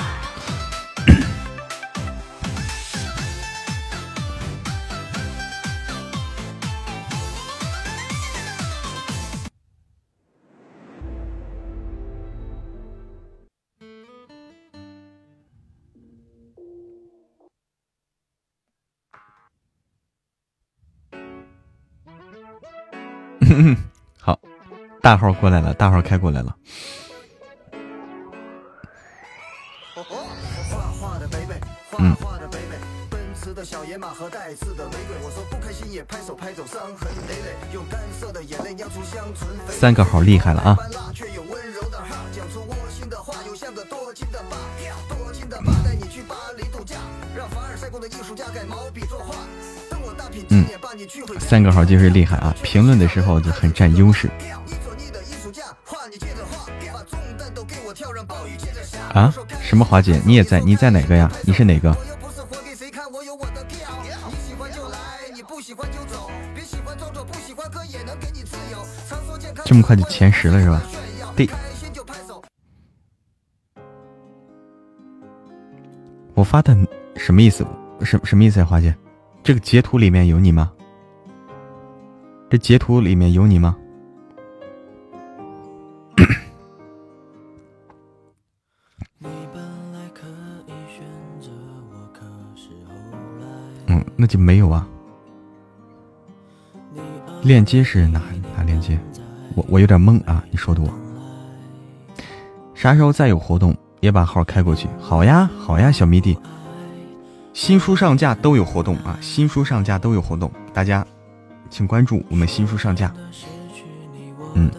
[25.06, 26.56] 大号过来了，大号开过来了。
[32.00, 32.16] 嗯。
[39.70, 40.76] 三个号厉害了啊！
[50.50, 50.66] 嗯，
[51.40, 52.56] 三个号就是厉害啊！
[52.64, 54.28] 评论的时候就很占优势。
[59.14, 59.34] 啊？
[59.62, 60.22] 什么华姐？
[60.26, 60.60] 你也在？
[60.60, 61.32] 你在哪个呀？
[61.44, 61.96] 你是哪个？
[69.64, 70.82] 这么快就前十了是吧？
[71.36, 71.50] 对。
[76.34, 76.76] 我发的
[77.16, 77.66] 什么意思？
[78.02, 78.96] 什什么意思呀，华姐？
[79.42, 80.72] 这个截图里面有你吗？
[82.50, 83.76] 这截图里面有你吗？
[94.16, 94.88] 那就没有啊。
[97.44, 98.22] 链接是哪
[98.58, 99.00] 哪链接？
[99.56, 100.44] 我我有点懵啊！
[100.52, 100.90] 你说的我。
[102.74, 103.76] 啥时候再有活动？
[104.02, 106.38] 也把号开过去，好呀，好呀，小迷弟，
[107.54, 109.18] 新书上架都有活动啊！
[109.20, 111.04] 新书上架都有活动，大家
[111.72, 113.12] 请关注我们新书上架。
[114.54, 114.70] 嗯，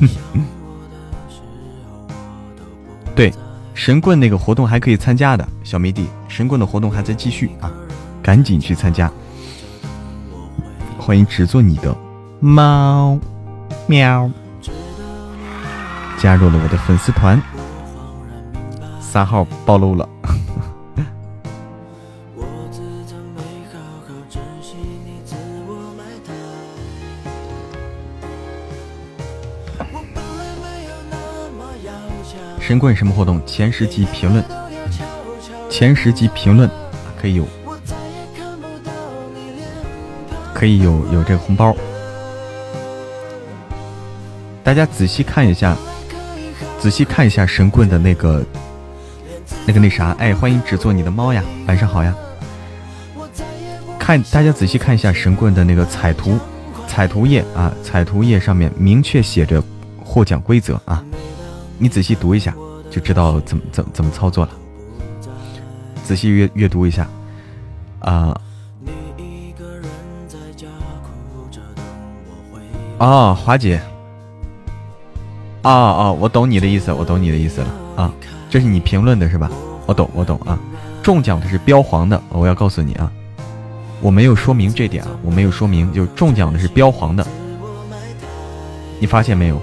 [3.20, 3.30] 对，
[3.74, 7.70] 神棍那个活动还可以参加的，小迷弟，神棍的活动还在继续啊，
[8.22, 9.12] 赶紧去参加。
[10.98, 11.94] 欢迎只做你的。
[12.40, 13.18] 猫，
[13.86, 14.30] 喵，
[16.16, 17.38] 加入了我的粉丝团，
[19.02, 20.08] 三号暴露了。
[32.70, 33.44] 神棍什么活动？
[33.44, 34.44] 前十级评论，
[35.68, 36.70] 前十级评论
[37.20, 37.44] 可以有，
[40.54, 41.74] 可以有有这个红包。
[44.62, 45.76] 大家仔细看一下，
[46.78, 48.40] 仔细看一下神棍的那个、
[49.66, 52.14] 那个、那啥，哎，欢迎只做你的猫呀，晚上好呀。
[53.98, 56.38] 看，大家仔细看一下神棍的那个彩图，
[56.86, 59.60] 彩图页啊，彩图页上面明确写着
[60.04, 61.04] 获奖规则啊，
[61.80, 62.54] 你仔细读一下，
[62.90, 64.52] 就知道怎么怎怎么操作了。
[66.04, 67.08] 仔细阅阅读一下
[68.00, 68.38] 啊。
[72.98, 73.80] 哦，华姐。
[75.62, 76.12] 啊啊！
[76.12, 78.12] 我懂你的意思，我懂你的意思了啊！
[78.48, 79.50] 这是你评论的是吧？
[79.84, 80.58] 我懂，我懂啊！
[81.02, 83.12] 中奖的是标黄的，我要告诉你啊，
[84.00, 87.26] 我没有说明这点啊，我没有说明，就中奖的是标黄的，
[88.98, 89.60] 你发现没有？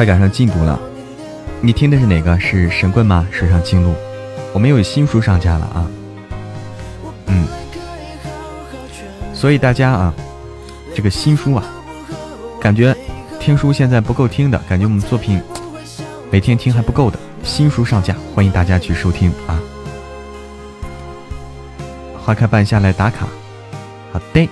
[0.00, 0.80] 快赶上进度了，
[1.60, 2.40] 你听的是哪个？
[2.40, 3.28] 是神棍吗？
[3.30, 3.92] 水上青鹿。
[4.54, 5.86] 我们有新书上架了啊，
[7.26, 7.46] 嗯，
[9.34, 10.14] 所以大家啊，
[10.96, 11.62] 这个新书啊，
[12.58, 12.96] 感觉
[13.38, 15.38] 听书现在不够听的，感觉我们作品
[16.30, 19.60] 每天听还不够的，新书上架，欢迎大家去收听啊。
[22.24, 23.26] 花开半夏来打卡，
[24.14, 24.48] 好的，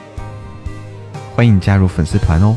[1.35, 2.55] 欢迎加入粉丝团哦。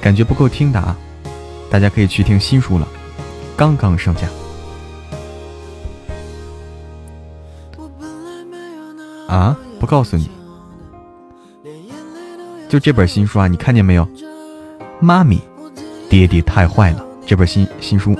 [0.00, 0.96] 感觉不够听的啊，
[1.70, 2.86] 大家可以去听新书了。
[3.56, 4.28] 刚刚上架
[9.26, 9.56] 啊！
[9.78, 10.30] 不告诉你，
[12.68, 14.08] 就这本新书啊，你看见没有？
[15.00, 15.40] 妈咪，
[16.08, 17.04] 爹爹太坏了！
[17.26, 18.16] 这本新新书。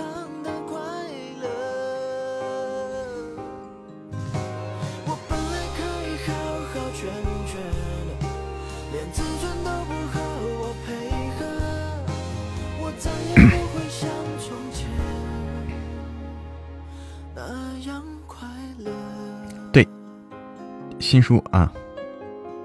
[21.08, 21.72] 新书啊，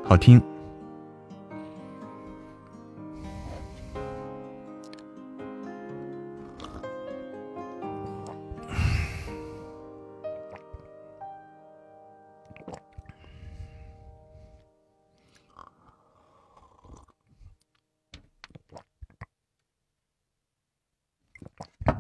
[0.04, 0.44] 好听。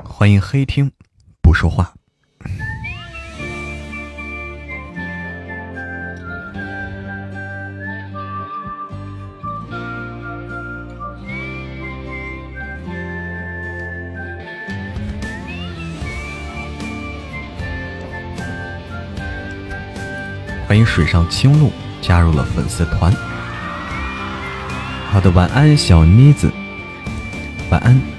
[0.03, 0.91] 欢迎黑听
[1.41, 1.94] 不说话。
[20.74, 21.72] 欢迎水上青露
[22.02, 23.14] 加入了粉丝团。
[25.12, 26.52] 好的，晚安，小妮子，
[27.70, 28.12] 晚安。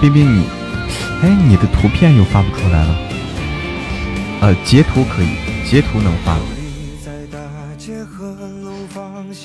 [0.00, 0.46] 冰冰你，
[1.22, 2.98] 哎，你的图片又发不出来了。
[4.40, 5.28] 呃，截图可以，
[5.68, 6.38] 截图能发。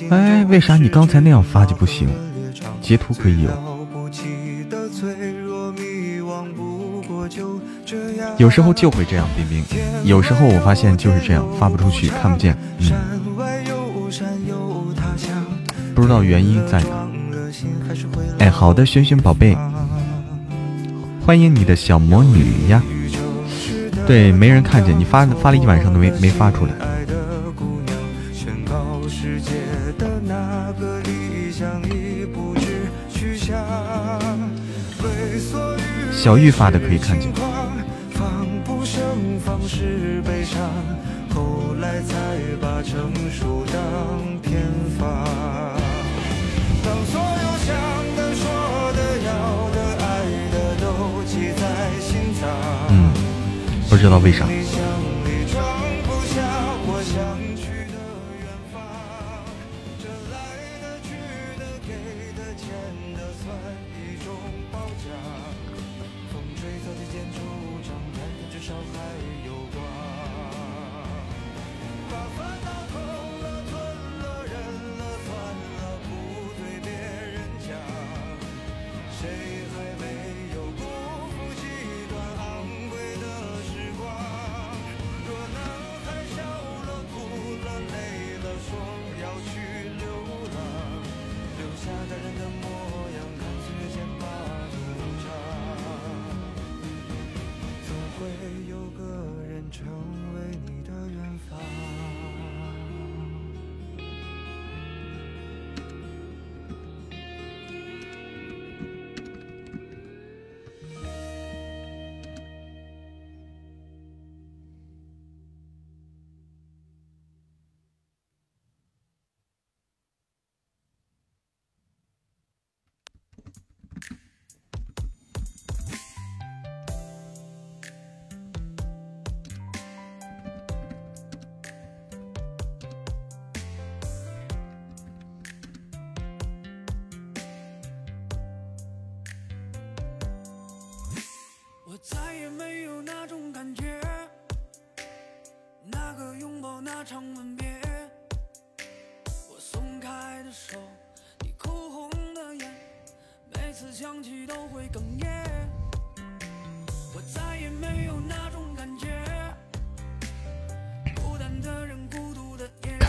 [0.10, 2.08] 哎，为啥你刚才那样发就不行？
[2.82, 3.50] 截图可以有。
[8.38, 9.62] 有时候就会这样，冰冰。
[10.06, 12.58] 有时候我发现就是这样，发不出去，看不见。
[12.80, 12.94] 嗯。
[15.94, 17.06] 不知道原因在哪。
[18.40, 19.58] 哎，好的，萱萱宝贝。
[21.26, 22.84] 欢迎你的小魔女呀！
[24.06, 26.74] 对，没人看见你发发了一晚上都没没发出来。
[36.12, 37.32] 小玉发的可以看见。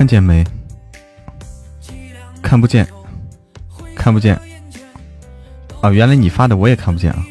[0.06, 0.46] 看见没？
[2.40, 2.86] 看不见，
[3.96, 4.40] 看不见。
[5.80, 7.26] 啊，原来你发的我也看不见啊。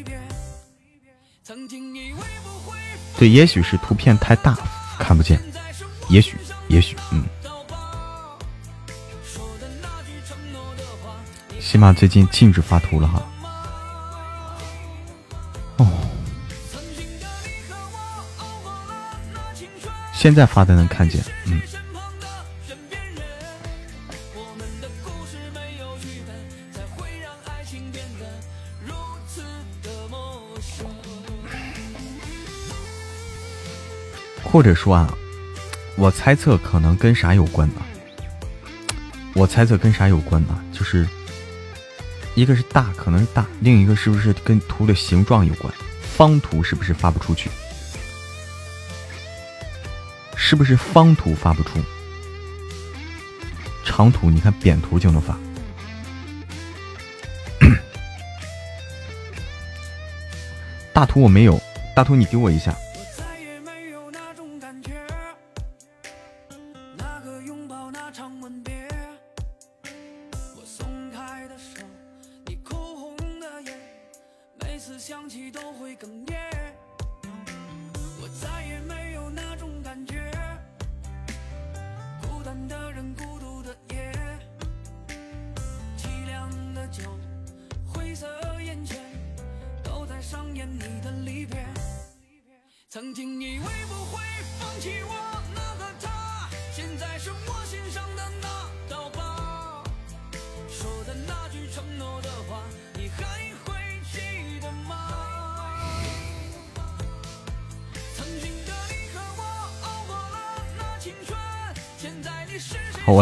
[3.16, 4.54] 对，也许是图片太大，
[4.98, 5.40] 看不见。
[6.10, 6.36] 也许，
[6.68, 7.24] 也许，嗯。
[11.58, 13.22] 起码最近禁止发图了哈。
[15.78, 15.88] 哦。
[20.12, 21.58] 现在发的能看见，嗯。
[34.56, 35.14] 或者说啊，
[35.96, 37.82] 我猜测可能跟啥有关呢？
[39.34, 40.58] 我猜测跟啥有关呢？
[40.72, 41.06] 就是
[42.34, 45.70] 一个是大，可能是大；另一个是不是跟图的形状有关？
[46.00, 47.50] 方图是不是发不出去？
[50.36, 51.78] 是不是方图发不出？
[53.84, 55.36] 长图你看扁图就能发。
[60.94, 61.60] 大图我没有，
[61.94, 62.74] 大图你给我一下。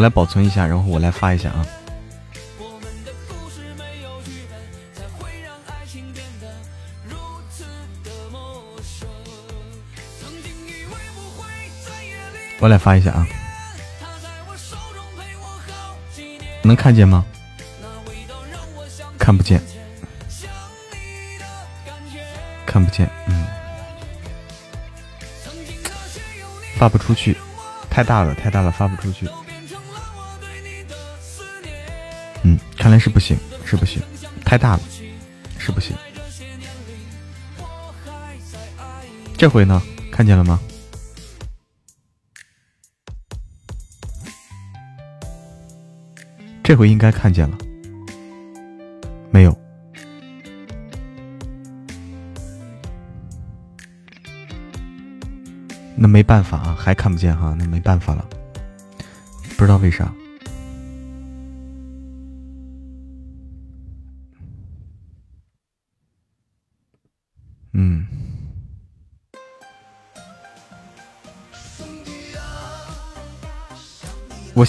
[0.05, 1.67] 来保存一下，然后我来发一下啊。
[12.61, 13.27] 我来发一下啊，
[16.63, 17.25] 能看见吗？
[19.19, 19.61] 看不见，
[22.67, 23.47] 看不见，嗯，
[26.77, 27.37] 发不出去，
[27.91, 29.27] 太大了，太大了，发不出去。
[32.95, 34.01] 来是不行，是不行，
[34.45, 34.81] 太大了，
[35.59, 35.97] 是不行。
[39.37, 40.61] 这回呢，看见了吗？
[46.63, 47.59] 这回应该看见了，
[49.33, 49.59] 没有？
[55.97, 58.25] 那没办法啊，还看不见哈，那没办法了，
[59.57, 60.15] 不知道为啥。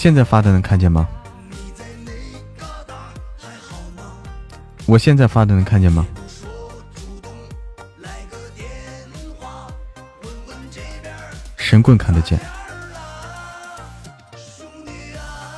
[0.06, 1.08] 现在发的能看见吗？
[4.86, 6.06] 我现在发的能看见吗？
[11.58, 12.40] 神棍看得见，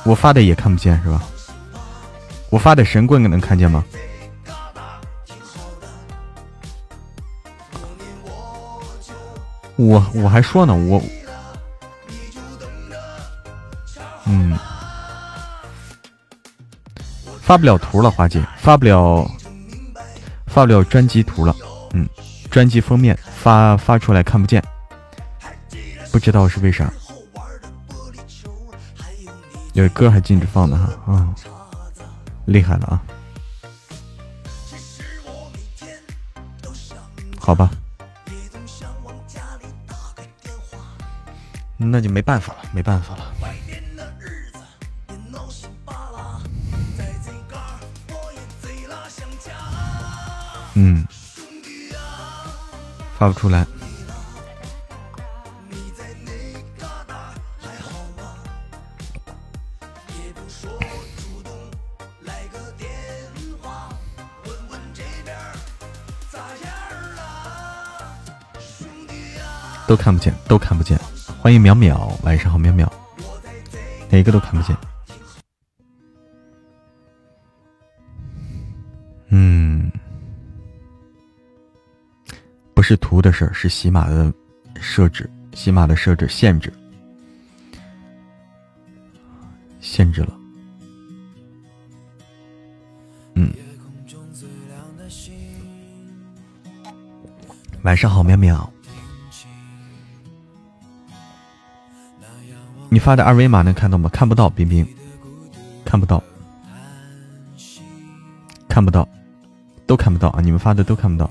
[0.04, 1.22] 我发的也看不见是吧？
[2.48, 3.84] 我发的神棍能看见吗？
[9.76, 11.02] 我我还说呢，我。
[17.48, 19.26] 发不了图了，华姐发不了，
[20.48, 21.56] 发不了专辑图了。
[21.94, 22.06] 嗯，
[22.50, 24.62] 专辑封面发发出来看不见，
[26.12, 26.92] 不知道是为啥。
[29.72, 31.34] 有歌还禁止放的哈，啊，
[32.44, 33.00] 厉害了啊！
[37.40, 37.70] 好吧，
[41.78, 43.27] 那就没办法了，没办法了。
[53.18, 53.66] 发不出来。
[69.88, 71.00] 都看不见，都看不见。
[71.40, 72.86] 欢迎淼淼，晚上好，淼淼。
[74.10, 74.76] 哪个都看不见。
[82.88, 84.32] 是图的事儿，是喜马的
[84.80, 86.72] 设置，喜马的设置限制，
[89.78, 90.34] 限制了。
[93.34, 93.52] 嗯。
[97.82, 98.72] 晚上好，喵喵。
[102.88, 104.08] 你发的二维码能看到吗？
[104.08, 104.88] 看不到，冰冰，
[105.84, 106.24] 看不到，
[108.66, 109.06] 看不到，
[109.86, 110.40] 都看不到啊！
[110.40, 111.30] 你们发的都看不到。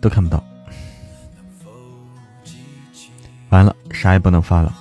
[0.00, 0.42] 都看不到，
[3.50, 4.74] 完了，啥也不能发了。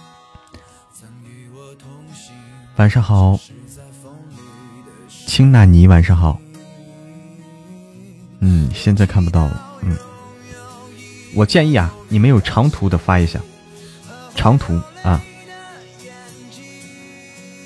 [2.77, 3.37] 晚上好，
[5.27, 6.39] 青纳尼，晚上好。
[8.39, 9.79] 嗯，现在看不到了。
[9.81, 9.97] 嗯，
[11.35, 13.37] 我建议啊，你们有长图的发一下，
[14.33, 15.21] 长图啊，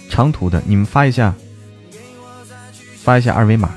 [0.10, 1.36] 长图的你们发一下，
[3.03, 3.69] 发一下二维码，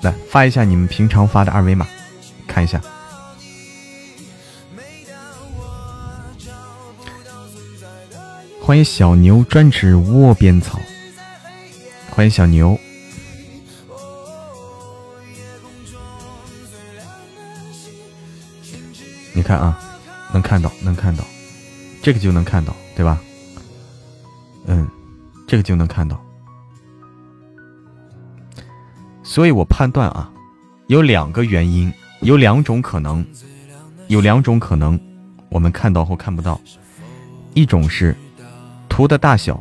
[0.00, 1.86] 来发一下你们平常发的二维码，
[2.48, 2.82] 看一下。
[8.66, 10.80] 欢迎小牛专吃窝边草，
[12.08, 12.80] 欢迎小牛。
[19.34, 19.78] 你看啊，
[20.32, 21.22] 能看到，能看到，
[22.02, 23.20] 这个就能看到，对吧？
[24.64, 24.88] 嗯，
[25.46, 26.18] 这个就能看到。
[29.22, 30.32] 所以我判断啊，
[30.86, 33.26] 有两个原因，有两种可能，
[34.08, 34.98] 有两种可能，
[35.50, 36.58] 我们看到或看不到。
[37.52, 38.16] 一种是。
[38.94, 39.60] 图的大小，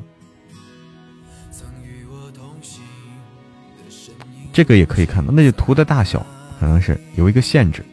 [4.54, 6.24] 这个也可以看到，那就图的大小
[6.60, 7.84] 可能是有一个限制，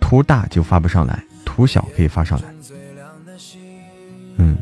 [0.00, 2.54] 图大就发不上来，图小可以发上来。
[4.38, 4.56] 嗯，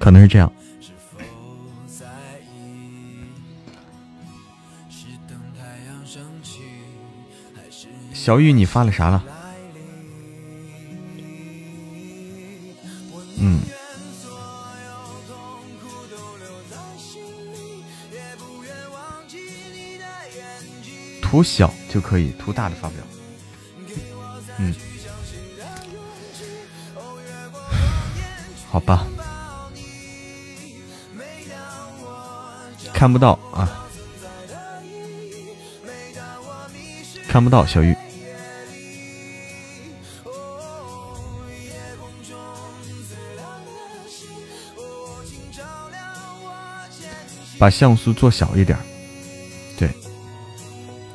[0.00, 0.52] 可能是这样。
[8.12, 9.24] 小雨，你发了啥了？
[13.38, 13.60] 嗯。
[21.30, 23.04] 图小就可以，图大的发不了。
[24.58, 24.74] 嗯，
[28.68, 29.06] 好吧，
[32.92, 33.86] 看不到啊，
[37.28, 37.94] 看不到小玉，
[47.56, 48.76] 把像素做小一点。
[49.78, 49.88] 对，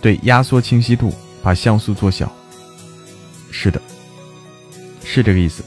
[0.06, 1.12] 对压缩清晰度，
[1.42, 2.32] 把像素做小。
[3.50, 3.82] 是的，
[5.04, 5.64] 是这个意思。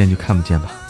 [0.00, 0.89] 见就看不见吧。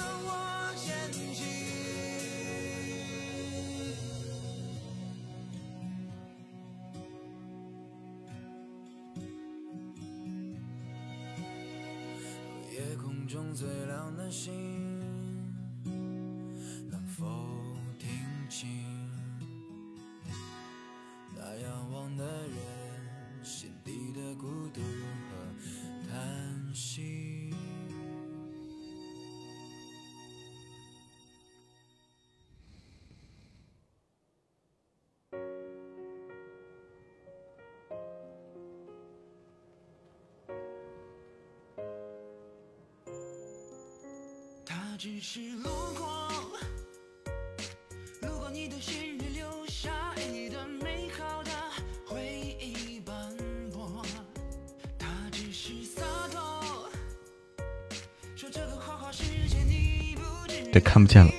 [60.93, 61.31] 看不见了，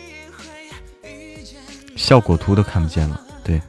[1.98, 3.22] 效果图都看不见了。
[3.44, 3.62] 对，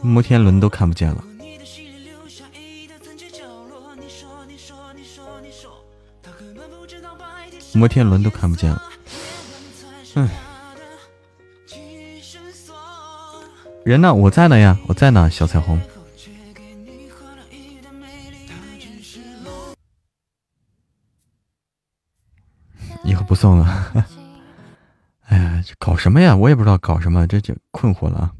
[0.00, 1.24] 摩天轮都看不见了，
[7.72, 8.80] 摩天轮都看不见了。
[10.14, 10.28] 嗯，
[13.84, 14.14] 人呢？
[14.14, 15.80] 我在呢呀，我在呢，小彩虹。
[26.02, 26.34] 什么呀？
[26.34, 28.32] 我也不知道搞什么，这就困惑了啊！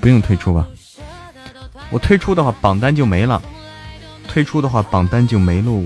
[0.00, 0.66] 不用退出吧？
[1.92, 3.40] 我退出的话，榜单就没了。
[4.26, 5.84] 退出的话，榜单就没喽。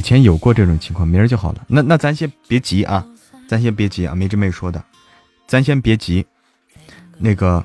[0.00, 1.62] 以前有过这种情况，明儿就好了。
[1.68, 3.06] 那那咱先别急啊，
[3.46, 4.14] 咱先别急啊。
[4.14, 4.82] 没这没说的，
[5.46, 6.24] 咱先别急。
[7.18, 7.62] 那个，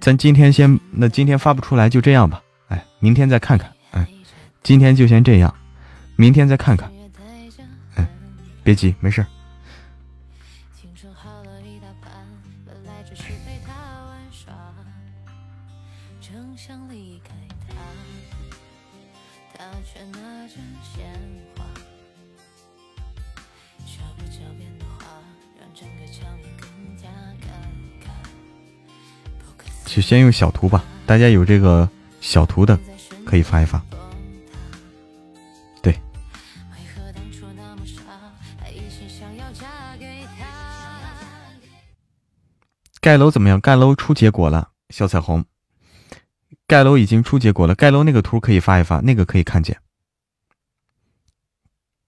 [0.00, 2.42] 咱今天先，那今天发不出来就这样吧。
[2.66, 3.72] 哎，明天再看看。
[3.92, 4.04] 哎，
[4.64, 5.54] 今天就先这样，
[6.16, 6.90] 明天再看看。
[7.94, 8.04] 哎，
[8.64, 9.24] 别急，没事。
[30.00, 31.88] 先用小图吧，大家有这个
[32.20, 32.78] 小图的
[33.24, 33.82] 可以发一发。
[35.82, 35.98] 对，
[43.00, 43.60] 盖楼怎么样？
[43.60, 45.44] 盖楼出结果了，小彩虹。
[46.66, 49.80] 盖楼已经出结果了，盖楼那个图可以发一发，那个可以看见。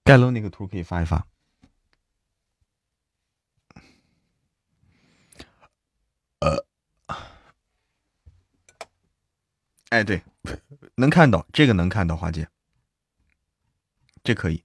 [0.05, 1.27] 盖楼那个图可以发一发。
[9.93, 10.23] 哎，对，
[10.95, 12.49] 能看到这个能看到，花姐，
[14.25, 14.65] 这可以，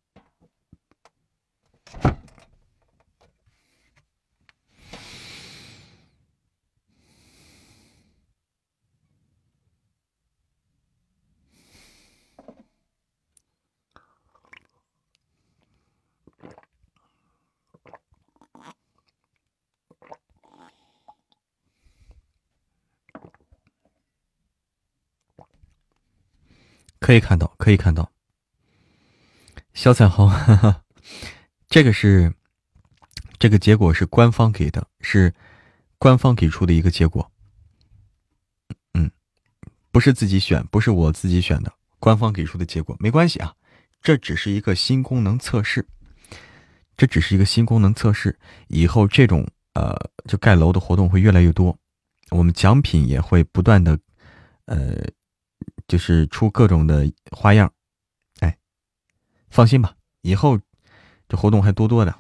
[27.08, 28.12] 可以看到，可以看到，
[29.74, 30.30] 小彩虹，
[31.70, 32.34] 这个是
[33.40, 35.34] 这个结果是官方给的，是
[35.98, 37.32] 官方给出的一个结果。
[38.94, 39.10] 嗯，
[39.90, 43.56] 不是自己选，不是我自己选的，官方给出的结果没关系啊，
[44.02, 45.88] 这只是一个新功能测试，
[46.98, 48.38] 这只是一个新功能测试，
[48.68, 49.96] 以后这种呃
[50.28, 51.74] 就盖楼的活动会越来越多，
[52.32, 53.98] 我们奖品也会不断的
[54.66, 55.08] 呃。
[55.88, 57.74] 就是出各种的花样，
[58.40, 58.58] 哎，
[59.50, 60.60] 放心吧，以后
[61.30, 62.20] 这活动还多多的。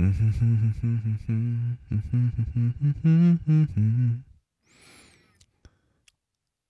[0.00, 4.24] 嗯哼哼哼哼哼哼哼哼哼哼哼哼。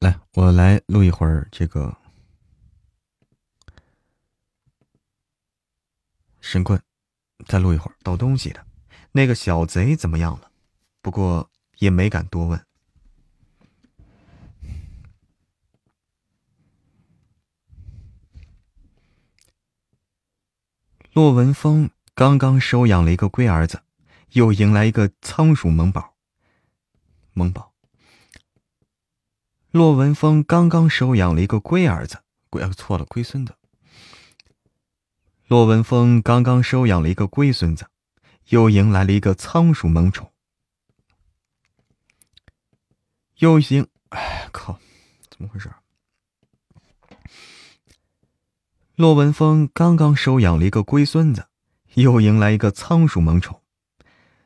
[0.00, 1.94] 来，我来录一会儿这个
[6.40, 6.80] 神棍。
[7.46, 8.66] 再录一会儿，倒东西的
[9.12, 10.50] 那个小贼怎么样了？
[11.00, 12.64] 不过也没敢多问。
[21.12, 23.82] 骆文峰刚刚收养了一个龟儿子，
[24.32, 26.14] 又迎来一个仓鼠萌宝。
[27.32, 27.72] 萌宝。
[29.70, 33.57] 骆文峰刚刚收养了一个龟儿子，龟错了，龟孙子。
[35.48, 37.86] 骆文峰刚刚收养了一个龟孙子，
[38.50, 40.30] 又迎来了一个仓鼠萌宠。
[43.38, 44.78] 又行，哎靠，
[45.30, 45.70] 怎么回事？
[48.94, 51.48] 骆文峰刚刚收养了一个龟孙子，
[51.94, 53.62] 又迎来一个仓鼠萌宠。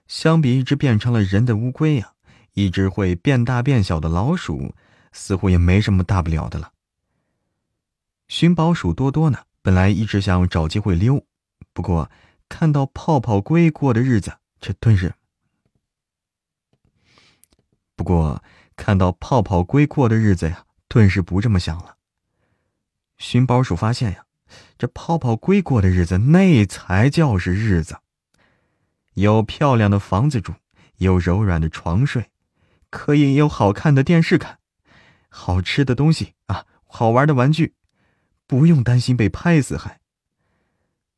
[0.07, 2.13] 相比一只变成了人的乌龟呀，
[2.53, 4.77] 一只会变大变小的老鼠，
[5.11, 6.73] 似乎也没什么大不了的了。
[8.29, 9.41] 寻宝鼠多多呢？
[9.63, 11.25] 本来一直想找机会溜，
[11.73, 12.11] 不过
[12.49, 15.15] 看到泡泡龟过的日子，这顿时……
[17.95, 18.43] 不过
[18.75, 21.97] 看到泡泡龟过的日子呀，顿时不这么想了。
[23.19, 24.27] 寻宝鼠发现呀，
[24.77, 27.99] 这泡泡龟过的日子，那才叫是日子，
[29.15, 30.55] 有漂亮的房子住，
[30.97, 32.33] 有柔软的床睡，
[32.91, 34.59] 可以有好看的电视看，
[35.29, 37.75] 好吃的东西啊，好玩的玩具。
[38.53, 39.99] 不用担心被拍死，还。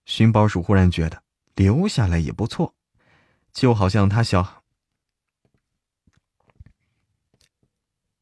[0.05, 1.25] 寻宝鼠忽然觉得
[1.57, 2.77] 留下来也不错，
[3.53, 4.63] 就好像他小。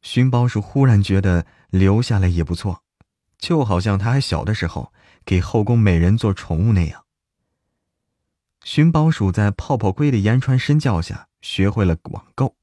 [0.01, 2.85] 寻宝鼠忽然觉得留下来也不错，
[3.37, 4.95] 就好像他还小的时候
[5.27, 7.05] 给后宫美人做宠物那样。
[8.65, 12.57] 寻宝鼠在泡泡龟的言传身教下学会了网购。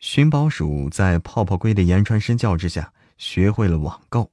[0.00, 2.92] 寻宝鼠在泡泡龟的言传身教之下。
[3.20, 4.32] 学会了网购，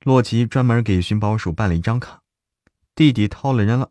[0.00, 2.22] 洛奇专门给寻宝鼠办了一张卡。
[2.94, 3.90] 弟弟掏了人了，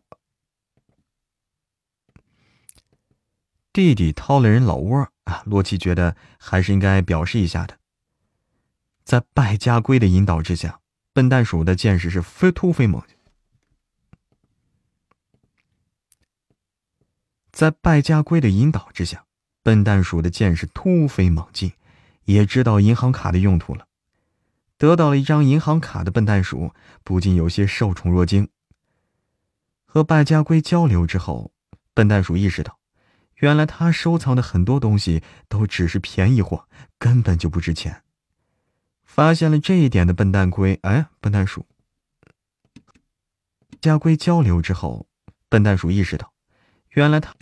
[3.72, 5.44] 弟弟掏了人老窝啊！
[5.46, 7.78] 洛奇觉得还是应该表示一下的。
[9.04, 10.80] 在败家龟的引导之下，
[11.12, 13.00] 笨蛋鼠的见识是飞突飞猛。
[17.52, 19.26] 在败家龟的引导之下，
[19.62, 21.72] 笨蛋鼠的见识突飞猛进，
[22.24, 23.86] 也知道银行卡的用途了。
[24.82, 26.72] 得到了一张银行卡的笨蛋鼠
[27.04, 28.48] 不禁有些受宠若惊。
[29.84, 31.52] 和败家龟交流之后，
[31.94, 32.80] 笨蛋鼠意识到，
[33.36, 36.66] 原来他收藏的很多东西都只是便宜货，
[36.98, 38.02] 根本就不值钱。
[39.04, 41.64] 发现了这一点的笨蛋龟，哎，笨蛋鼠。
[43.80, 45.06] 家龟交流之后，
[45.48, 46.32] 笨蛋鼠意识到，
[46.88, 47.32] 原来他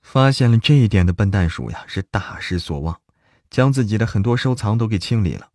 [0.00, 3.00] 发现了这一点的笨蛋鼠呀，是大失所望。
[3.50, 5.50] 将自己的很多收藏都给清理了。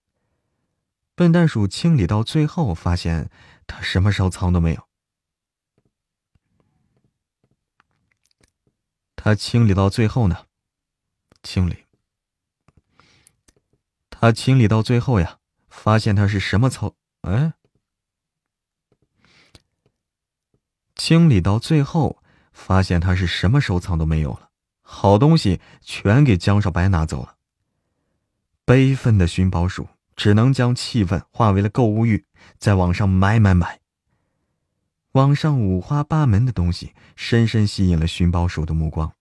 [1.15, 3.31] 笨蛋鼠清理到最后，发现
[3.65, 4.87] 他什么收藏都没有。
[9.15, 10.45] 他清理到最后呢？
[11.41, 11.85] 清理。
[14.09, 16.95] 他清理到最后呀，发现他是什么操？
[17.21, 17.53] 哎，
[20.95, 24.51] 清理到最后，发现他是什么收藏都没有了，
[24.81, 27.34] 好东西全给江少白拿走了。
[28.65, 32.25] 悲愤的寻宝鼠只能将气愤化为了购物欲，
[32.57, 33.79] 在网上买买买。
[35.11, 39.13] 网上五花八门的东西深深吸引了寻宝鼠的目光。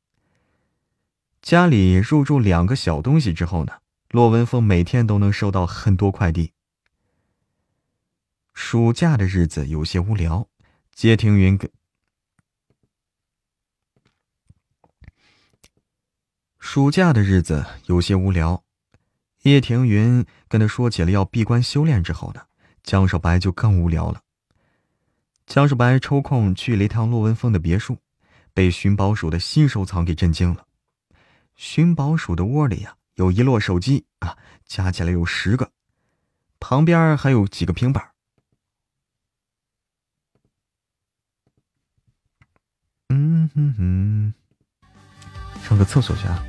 [1.43, 3.75] 家里入住两个小东西之后呢，
[4.09, 6.53] 骆文峰每天都能收到很多快递。
[8.55, 10.49] 暑假的日子有些无聊，
[10.95, 11.71] 接庭云跟
[16.59, 18.64] 暑假的日子有些无聊。
[19.45, 22.41] 叶庭云跟他说起了要闭关修炼之后呢，
[22.83, 24.23] 江少白就更无聊了。
[25.47, 27.99] 江少白抽空去了一趟洛文峰的别墅，
[28.55, 30.67] 被寻宝鼠的新收藏给震惊了。
[31.55, 35.71] 寻宝鼠的窝里呀，有一摞手机啊，加起来有十个，
[36.59, 38.13] 旁边还有几个平板。
[43.11, 44.35] 嗯哼哼，
[45.63, 46.43] 上个厕所去啊。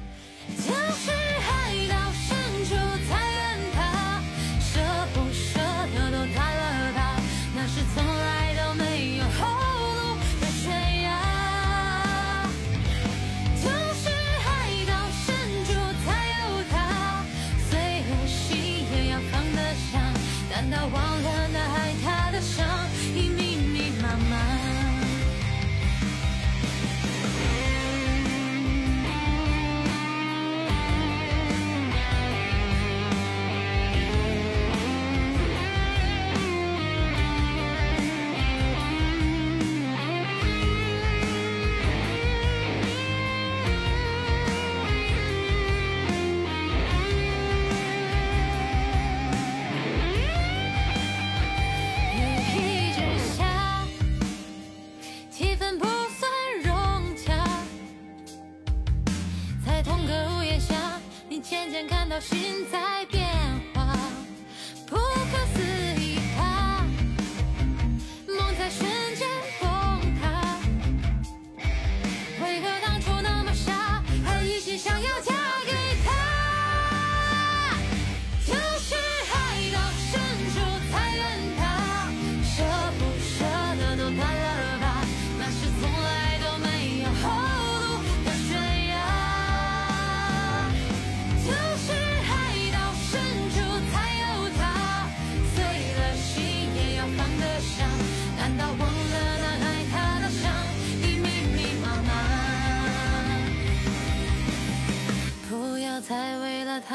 [62.19, 63.05] 心在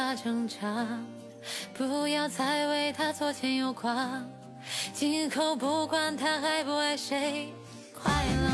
[0.00, 0.56] 他挣扎，
[1.74, 4.24] 不要再为他左牵右挂，
[4.94, 7.52] 今后不管他爱不爱谁，
[7.94, 8.10] 快
[8.42, 8.49] 乐。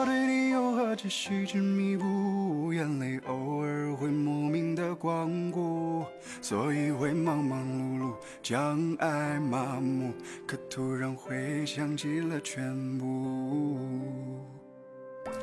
[0.00, 6.06] 我对你又何止是执迷不悟，眼泪偶尔会莫名的光顾，
[6.40, 10.14] 所以会忙忙碌碌，将爱麻木，
[10.46, 13.78] 可突然回想起了全部。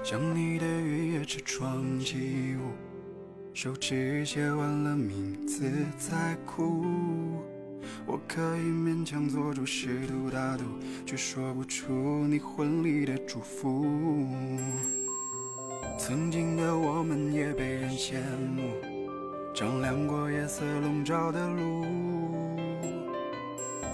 [0.04, 2.72] 想你的雨夜车窗起雾，
[3.54, 6.84] 手指写完了名字在哭。
[8.06, 10.64] 我可以勉强做主试图大度，
[11.06, 13.86] 却说不出你婚礼的祝福。
[15.98, 18.16] 曾经的我们也被人羡
[18.56, 18.62] 慕，
[19.54, 21.86] 丈量过夜色笼罩的路。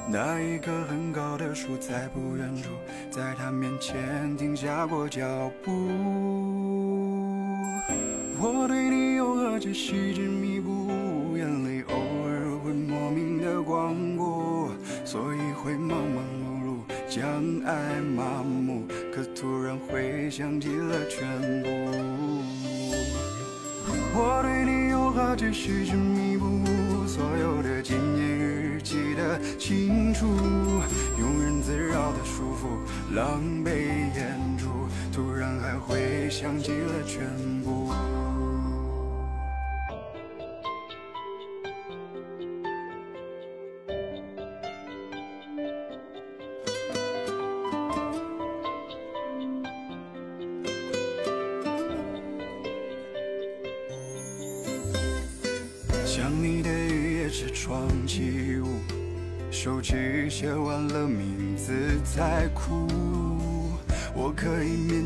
[0.09, 2.69] 那一棵很高的树在不远处，
[3.09, 5.71] 在他面前停下过脚步。
[8.37, 10.72] 我对你有何止细枝弥补，
[15.13, 16.23] 所以会忙忙
[16.65, 16.77] 碌碌，
[17.07, 17.23] 将
[17.67, 21.29] 爱麻木，可突然会想起了全
[21.61, 21.69] 部。
[24.15, 30.25] 我对你有何止细枝弥补，所有的纪念日记得清楚，
[31.19, 33.69] 庸人自扰的束缚，狼狈
[34.15, 34.67] 演出，
[35.13, 37.21] 突然还会想起了全
[37.61, 37.93] 部。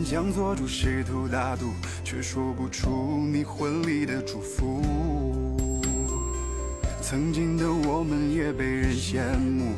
[0.09, 1.65] 想做主试图大度，
[2.01, 4.81] 却说不出你婚礼的祝福。
[7.01, 9.73] 曾经的我们也被人羡慕，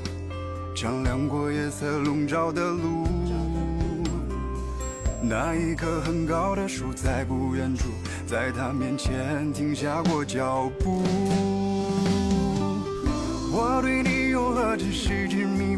[0.76, 3.08] 丈量过夜色笼罩的路。
[5.20, 7.90] 那一棵很高的树在不远处，
[8.28, 11.02] 在他面前停下过脚步。
[13.52, 15.69] 我对你有何止细枝弥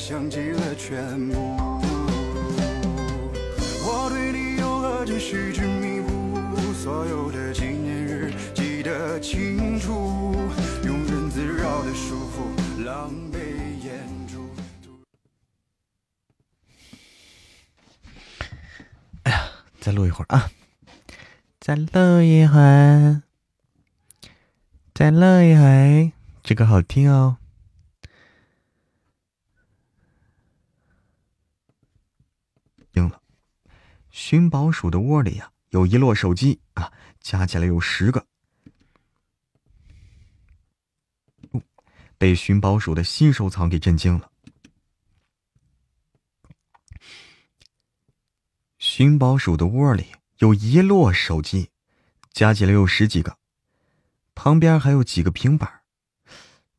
[0.00, 1.34] 会想起了全部。
[3.84, 10.34] 我对你有何止细枝弥补，所有的纪念日记得清楚，
[10.82, 13.36] 庸人自扰的束缚，狼狈
[13.84, 14.50] 演出。
[19.80, 20.50] 再录一会儿啊，
[21.60, 23.22] 再录一会儿，
[24.94, 26.12] 再录一会儿，
[26.42, 27.36] 这个好听哦。
[32.94, 33.20] 应了，
[34.10, 38.26] 寻宝鼠的窝里呀、有一摞手机啊，加起来有十个。
[42.18, 44.30] 被寻宝鼠的新收藏给震惊了。
[48.78, 50.08] 寻宝鼠的窝里
[50.38, 51.70] 有一摞手机，
[52.32, 53.38] 加起来有十几个，
[54.34, 55.80] 旁边还有几个平板。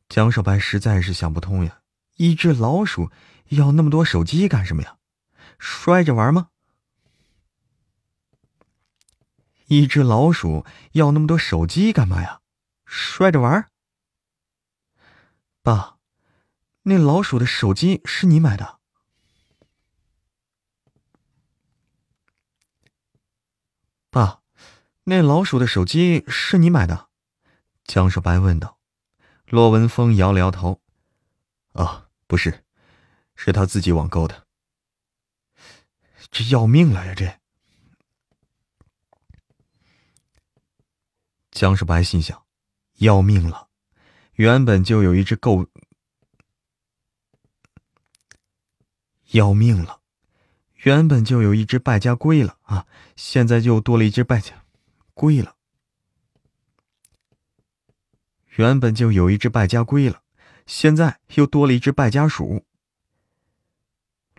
[0.08, 1.80] 江少白实在是想不通呀，
[2.18, 3.10] 一只老鼠
[3.48, 4.98] 要那么多手机干什么呀？
[5.58, 6.50] 摔着玩吗？
[9.72, 12.42] 一只老鼠要那么多手机干嘛呀？
[12.84, 13.70] 摔着玩？
[15.62, 15.96] 爸，
[16.82, 18.80] 那老鼠的手机是你买的？
[24.10, 24.42] 爸，
[25.04, 27.08] 那老鼠的手机是你买的？
[27.84, 28.78] 江少白问道。
[29.46, 30.82] 骆文峰摇了摇头
[31.72, 32.62] ：“啊，不是，
[33.34, 34.46] 是他自己网购的。
[36.30, 37.14] 这要命了呀！
[37.14, 37.40] 这。”
[41.52, 42.42] 江少白心想
[42.98, 43.68] ：“要命了！
[44.32, 45.68] 原本就有一只够……
[49.32, 50.00] 要命了！
[50.82, 54.64] 原本就有一只败家龟了啊，现在又多了一只败家
[55.14, 55.54] 龟了。
[58.56, 60.22] 原本就有一只败家龟了，
[60.66, 62.64] 现在又多了一只败家鼠。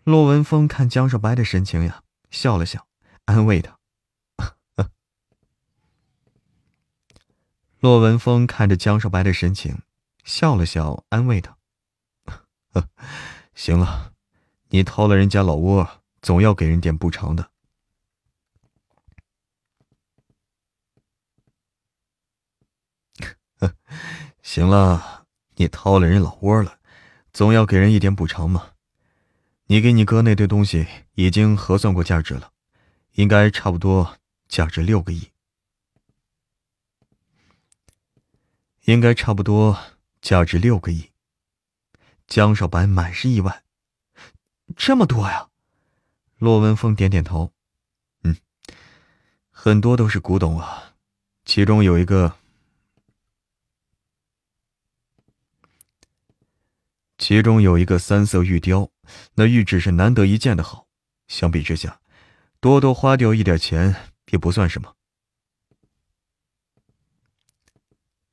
[0.03, 2.87] 骆文峰看江少白的神情呀，笑了笑，
[3.25, 3.79] 安慰他。
[7.83, 9.79] 骆文峰看着江少白的神情，
[10.23, 11.57] 笑了笑，安慰他
[13.53, 14.13] ：“行了，
[14.69, 17.51] 你偷了人家老窝，总要给人点补偿的。
[24.41, 26.79] ”行了，你掏了人老窝了，
[27.33, 28.75] 总要给人一点补偿嘛。
[29.65, 32.53] 你给你哥那堆东西已经核算过价值了，
[33.15, 34.15] 应该差不多
[34.47, 35.32] 价值六个亿。
[38.83, 39.79] 应该差不多
[40.21, 41.11] 价值六个亿。
[42.27, 43.63] 江少白满是意外
[44.75, 45.49] 这么多呀？
[46.37, 47.53] 洛文峰点点头。
[48.23, 48.35] 嗯
[49.51, 50.95] 很多都是古董啊。
[51.45, 52.37] 其中有一个
[57.17, 58.89] 其中有一个三色玉雕
[59.35, 60.87] 那玉质是难得一见的好。
[61.27, 62.01] 相比之下
[62.59, 64.95] 多多花掉一点钱也不算什么。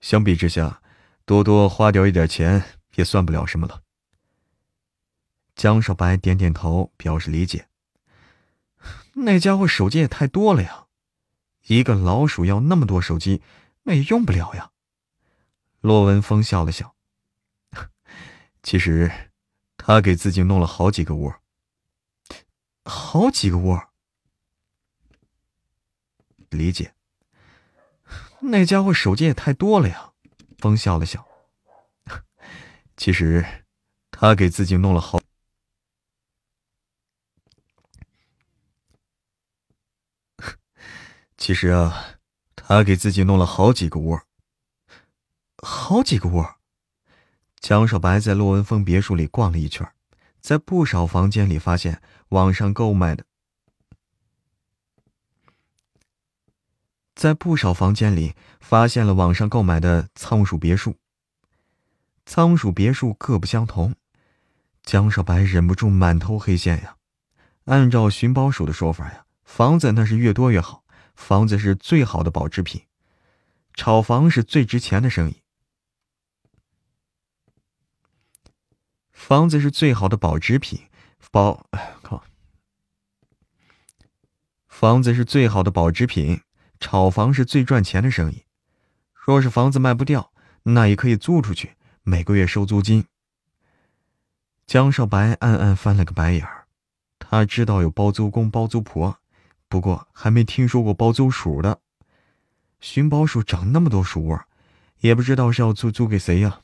[0.01, 0.83] 相比之下，
[1.25, 3.83] 多多花掉一点钱也算不了什么了。
[5.55, 7.69] 江少白点点头，表示理解。
[9.15, 10.87] 那家伙手机也太多了呀，
[11.67, 13.43] 一个老鼠要那么多手机，
[13.83, 14.70] 那也用不了呀。
[15.81, 16.95] 骆文峰笑了笑，
[18.62, 19.33] 其实
[19.77, 21.35] 他给自己弄了好几个窝，
[22.85, 23.89] 好几个窝。
[26.49, 26.95] 理解。
[28.43, 30.12] 那家伙手机也太多了呀，
[30.59, 31.27] 风笑了笑。
[32.97, 33.44] 其实
[34.10, 35.20] 他给自己弄了好。
[41.36, 42.19] 其实啊，
[42.57, 44.20] 他给自己弄了好几个窝，
[45.62, 46.57] 好几个窝。
[47.59, 49.86] 江少白在骆文峰别墅里逛了一圈，
[50.41, 53.27] 在不少房间里发现网上购买的，
[57.21, 60.97] 在不少房间里发现了网上购买的仓鼠别墅。
[62.25, 63.95] 仓鼠别墅各不相同，
[64.85, 66.97] 江少白忍不住满头黑线呀。
[67.67, 70.83] 按照寻宝鼠的说法呀，房子那是越多越好。
[71.15, 72.87] 房子是最好的保值品，
[73.75, 75.43] 炒房是最值钱的生意。
[79.13, 80.89] 房子是最好的保值品，
[81.31, 81.67] 保
[82.01, 82.25] 靠。
[84.67, 86.41] 房子是最好的保值品，
[86.81, 88.44] 炒房是最赚钱的生意。
[89.12, 90.33] 若是房子卖不掉，
[90.65, 93.05] 那也可以租出去，每个月收租金。
[94.67, 96.67] 江少白暗暗翻了个白眼儿，
[97.18, 99.18] 他知道有包租公、包租婆。
[99.68, 101.81] 不过还没听说过包租鼠的，
[102.81, 104.41] 寻宝鼠长那么多鼠窝，
[104.99, 106.60] 也不知道是要租租给谁呀。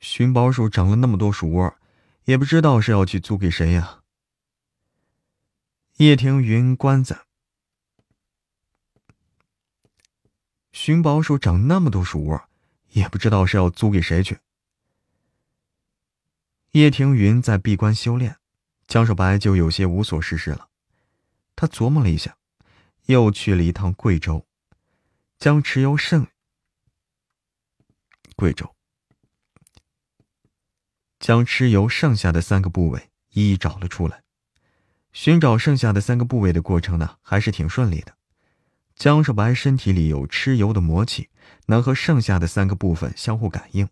[0.00, 1.76] 寻宝鼠长了那么多鼠窝，
[2.24, 4.01] 也不知道是要去租给谁呀。
[6.02, 7.20] 叶庭云关子，
[10.72, 12.48] 寻宝鼠长那么多鼠窝，
[12.88, 14.40] 也不知道是要租给谁去。
[16.72, 18.36] 叶庭云在闭关修炼。
[18.88, 20.70] 江少白就有些无所事事了，
[21.54, 22.36] 他琢磨了一下，
[23.06, 24.44] 又去了一趟贵州，
[25.38, 26.26] 将蚩尤剩
[28.34, 28.74] 贵州
[31.20, 34.24] 将蚩尤剩下的三个部位一一找了出来。
[35.12, 38.14] 寻找剩下的三个部位的过程呢，还是挺顺利的。
[38.96, 41.28] 江少白身体里有蚩尤的魔气，
[41.66, 43.88] 能和剩下的三个部分相互感应。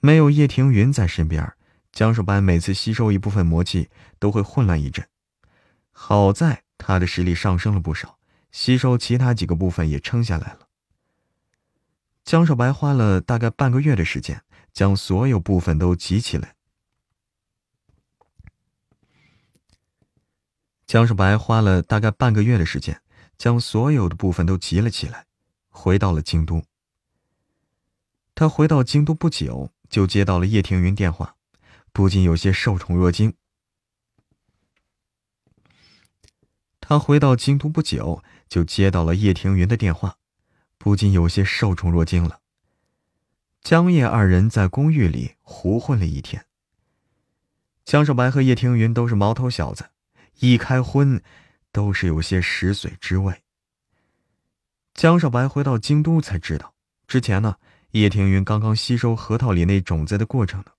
[0.00, 1.52] 没有叶庭云在身边。
[1.92, 5.06] 江少白每次吸收一部分魔气都会混乱一阵，
[5.90, 8.18] 好在他的实力上升了不少，
[8.50, 10.68] 吸收其他几个部分也撑下来了。
[12.24, 16.54] 江少白花了大概半个月的时间，将所有部分都集起来。
[20.86, 23.00] 江少白花了大概半个月的时间，
[23.38, 25.26] 将所有的部分都集了起来，
[25.68, 26.62] 回到了京都。
[28.34, 31.36] 他回到京都不久，就接到了叶庭云电话。
[31.94, 33.34] 不禁有些受宠若惊。
[36.80, 40.16] 他回到京都不久，就接到了叶庭云的电话，
[40.78, 42.40] 不禁有些受宠若惊了。
[43.60, 46.46] 江叶二人在公寓里胡混了一天。
[47.84, 49.90] 江少白和叶庭云都是毛头小子，
[50.42, 51.22] 一开荤，
[51.70, 53.44] 都是有些食髓之味。
[54.92, 56.74] 江少白回到京都才知道，
[57.06, 57.58] 之前呢，
[57.92, 60.72] 叶庭云刚刚吸收核桃里那种子的过程呢。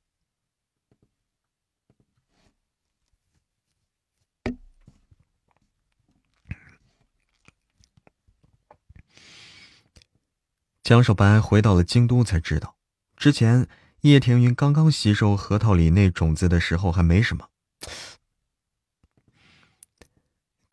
[10.84, 12.76] 江少白回到了京都，才知道，
[13.16, 13.66] 之前
[14.02, 17.48] 叶庭云刚刚吸收核桃里那种子的时候还没什么。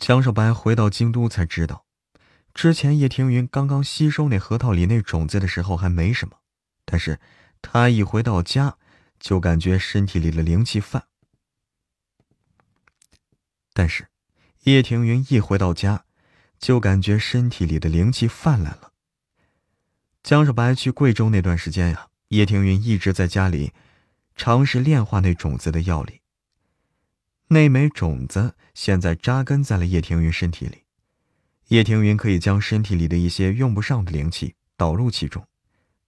[0.00, 1.84] 江少白回到京都才知道，
[2.54, 6.38] 之前叶庭云刚刚吸收那核桃里那种子的时候还没什么，
[6.86, 7.20] 但是
[7.60, 8.78] 他一回到家，
[9.20, 11.04] 就感觉身体里的灵气泛。
[13.74, 14.08] 但是，
[14.62, 16.06] 叶庭云一回到家，
[16.58, 18.92] 就感觉身体里的灵气泛滥了。
[20.22, 23.74] 江少白去贵州那段时间呀，叶庭云一直在家里
[24.34, 26.19] 尝试炼化那种子的药力。
[27.52, 30.84] 那枚种子现在扎根在了叶庭云身体里，
[31.66, 35.44] 叶庭云可以将身体里的一些用不上的灵气导入其中，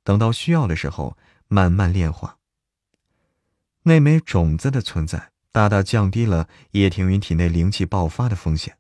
[0.05, 2.39] 等到需要的时候慢慢炼化。
[3.83, 8.79] 那枚种子的存在大大降低了叶庭云体内灵气爆发的风险。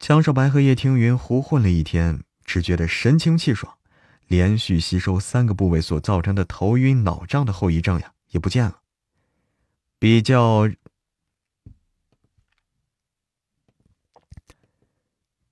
[0.00, 3.78] 江少白和叶庭云胡混了一天，只觉得神清气爽。
[4.26, 8.80] 连续吸收三个部位所造成的头晕脑胀的后遗症呀，也不见了。
[9.98, 10.68] 比较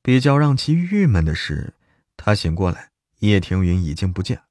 [0.03, 1.75] 比较让其郁闷的是，
[2.17, 4.43] 他醒过来，叶庭云已经不见。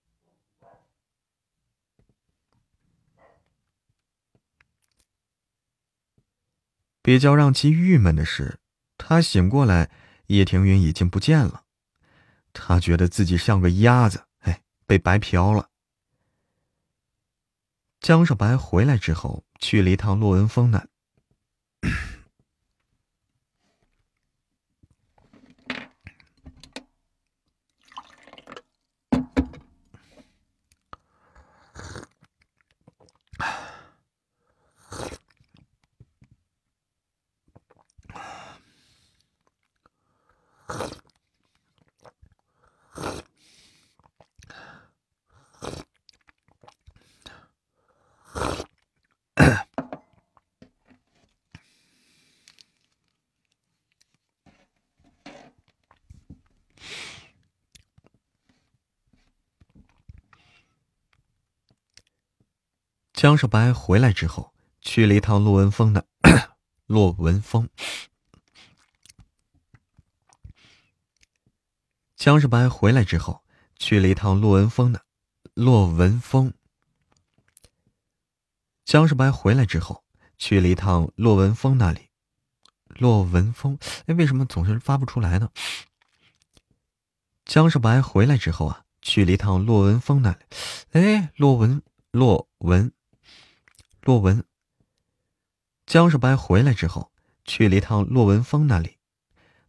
[7.02, 8.60] 比较让其郁闷的是，
[8.98, 9.90] 他醒过来，
[10.28, 11.64] 叶庭云已经不见了。
[12.54, 15.72] 他觉得自己像个鸭子，哎，被白嫖了。
[18.00, 20.89] 江少白回来之后，去了一趟洛文峰那。
[63.30, 66.04] 江少白回来之后，去了一趟洛文峰的
[66.88, 67.70] 洛文峰。
[72.16, 73.44] 江少白回来之后，
[73.76, 75.06] 去了一趟洛文峰的
[75.54, 76.52] 洛文峰。
[78.84, 80.04] 江少白回来之后，
[80.40, 82.10] 去了一趟洛文峰那里。
[82.88, 83.78] 洛文峰，
[84.08, 85.52] 哎，为什么总是发不出来呢？
[87.46, 90.40] 江少白回来之后啊，去了一趟洛文峰那里。
[90.94, 92.92] 哎，洛文，洛文。
[94.02, 94.44] 洛文，
[95.86, 97.12] 江少白回来之后，
[97.46, 98.98] 去了一趟洛文峰那里，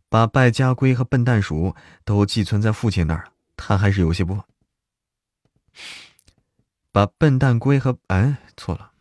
[0.09, 4.41] 把败家龟和笨蛋鼠都寄存在父亲那儿他还是有些不
[6.93, 8.93] 把笨蛋龟和哎错了，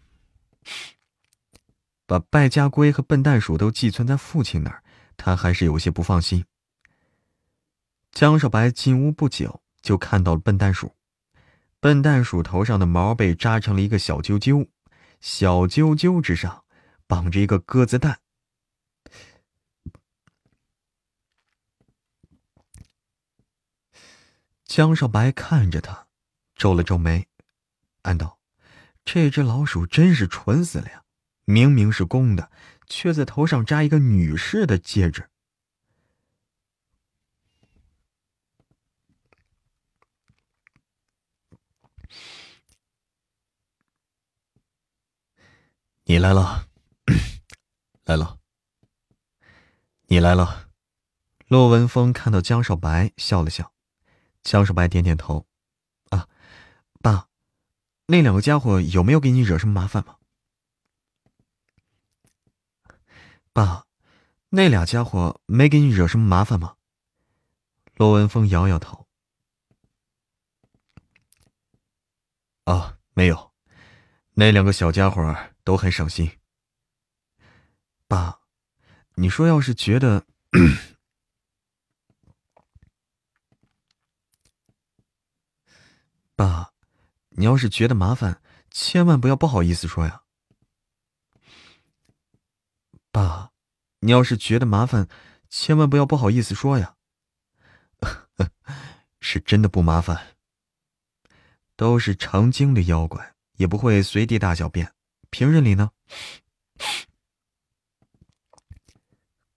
[2.06, 4.84] 把败家龟和笨蛋鼠都寄存在父亲那儿，
[5.16, 6.46] 他还是有些不放心。
[8.12, 10.96] 江少白进屋不久，就看到了笨蛋鼠，
[11.80, 14.68] 笨蛋鼠头上的毛被扎成了一个小揪揪。
[15.20, 16.64] 小啾啾之上
[17.08, 18.22] 绑着一个鸽子蛋。
[24.66, 26.08] 江少白看着他，
[26.56, 27.28] 皱了皱眉，
[28.04, 28.40] 暗道
[29.04, 31.04] ：“这只老鼠真是蠢死了呀！
[31.46, 32.52] 明明是公的，
[32.88, 35.30] 却在头上扎一个女士的戒指。”
[46.10, 46.68] 你来了，
[48.04, 48.40] 来了。
[50.08, 50.72] 你来了。
[51.48, 53.72] 骆文峰看到江少白，笑了笑。
[54.42, 55.46] 江少白点点头。
[56.10, 56.28] 啊，
[57.04, 57.28] 爸，
[58.08, 60.18] 那两个家伙有没有给你惹什么麻烦吗？
[63.54, 63.86] 爸，
[64.50, 66.78] 那俩家伙没给你惹什么麻烦吗？
[67.94, 69.06] 骆文峰摇摇头。
[72.64, 73.49] 啊，没有。
[74.40, 75.36] 那两个小家伙
[75.66, 76.40] 都很省心。
[78.08, 78.40] 爸，
[79.16, 80.26] 你说要是觉得，
[86.38, 86.72] 爸，
[87.32, 90.24] 你要是觉得麻烦，千万不要不好意思说呀。
[93.12, 93.52] 爸，
[94.00, 95.10] 你要是觉得麻烦，
[95.50, 96.96] 千万不要不好意思说呀。
[99.20, 100.38] 是真的不麻烦，
[101.76, 103.36] 都是成精的妖怪。
[103.60, 104.94] 也不会随地大小便，
[105.30, 105.92] 平日里呢，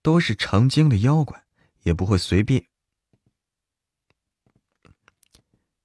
[0.03, 1.45] 都是成精的妖怪，
[1.85, 2.67] 也不会随便，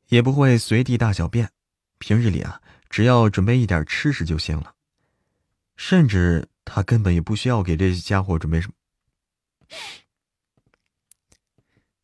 [0.08, 1.52] 也不会随地大小便。
[2.00, 4.74] 平日里啊，只要准备一点吃食就行了，
[5.76, 8.74] 甚至他根本也不需要给这些家伙准备什么，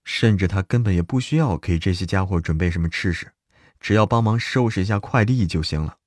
[0.04, 3.34] 甚至他根本也不需要给这些家伙准备什么吃食，
[3.80, 5.98] 只要帮忙收拾一下快递就行了。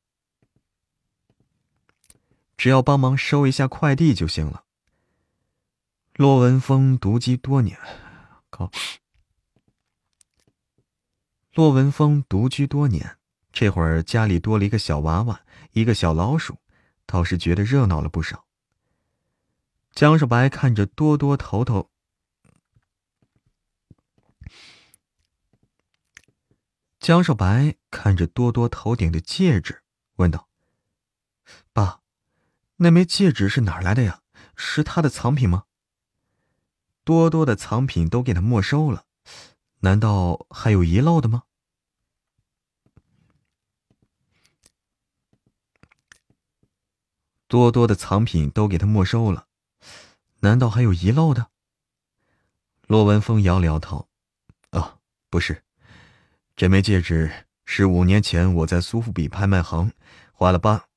[2.56, 4.64] 只要帮忙收一下快递就行了。
[6.14, 7.78] 骆文峰独居多年，
[8.48, 8.70] 靠！
[11.52, 13.18] 骆文峰独居多年，
[13.52, 16.58] 这会儿家里多了一个小娃娃，一个小老鼠，
[17.04, 18.46] 倒是觉得热闹了不少。
[19.92, 21.90] 江少白看着多多头头，
[26.98, 29.82] 江少白看着多多头顶的戒指，
[30.16, 30.48] 问道
[31.74, 32.00] ：“爸。”
[32.76, 34.20] 那枚戒指是哪来的呀？
[34.54, 35.64] 是他的藏品吗？
[37.04, 39.04] 多多的藏品都给他没收了
[39.80, 41.44] 难道还有遗漏的吗？
[47.46, 49.46] 多多的藏品都给他没收了
[50.40, 51.50] 难道还有遗漏的？
[52.86, 54.08] 洛文峰摇了摇头
[54.70, 54.98] 啊
[55.30, 55.64] 不是
[56.56, 59.92] 这枚戒指是五年前我在苏富比拍卖行
[60.32, 60.88] 花了八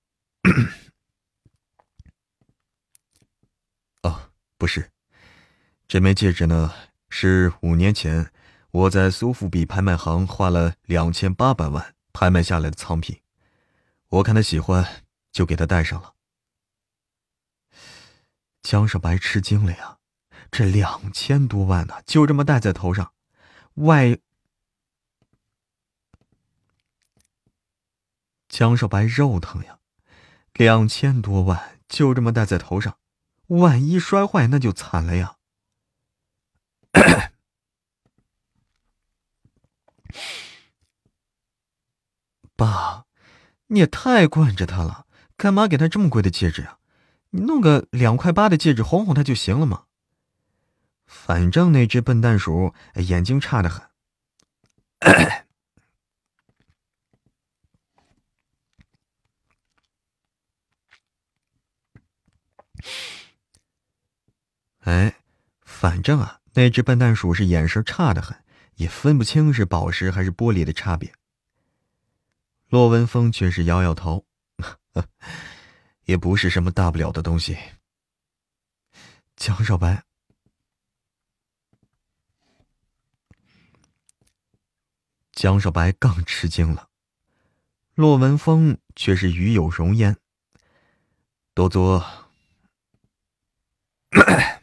[4.60, 4.92] 不是，
[5.88, 6.74] 这枚戒指呢
[7.10, 8.30] 是五年前
[8.72, 13.22] 我在苏富比拍卖行花了两千八百万拍卖下来的藏品，
[14.10, 16.14] 我看他喜欢，就给他戴上了。”
[18.62, 20.00] 江少白吃惊了呀，
[20.52, 23.14] 这两千多万呢，就这么戴在头上，
[23.76, 24.20] 外……
[28.50, 29.80] 江少白肉疼呀，
[30.54, 32.98] 两千多万就这么戴在头上，
[33.50, 35.36] 万一摔坏那就惨了呀！
[42.56, 43.06] 爸，
[43.68, 45.06] 你也太惯着他了，
[45.38, 46.80] 干嘛给他这么贵的戒指啊？
[47.32, 49.86] 你弄个两块八的戒指哄哄他就行了嘛。
[51.06, 53.90] 反正那只笨蛋鼠眼睛差得很。
[64.90, 65.22] 哎，
[65.62, 68.44] 反正啊，那只笨蛋鼠是眼神差得很，
[68.78, 71.14] 也分不清是宝石还是玻璃的差别。
[72.70, 74.26] 骆文峰却是摇摇头。
[76.06, 77.56] 也不是什么大不了的东西。
[79.36, 80.04] 江少白，
[85.32, 86.90] 江少白更吃惊了，
[87.94, 90.18] 骆文峰却是与有容焉。
[91.54, 92.04] 多多，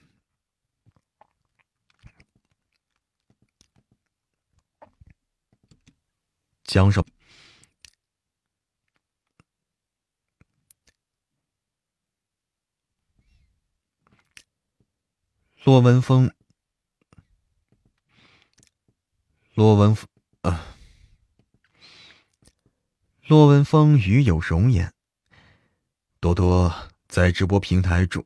[6.66, 7.04] 江少。
[15.64, 16.32] 骆文峰，
[19.54, 20.08] 骆文峰
[20.42, 20.64] 啊，
[23.26, 24.92] 骆文峰与有容颜。
[26.20, 26.72] 多多
[27.08, 28.24] 在直播平台中，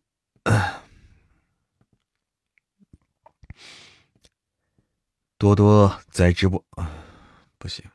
[5.38, 6.62] 多多在直播，
[7.58, 7.90] 不行。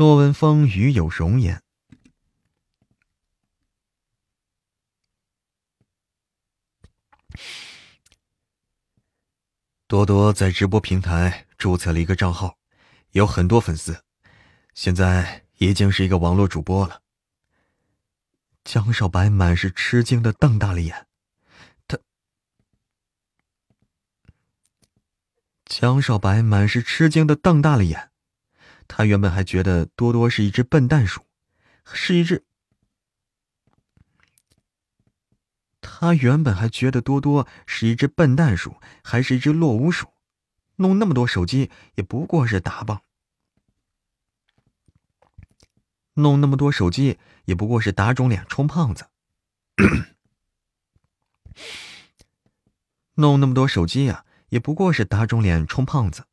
[0.00, 1.62] 洛文峰与有容颜。
[9.86, 12.56] 多多在直播平台注册了一个账号，
[13.10, 14.02] 有很多粉丝，
[14.72, 17.02] 现在已经是一个网络主播了。
[18.64, 21.06] 江少白满是吃惊的瞪大了眼，
[21.86, 21.98] 他，
[25.66, 28.06] 江少白满是吃惊的瞪大了眼。
[28.92, 31.24] 他原本还觉得多多是一只笨蛋鼠，
[31.84, 32.44] 是一只。
[35.80, 40.08] 他原本还觉得多多是一只笨蛋鼠，还是一只落伍鼠，
[40.74, 43.02] 弄那么多手机也不过是打棒，
[46.14, 49.06] 弄那么多手机也不过是打肿脸充胖子，
[53.14, 56.24] 弄那么多手机呀，也不过是打肿脸充胖子。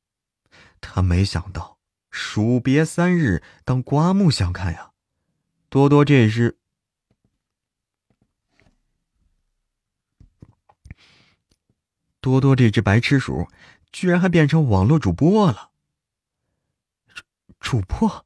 [0.81, 1.76] 他没想到。
[2.19, 4.91] 鼠别三日，当刮目相看呀！
[5.69, 6.57] 多多这只，
[12.19, 13.47] 多多这只白痴鼠，
[13.91, 15.69] 居然还变成网络主播了。
[17.13, 17.23] 主
[17.59, 18.25] 主播，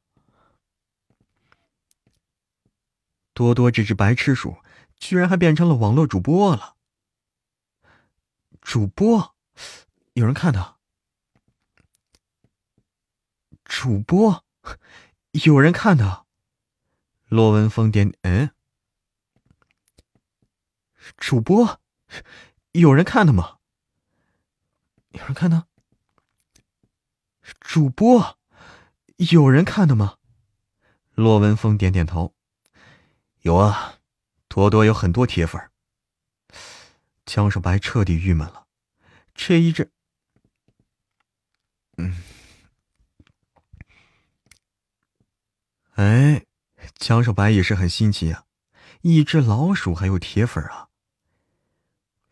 [3.34, 4.56] 多多这只白痴鼠，
[4.96, 6.76] 居然还变成了网络主播了。
[8.62, 9.34] 主播，
[10.14, 10.81] 有人看到。
[13.74, 14.44] 主播，
[15.30, 16.26] 有人看的。
[17.28, 18.50] 骆文峰点嗯，
[21.16, 21.80] 主播，
[22.72, 23.56] 有人看的吗？
[25.12, 25.66] 有人看的。
[27.60, 28.38] 主播，
[29.16, 30.18] 有人看的吗？
[31.14, 32.34] 骆文峰点点头。
[33.40, 34.00] 有啊，
[34.48, 35.70] 多多有很多铁粉。
[37.24, 38.66] 江少白彻底郁闷了，
[39.34, 39.90] 这一阵，
[41.96, 42.22] 嗯。
[45.92, 46.46] 哎，
[46.96, 48.44] 江少白也是很新奇呀，
[49.02, 50.88] 一只老鼠还有铁粉啊。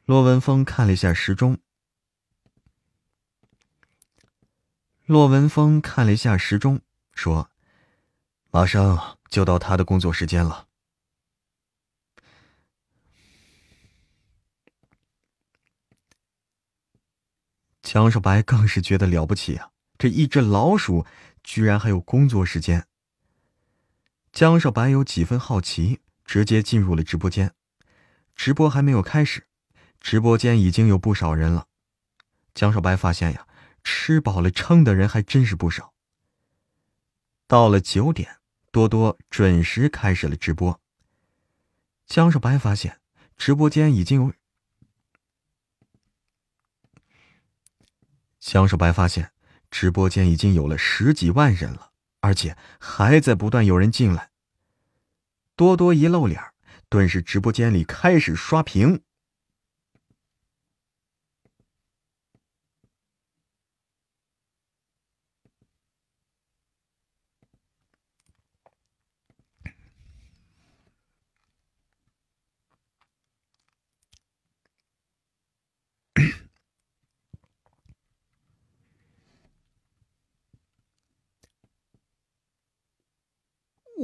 [0.06, 1.58] 骆文峰看了一下时钟。
[5.04, 6.80] 骆文峰看了一下时钟，
[7.14, 7.50] 说
[8.50, 10.68] ：“马上就到他的工作时间了。”
[17.82, 19.70] 江少白更是觉得了不起啊！
[19.98, 21.04] 这一只老鼠
[21.42, 22.86] 居然还有工作时间。
[24.32, 27.54] 江少白有几分好奇，直接进入了直播间。
[28.34, 29.46] 直播还没有开始，
[30.00, 31.66] 直播间已经有不少人了。
[32.54, 33.46] 江少白发现呀。
[33.82, 35.94] 吃饱了撑的人还真是不少。
[37.46, 38.38] 到了九点，
[38.70, 40.78] 多多准时开始了直播。
[42.06, 43.00] 江少白发现，
[43.38, 44.34] 直播间已经有。
[48.38, 49.32] 江少白发现，
[49.70, 51.89] 直播间已经有了十几万人了，
[52.20, 54.30] 而且还在不断有人进来。
[55.56, 56.40] 多多一露脸，
[56.88, 59.02] 顿时直播间里开始刷屏。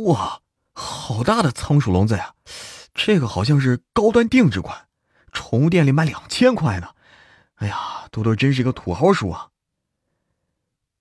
[0.07, 2.35] 哇，好大的仓鼠笼子呀！
[2.95, 4.87] 这个好像是高端定制款，
[5.33, 6.95] 宠物店里卖两千块呢。
[7.57, 9.51] 哎呀，多多真是个土豪鼠啊！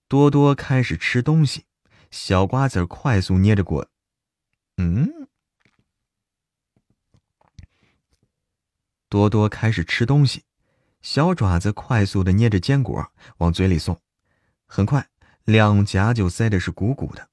[0.08, 1.66] 多多开始吃东西，
[2.09, 3.88] 小瓜子快速捏着果，
[4.77, 5.27] 嗯，
[9.08, 10.45] 多多开始吃东西，
[11.01, 14.01] 小爪子快速的捏着坚果往嘴里送，
[14.66, 15.09] 很快
[15.43, 17.30] 两颊就塞的是鼓鼓的。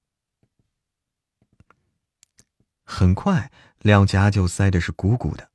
[2.92, 5.50] 很快，两颊就塞的是鼓鼓的。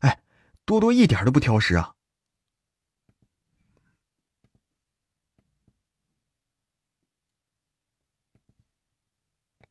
[0.00, 0.20] 哎，
[0.66, 1.94] 多多一点都不挑食啊！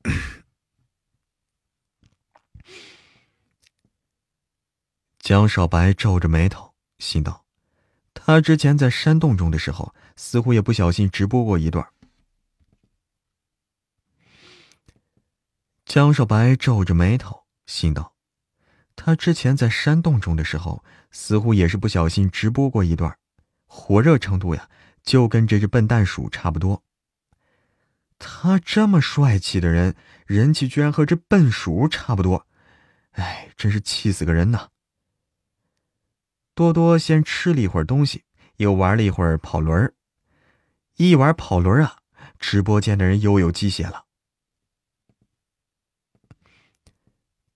[5.19, 7.45] 江少白皱着眉头，心道：
[8.15, 11.87] 他之前在山洞中的时候，似乎也不小心直播过一段。
[15.93, 18.13] 江少白皱着眉头，心道
[18.95, 23.17] ：“他之前在山洞中的时候，似乎也是不小心直播过一段，
[23.65, 24.69] 火热程度呀，
[25.03, 26.81] 就跟这只笨蛋鼠差不多。
[28.17, 29.93] 他这么帅气的人，
[30.25, 32.47] 人气居然和这笨鼠差不多，
[33.11, 34.69] 哎，真是气死个人呐！”
[36.55, 38.23] 多多先吃了一会儿东西，
[38.55, 39.93] 又玩了一会儿跑轮儿，
[40.95, 41.97] 一玩跑轮啊，
[42.39, 44.05] 直播间的人又有鸡血了。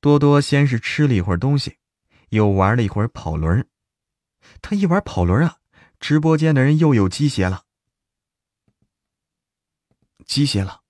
[0.05, 1.79] 多多先是吃了一会儿东西，
[2.29, 3.67] 又玩了一会儿跑轮
[4.61, 5.57] 他一玩跑轮啊，
[5.99, 7.65] 直播间的人又有鸡血了，
[10.23, 10.83] 鸡血了。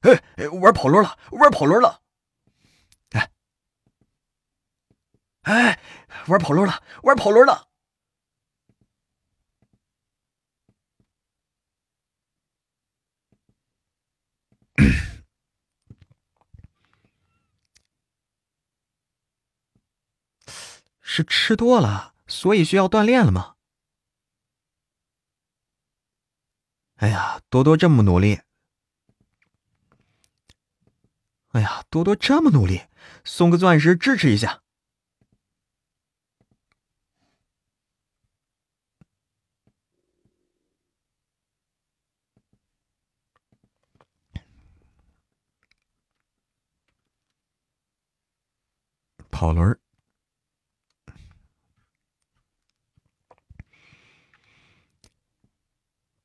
[0.00, 2.02] 哎哎，玩跑轮了，玩跑轮了！
[3.12, 3.32] 哎
[5.44, 5.80] 哎，
[6.26, 7.70] 玩跑轮了，玩跑轮了！
[21.16, 23.54] 是吃多了，所以需要锻炼了吗？
[26.96, 28.40] 哎呀，多多这么努力！
[31.50, 32.88] 哎呀，多多这么努力，
[33.24, 34.62] 送个钻石支持一下。
[49.30, 49.78] 跑轮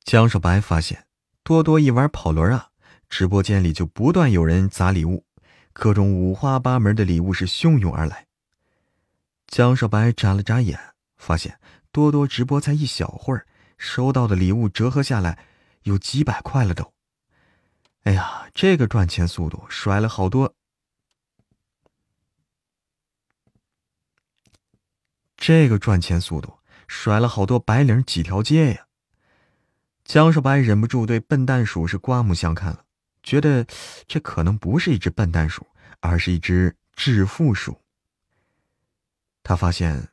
[0.09, 1.05] 江少白发现，
[1.43, 2.71] 多多一玩跑轮啊，
[3.09, 5.23] 直播间里就不断有人砸礼物，
[5.71, 8.25] 各种五花八门的礼物是汹涌而来。
[9.45, 10.79] 江少白眨了眨眼，
[11.17, 11.59] 发现
[11.91, 13.45] 多多直播才一小会儿，
[13.77, 15.45] 收到的礼物折合下来
[15.83, 16.91] 有几百块了都。
[18.01, 20.55] 哎呀，这个赚钱速度，甩了好多，
[25.37, 26.57] 这个赚钱速度，
[26.87, 28.87] 甩了好多白领几条街呀！
[30.09, 32.83] 江少白忍不住对笨蛋鼠是刮目相看了，
[33.21, 33.67] 觉得
[34.07, 35.67] 这可能不是一只笨蛋鼠，
[35.99, 37.79] 而是一只致富鼠。
[39.43, 40.09] 他发现，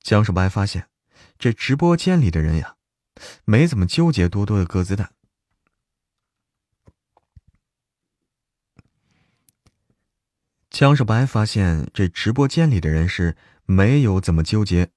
[0.00, 0.88] 江少白发现，
[1.36, 2.76] 这直播间里的人呀，
[3.44, 5.12] 没怎么纠结多多的鸽子蛋。
[10.70, 14.92] 江少白发现这直播间里的人是没有怎么纠结。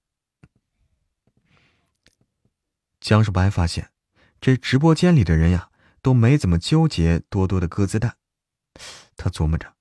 [3.03, 3.91] 江少白发现
[4.39, 5.69] 这直播间里的人呀
[6.01, 8.15] 都没怎么纠结多多的鸽子蛋。
[9.17, 9.75] 他琢磨着，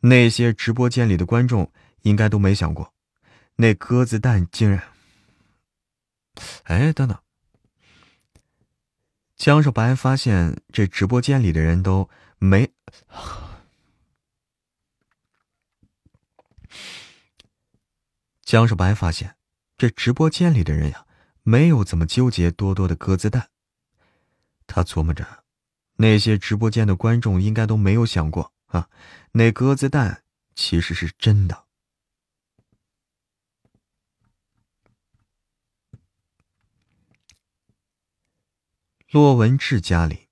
[0.00, 1.70] 那些直播间里的观众
[2.00, 2.94] 应该都没想过，
[3.56, 4.82] 那鸽子蛋竟然……
[6.64, 7.18] 哎，等等！
[9.36, 12.72] 江少白发现这直播间里的人都没……
[18.42, 19.36] 江少白发现
[19.76, 21.06] 这直播间里的人呀，
[21.42, 23.50] 没有怎么纠结多多的鸽子蛋。
[24.66, 25.42] 他琢磨着。
[25.96, 28.88] 那些直播间的观众应该都没有想过啊，
[29.32, 31.66] 那鸽子蛋其实是真的。
[39.10, 40.28] 骆文志家里，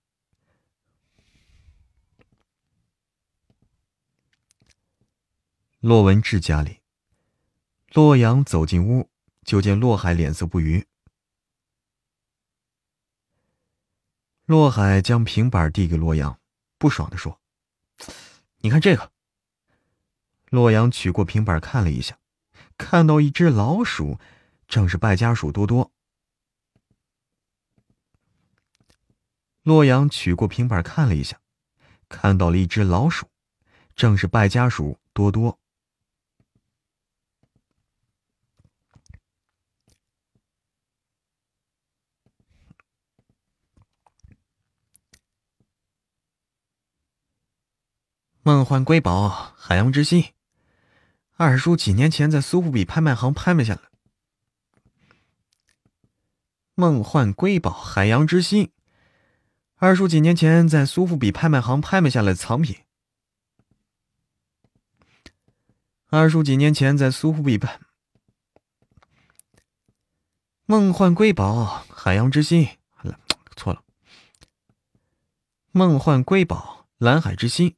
[5.79, 6.81] 骆文志家里，
[7.93, 9.11] 洛阳走进屋，
[9.45, 10.90] 就见洛海脸色不愉。
[14.51, 16.37] 洛海将平板递给洛阳，
[16.77, 17.41] 不爽的说
[18.62, 19.12] ：“你看这个。”
[20.51, 22.19] 洛阳取过平板看了一下，
[22.77, 24.19] 看到一只老鼠，
[24.67, 25.93] 正是败家鼠多多。
[29.62, 31.41] 洛阳取过平板看了一下，
[32.09, 33.29] 看到了一只老鼠，
[33.95, 35.61] 正是败家鼠多多。
[48.43, 50.33] 梦幻瑰宝，海洋之心。
[51.36, 53.83] 二叔几年前在苏富比拍卖行拍卖下来。
[56.75, 58.73] 梦幻瑰宝，海洋之心。
[59.75, 62.78] 二叔几年前在苏富比拍卖行拍卖下来的藏品。
[66.07, 67.78] 二叔几年前在苏富比拍。
[70.65, 72.67] 梦幻瑰宝，海洋之心。
[73.55, 73.83] 错了。
[75.73, 77.77] 梦幻瑰宝，蓝海之心。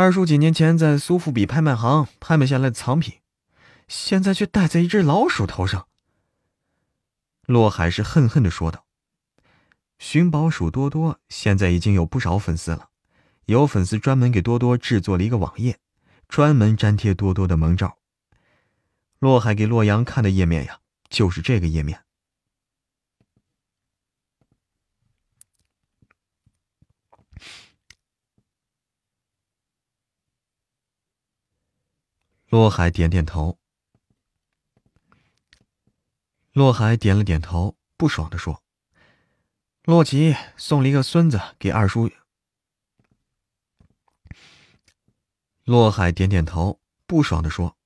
[0.00, 3.18] 二叔几年前在苏富比拍卖行拍卖下来的藏品，
[3.86, 5.88] 现在却戴在一只老鼠头上。
[7.44, 8.86] 洛海是恨恨的说道
[10.00, 12.88] ：“寻宝鼠多多现在已经有不少粉丝了，
[13.44, 15.78] 有粉丝专门给多多制作了一个网页，
[16.26, 17.98] 专门粘贴多多的萌照。
[19.18, 20.78] 洛海给洛阳看的页面呀，
[21.10, 22.04] 就是这个页面。”
[32.50, 33.60] 洛海点点头。
[36.50, 38.64] 洛海点了点头，不爽的说
[39.86, 42.10] ：“洛奇送了一个孙子给二叔。”
[45.62, 47.76] 洛海点点头，不爽的说：“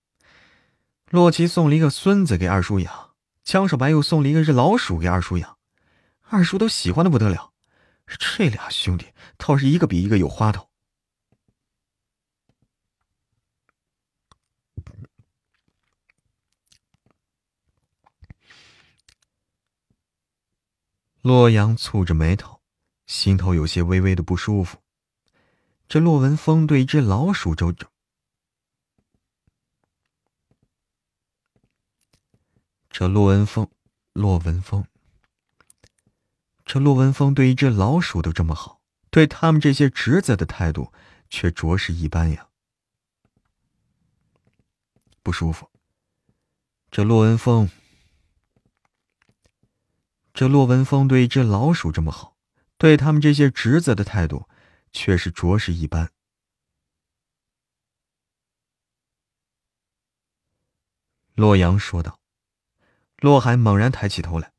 [1.13, 3.11] 洛奇送了一个孙子给二叔养，
[3.43, 5.59] 江少白又送了一个只老鼠给二叔养，
[6.23, 7.53] 二叔都喜欢的不得了。
[8.07, 10.71] 这俩兄弟倒是一个比一个有花头。”
[21.25, 22.61] 洛阳蹙着眉头，
[23.07, 24.83] 心头有些微微的不舒服。
[25.89, 27.89] 这洛文峰对一只老鼠就这，
[32.91, 33.67] 这洛文峰，
[34.13, 34.85] 洛文峰，
[36.67, 40.93] 这洛文峰对一只老鼠都这么好，对他们这些侄子的态度
[41.31, 42.49] 却着实一般呀。
[45.23, 45.71] 不舒服。
[46.91, 47.71] 这洛文峰。
[50.35, 52.37] 这骆文峰对一只老鼠这么好，
[52.77, 54.49] 对他们这些侄子的态度
[54.93, 56.11] 却是着实一般。
[61.35, 62.21] 洛阳说道。
[63.19, 64.53] 洛海猛然抬起头来：“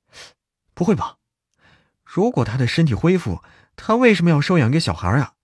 [0.73, 1.19] 不会吧？
[2.03, 3.43] 如果他的身体恢复，
[3.75, 5.35] 他为什么要收养一个小孩啊？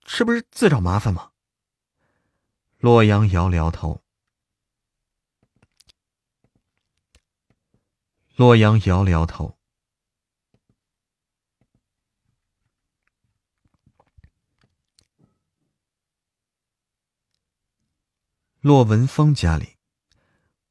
[0.00, 1.30] 这不是自找麻烦吗？”
[2.78, 4.02] 洛阳摇了摇头。
[8.34, 9.55] 洛阳摇了摇头。
[18.66, 19.76] 骆文峰家里，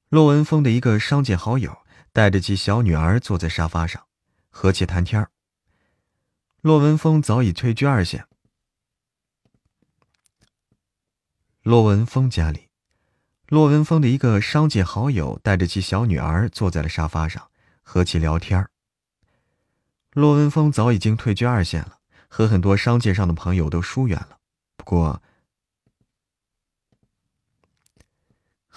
[0.09, 1.77] 骆文峰的一个商界好友
[2.11, 4.05] 带着其小女儿坐在沙发上，
[4.49, 5.31] 和其谈天儿。
[6.59, 8.27] 骆文峰早已退居二线。
[11.63, 12.67] 骆文峰家里，
[13.47, 17.49] 骆文峰的一个商界好友带着其小女儿坐在了沙发上，
[17.81, 18.67] 和其聊天
[20.11, 24.39] 骆文峰早已经退居二线了，和很多商界上的朋友都疏远了。
[24.75, 25.23] 不过，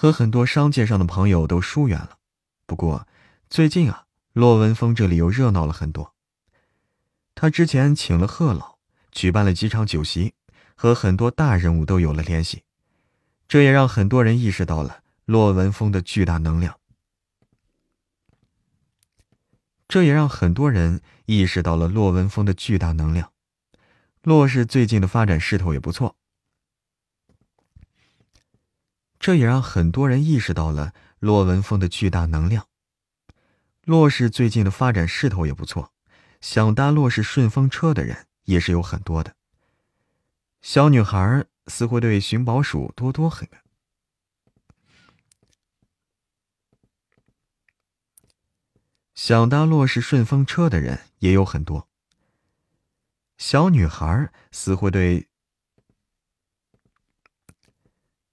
[0.01, 2.19] 和很多商界上的朋友都疏远了。
[2.67, 3.09] 不过，
[3.51, 6.15] 最近啊，骆文峰这里又热闹了很多。
[7.35, 8.79] 他之前请了贺老，
[9.11, 10.35] 举办了几场酒席，
[10.77, 12.63] 和很多大人物都有了联系，
[13.49, 16.79] 这也让很多人意识到了骆文峰的巨大能量。
[19.89, 23.33] 这也让很多人意识到了骆文峰的巨大能量。
[24.23, 26.15] 骆氏最近的发展势头也不错。
[29.21, 32.69] 这也让很多人意识到了骆文峰的巨大能量。
[33.85, 35.93] 骆氏最近的发展势头也不错，
[36.41, 39.35] 想搭骆氏顺风车的人也是有很多的。
[40.61, 43.49] 小女孩似乎对寻宝鼠多多很。
[49.15, 51.89] 想搭骆氏顺风车的人也有很多。
[53.37, 55.28] 小女孩似乎对。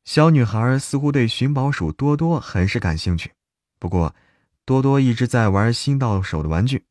[0.05, 3.31] 小女孩似乎对寻宝鼠多多很是感兴趣，
[3.79, 4.15] 不过，
[4.63, 6.85] 多多一直在玩新到手的玩具。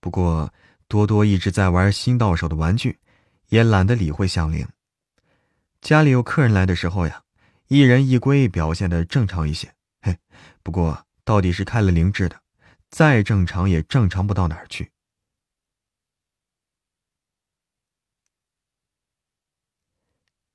[0.00, 0.52] 不过，
[0.88, 2.98] 多多一直在玩新到手的玩具，
[3.50, 4.66] 也懒得理会向灵。
[5.82, 7.22] 家里有客人来的时候呀，
[7.68, 9.74] 一人一龟表现的正常一些。
[10.00, 10.16] 嘿，
[10.62, 12.40] 不过到底是开了灵智的，
[12.88, 14.91] 再正常也正常不到哪儿去。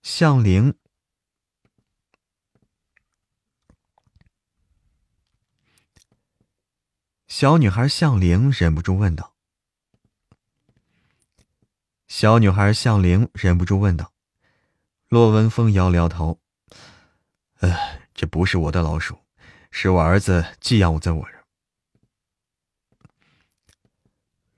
[0.09, 0.73] 向灵，
[7.27, 9.35] 小女孩向灵忍不住问道
[12.07, 14.13] ：“小女孩向灵忍不住问道。”
[15.09, 16.39] 骆文峰摇了摇头
[17.59, 19.19] ：“哎，这不是我的老鼠，
[19.71, 21.43] 是我儿子寄养在我这儿。”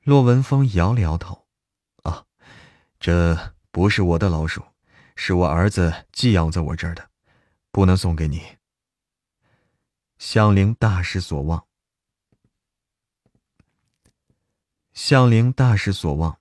[0.06, 1.48] 骆文峰摇了摇头
[2.04, 2.28] ：“啊，
[3.00, 4.64] 这不是我的老鼠。”
[5.22, 7.12] 是我儿子寄养在我这儿的，
[7.72, 8.58] 不能送给你。
[10.18, 11.68] 向灵大失所望。
[14.94, 16.40] 向灵大失所望。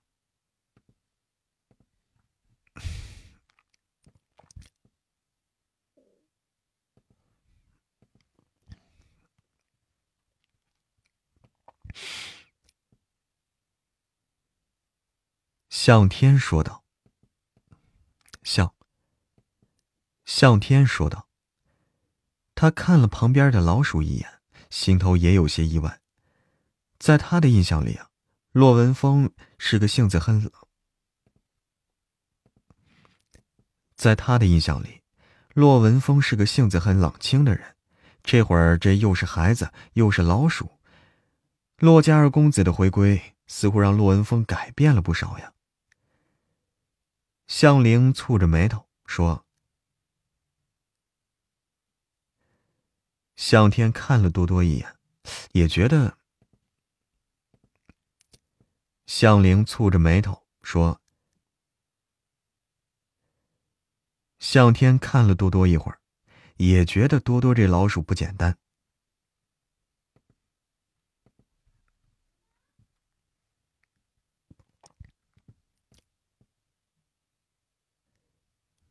[15.69, 16.85] 向天说道。
[18.41, 18.73] 向
[20.29, 21.27] 向天说道
[22.53, 26.01] ：“他看了旁边的老鼠一眼，心头也有些意外。
[26.99, 28.09] 在他的印象里啊，
[28.51, 30.51] 骆文峰是个性子很冷。
[33.95, 35.01] 在他的印象里，
[35.55, 37.75] 骆文峰是个性子很冷清的人。
[38.21, 40.77] 这会儿这又是孩子，又是老鼠，
[41.79, 45.53] 骆家二公子的回归，似乎让骆文峰改变了不少呀。”
[47.47, 49.43] 向灵蹙着眉头说
[53.39, 54.97] ：“向天看了多多一眼，
[55.53, 56.17] 也觉得。”
[59.07, 60.99] 向灵蹙着眉头说
[64.39, 66.01] ：“向天看了多多一会儿，
[66.57, 68.57] 也觉得多多这老鼠不简单。”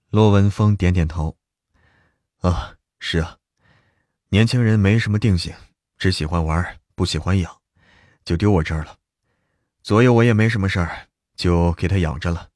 [0.09, 1.37] 骆文峰点点头，
[2.39, 3.38] 啊，是啊，
[4.31, 5.55] 年轻人没什么定性，
[5.97, 7.63] 只喜欢玩，不喜欢养，
[8.25, 8.99] 就丢我这儿了。
[9.83, 12.51] 左右我也没什么事儿，就给他养着了。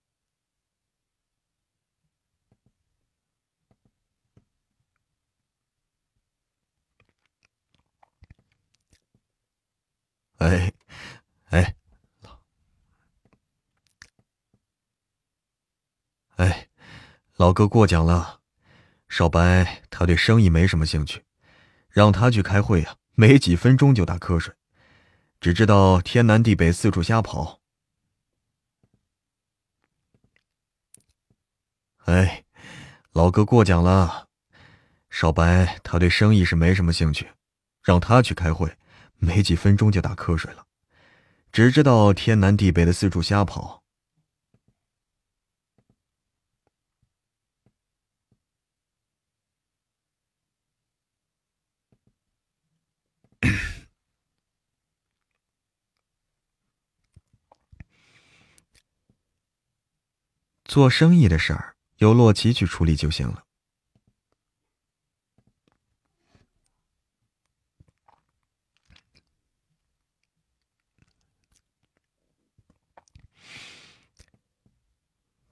[10.39, 10.73] 哎，
[11.47, 11.75] 哎，
[16.37, 16.69] 哎。
[17.37, 18.41] 老哥过奖了，
[19.09, 21.25] 少白他对生意没什么兴趣，
[21.93, 24.55] 让他去开会啊，没几分钟就打瞌睡，
[25.41, 27.61] 只知道天南地北四处瞎跑。
[32.07, 32.45] 哎，
[33.13, 34.29] 老哥过奖了，
[35.11, 37.31] 少白他对生意是没什么兴趣，
[37.83, 38.77] 让他去开会，
[39.19, 40.67] 没几分钟就打瞌睡了，
[41.53, 43.82] 只知道天南地北的四处瞎跑。
[60.73, 63.45] 做生意的事儿由洛奇去处理就行了。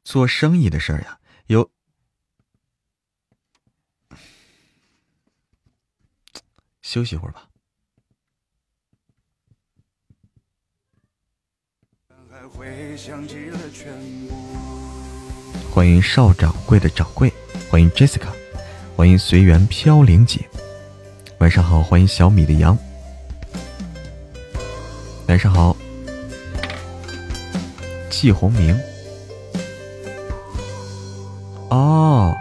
[0.03, 1.71] 做生意的事儿呀有
[6.81, 7.51] 休息会儿吧。
[12.61, 13.91] 还想起了全
[14.29, 14.70] 部
[15.73, 17.33] 欢迎少掌柜的掌柜，
[17.71, 18.27] 欢迎 Jessica，
[18.97, 20.41] 欢迎随缘飘零姐，
[21.39, 22.77] 晚上好，欢迎小米的羊，
[25.29, 25.77] 晚上好，
[28.11, 28.77] 季红明，
[31.69, 32.35] 哦，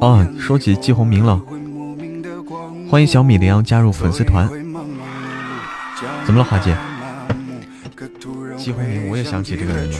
[0.00, 1.40] 哦，说起季红明了，
[2.90, 4.46] 欢迎小米的羊加入粉丝团，
[6.26, 6.76] 怎么了，华姐？
[8.68, 9.94] 季红明，我也想起这个人了。
[9.94, 9.96] 你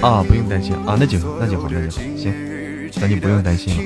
[0.00, 2.32] 说啊，不用担心啊，那就那就好，那就好，行，
[2.98, 3.82] 那就不用担心了。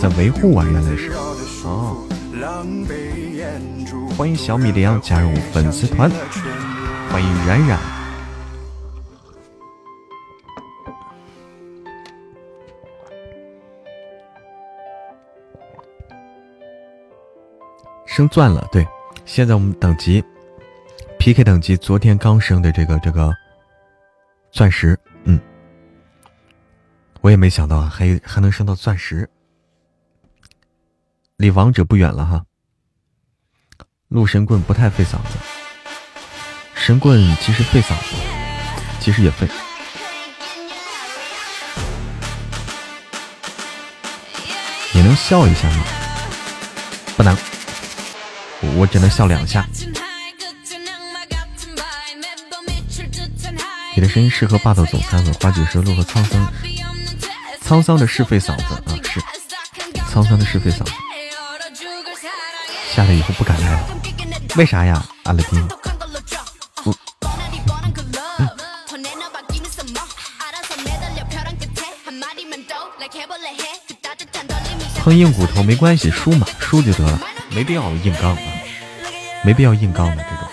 [0.00, 2.04] 在维护啊，原来是哦。
[4.18, 6.10] 欢迎小米的加入粉丝团，
[7.12, 7.78] 欢迎冉冉。
[18.04, 18.84] 升钻了，对。
[19.26, 20.24] 现在我们等级
[21.18, 23.36] ，PK 等级，昨天刚升的这个这个
[24.52, 25.38] 钻石，嗯，
[27.20, 29.28] 我也没想到啊，还还能升到钻石，
[31.36, 32.44] 离王者不远了哈。
[34.08, 35.36] 鹿神棍不太费嗓子，
[36.74, 38.16] 神棍其实费嗓子，
[39.00, 39.48] 其实也费，
[44.94, 45.84] 你能笑一下吗？
[47.16, 47.36] 不能。
[48.76, 49.66] 我只能笑两下。
[53.94, 56.52] 你的声音适合霸道总裁和花锦蛇鹿和沧桑，
[57.66, 59.20] 沧桑的是非嗓子啊，是
[60.12, 60.92] 沧桑的是非嗓子。
[62.94, 63.88] 下来以后不敢来了，
[64.56, 65.02] 为啥呀？
[65.24, 65.68] 阿拉丁，
[75.02, 77.20] 碰硬骨头没关系，输嘛，输就得了，
[77.56, 78.38] 没必要硬刚啊。
[79.42, 80.45] 没必要硬刚的这种。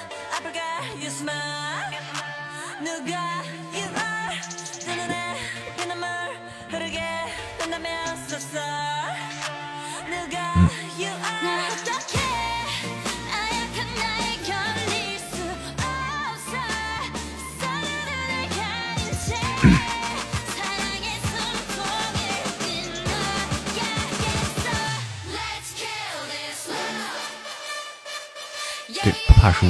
[29.43, 29.65] 怕输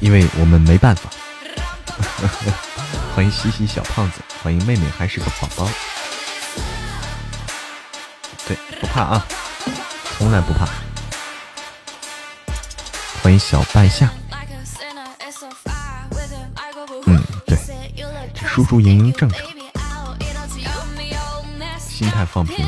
[0.00, 1.10] 因为我们没办法。
[3.14, 5.68] 欢迎西西小胖子，欢迎妹妹还是个宝宝。
[8.48, 9.26] 对，不怕啊，
[10.16, 10.66] 从来不怕。
[13.22, 14.08] 欢迎小半夏。
[17.04, 17.58] 嗯，对，
[18.48, 19.38] 输输赢赢正常，
[21.78, 22.66] 心态放平。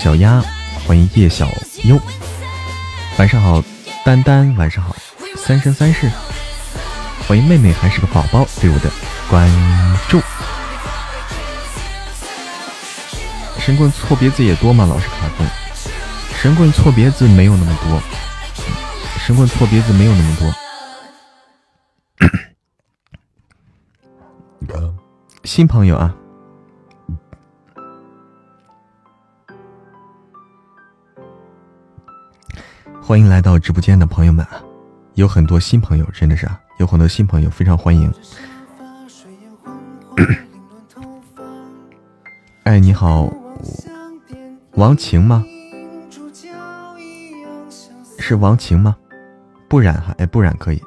[0.00, 0.42] 小鸭，
[0.86, 1.46] 欢迎叶小
[1.84, 2.00] 优，
[3.18, 3.62] 晚上好，
[4.02, 4.96] 丹丹，晚上好，
[5.36, 6.10] 三生三世，
[7.28, 8.90] 欢迎妹妹还是个宝宝对我的
[9.28, 9.46] 关
[10.08, 10.18] 注。
[13.58, 14.86] 神棍错别字也多吗？
[14.86, 15.46] 老是卡顿。
[16.40, 18.00] 神棍错别字没有那么多，
[19.18, 20.50] 神棍错别字没有那么多。
[25.44, 26.14] 新朋友啊。
[33.02, 34.62] 欢迎来到直播间的朋友们啊，
[35.14, 38.12] 有很多新朋友，真的是啊，有很多新朋友，非常欢迎。
[42.64, 43.28] 哎，你好，
[44.74, 45.44] 王晴吗？
[48.18, 48.96] 是王晴吗？
[49.68, 50.80] 不染哈，哎，不染可以。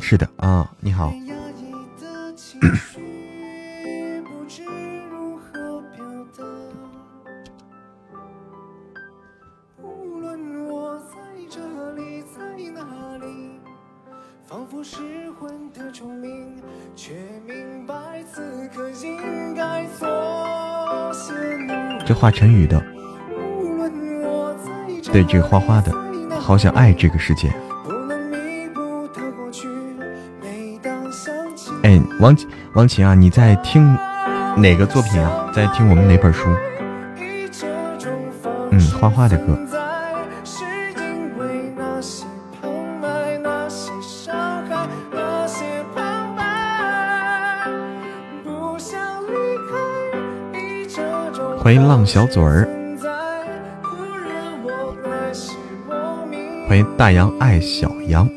[0.00, 1.12] 是的啊，你好。
[22.10, 22.82] 这华晨宇的，
[25.12, 25.92] 对，这个花花的，
[26.40, 27.48] 好想爱这个世界。
[31.84, 32.36] 哎，王
[32.72, 33.96] 王琴啊，你在听
[34.56, 35.52] 哪个作品啊？
[35.54, 36.48] 在听我们哪本书？
[38.72, 39.56] 嗯，花花的歌。
[51.70, 52.68] 欢迎浪小嘴儿，
[56.68, 58.28] 欢迎大洋爱小羊，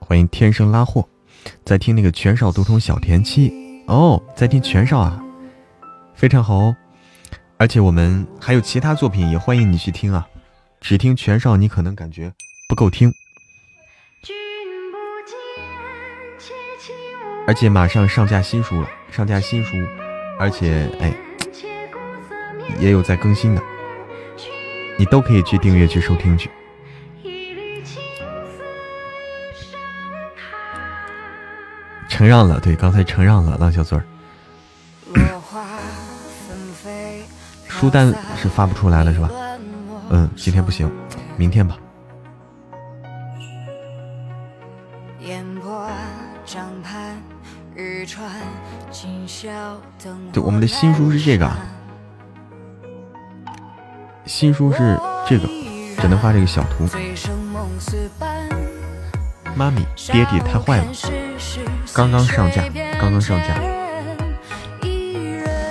[0.00, 1.08] 欢迎天生拉货，
[1.64, 3.54] 在听那个全少独宠小甜妻
[3.86, 5.22] 哦，在听全少啊，
[6.16, 6.76] 非常好哦，
[7.56, 10.26] 而且我们还有其他作品也欢迎你去听啊，
[10.80, 12.32] 只听全少你可能感觉
[12.68, 13.12] 不够听，
[17.46, 19.76] 而且马上上架新书了，上架新书，
[20.36, 21.14] 而且哎。
[22.78, 23.62] 也有在更新的，
[24.98, 26.50] 你都可以去订阅去收听去。
[32.08, 34.04] 承让了，对，刚才承让了，浪小嘴儿。
[37.68, 39.28] 书单是发不出来了是吧？
[40.10, 40.90] 嗯，今天不行，
[41.36, 41.76] 明天吧。
[50.32, 51.50] 对，我们的新书是这个。
[54.26, 55.46] 新书是这个，
[56.00, 56.88] 只能发这个小图。
[59.54, 60.86] 妈咪，爹地太坏了，
[61.92, 62.64] 刚刚上架，
[62.98, 63.54] 刚刚上架。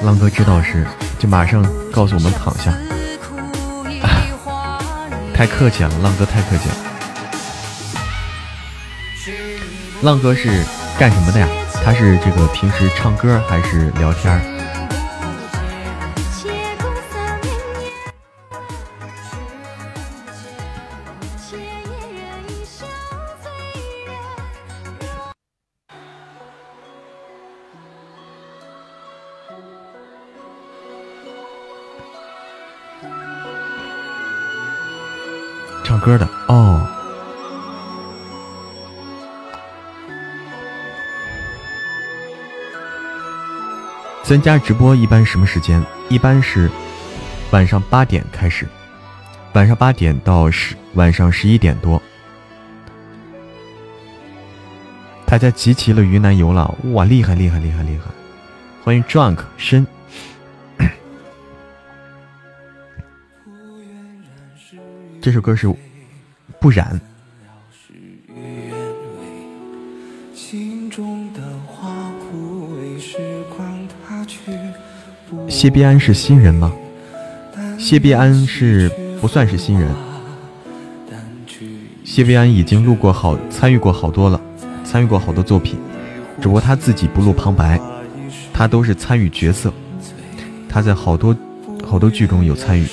[0.03, 0.85] 浪哥知道是，
[1.17, 2.71] 就马上告诉我们躺下。
[5.33, 6.75] 太客气了，浪哥太客气了。
[10.03, 10.63] 浪哥是
[10.99, 11.47] 干什么的呀？
[11.83, 14.52] 他是这个平时唱歌还是聊天？
[36.03, 36.85] 歌的哦，
[44.21, 45.81] 咱家直播一般什么时间？
[46.09, 46.69] 一般是
[47.51, 48.67] 晚上八点开始，
[49.53, 52.03] 晚上八点到十晚上十一点多。
[55.25, 58.11] 大家集齐了云南游了，哇，厉害厉害厉害厉害！
[58.83, 59.87] 欢迎 Drunk 深。
[65.21, 65.73] 这首歌是。
[66.63, 66.97] 不染。
[75.49, 76.71] 谢必安是新人吗？
[77.77, 79.93] 谢必安是不算是新人。
[82.05, 84.39] 谢必安已经录过好，参与过好多了，
[84.85, 85.77] 参与过好多作品，
[86.39, 87.77] 只不过他自己不录旁白，
[88.53, 89.73] 他都是参与角色，
[90.69, 91.35] 他在好多
[91.85, 92.85] 好多剧中有参与。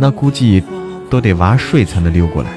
[0.00, 0.62] 那估计
[1.10, 2.48] 都得娃睡才能溜过来。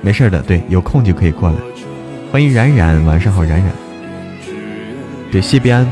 [0.00, 1.56] 没事的，对，有空就可以过来。
[2.32, 3.70] 欢迎冉冉，晚上好，冉冉。
[5.30, 5.86] 对，谢必安，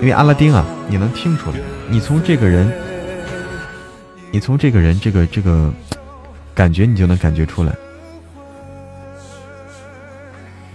[0.00, 1.56] 因为阿拉丁啊，你能听出来，
[1.90, 2.72] 你从这个人，
[4.30, 5.70] 你从这个人这个这个
[6.54, 7.74] 感觉，你就能感觉出来。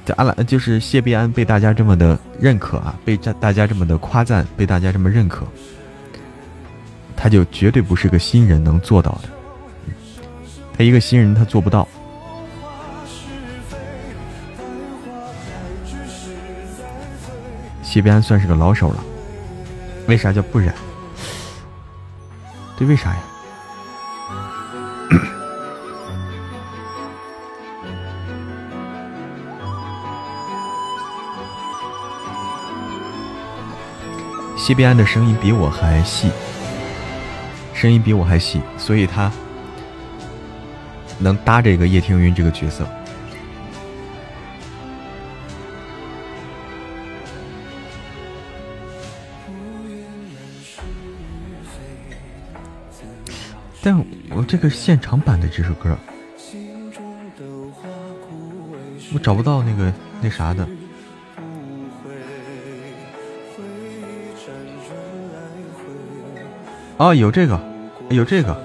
[0.06, 5.48] 这阿拉就是谢必安被大家这么的认可啊，被大大家这么的夸赞，被大家这么认可，
[7.16, 9.30] 他就绝对不是个新人能做到的。
[10.78, 11.88] 他一个新人他做不到。
[17.82, 19.04] 谢必安算是个老手了，
[20.06, 20.76] 为啥叫不染？
[22.78, 23.20] 对，为啥呀？
[34.66, 36.28] 谢必安的声音比我还细，
[37.72, 39.32] 声音比我还细，所以他
[41.20, 42.84] 能搭这个叶听云这个角色。
[53.84, 53.96] 但
[54.32, 55.96] 我这个现场版的这首歌，
[59.14, 60.68] 我找不到那个那啥的。
[66.98, 67.60] 哦，有这个，
[68.10, 68.56] 有这个，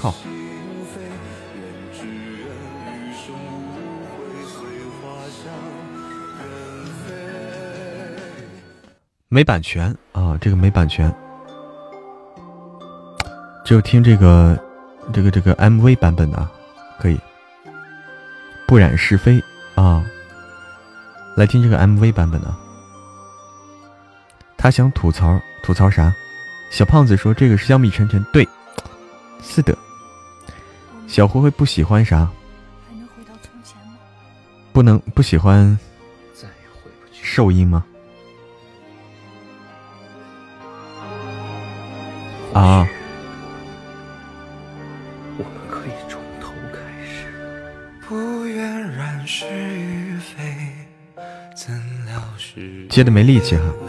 [0.00, 0.12] 靠，
[9.28, 11.14] 没版权啊，这个没版权，
[13.64, 14.58] 只有听这个。
[15.12, 16.48] 这个这个 MV 版本的
[16.98, 17.16] 可以，
[18.66, 19.40] 不染是非
[19.76, 20.04] 啊！
[21.36, 22.52] 来听这个 MV 版本的。
[24.56, 26.12] 他想吐槽吐槽啥？
[26.70, 28.46] 小胖子说这个是香蜜沉沉，对，
[29.42, 29.76] 是的。
[31.06, 32.28] 小灰灰不喜欢啥？
[34.72, 35.78] 不能不喜欢
[37.12, 37.84] 兽音吗？
[42.52, 42.86] 啊。
[52.88, 53.62] 接的没力气哈。
[53.64, 53.85] 心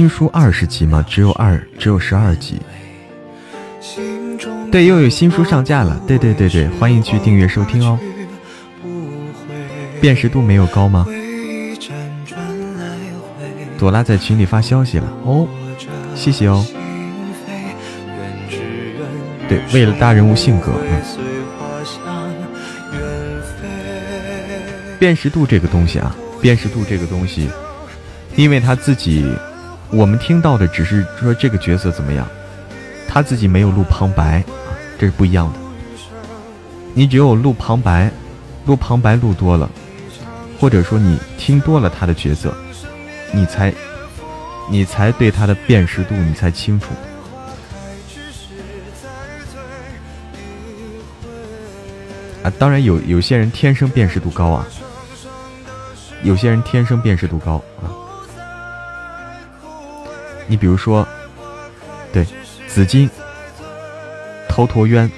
[0.00, 1.04] 新书二十集吗？
[1.06, 2.58] 只有二，只有十二集。
[4.72, 6.00] 对，又有新书上架了。
[6.06, 7.98] 对对对对，欢迎去订阅收听哦。
[10.00, 11.06] 辨识度没有高吗？
[13.76, 15.46] 朵拉在群里发消息了哦，
[16.14, 16.64] 谢谢哦。
[19.50, 20.72] 对，为了大人物性格。
[24.98, 27.50] 辨识度这个东西啊，辨识度这个东西，
[28.34, 29.30] 因为他自己，
[29.92, 32.26] 我们听到的只是说这个角色怎么样，
[33.08, 34.44] 他自己没有录旁白。
[34.98, 35.58] 这是不一样的。
[36.92, 38.10] 你只有录旁白，
[38.66, 39.70] 录旁白录多了，
[40.60, 42.54] 或者说你听多了他的角色，
[43.32, 43.72] 你才，
[44.70, 46.88] 你才对他的辨识度你才清楚。
[52.42, 54.66] 啊，当然有有些人天生辨识度高啊，
[56.22, 57.62] 有些人天生辨识度高。
[60.50, 61.06] 你比如说，
[62.12, 62.26] 对
[62.66, 63.08] 紫金。
[64.48, 65.08] 头陀渊，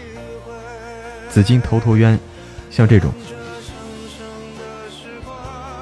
[1.31, 2.21] 紫金头陀渊，
[2.71, 3.11] 像这种，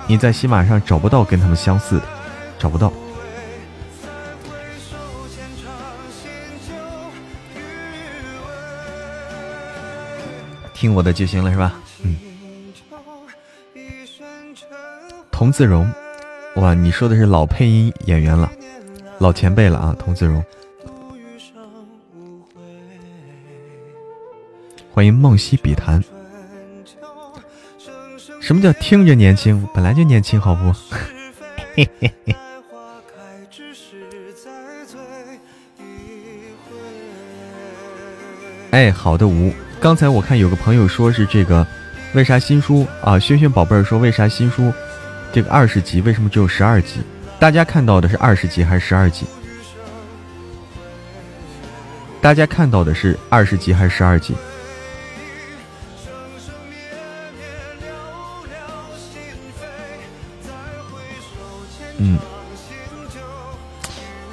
[0.06, 2.04] 你在喜马上找不到跟他们相似的，
[2.60, 2.92] 找不到。
[10.72, 11.74] 听我的就行了，是吧？
[12.04, 12.16] 嗯。
[15.32, 15.92] 童自荣，
[16.54, 18.50] 哇，你说的是老配音演员了，
[19.20, 20.42] 老前辈了啊，童子荣。
[24.90, 26.02] 欢迎梦溪笔谈。
[28.40, 29.68] 什么叫听着年轻？
[29.74, 30.72] 本来就年轻，好不？
[38.70, 39.52] 哎，好的，无。
[39.78, 41.66] 刚才我看有个朋友说是这个，
[42.14, 43.18] 为啥新书啊？
[43.18, 44.72] 轩轩宝贝儿说为啥新书
[45.30, 47.00] 这个二十集为什么只有十二集？
[47.40, 49.24] 大家看到的是二十集还是十二集？
[52.20, 54.34] 大家看到的是二十集还是十二集？
[61.96, 62.18] 嗯，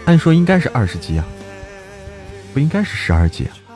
[0.05, 1.23] 按说应该是二十集啊，
[2.53, 3.66] 不应该是十二集啊。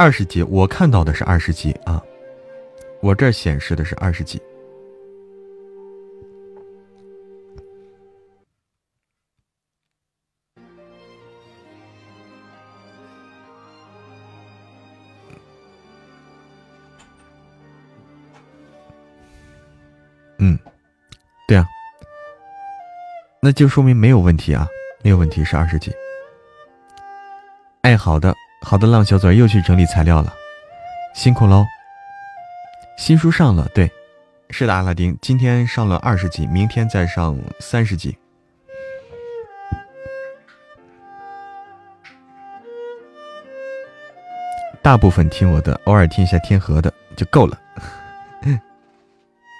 [0.00, 2.02] 二十级，我看到的是二十级啊，
[3.02, 4.40] 我这显示的是二十级。
[20.38, 20.58] 嗯，
[21.46, 21.66] 对啊，
[23.42, 24.66] 那就说明没有问题啊，
[25.04, 25.92] 没有问题是二十级。
[27.82, 30.32] 哎，好的，好的，浪小嘴又去整理材料了，
[31.14, 31.64] 辛苦喽。
[32.96, 33.90] 新书上了，对，
[34.50, 38.16] 是的，阿拉丁，今天上了二十集，明天再上三十集。
[44.82, 47.58] 大部分听我的，偶尔听一下天河的就够了。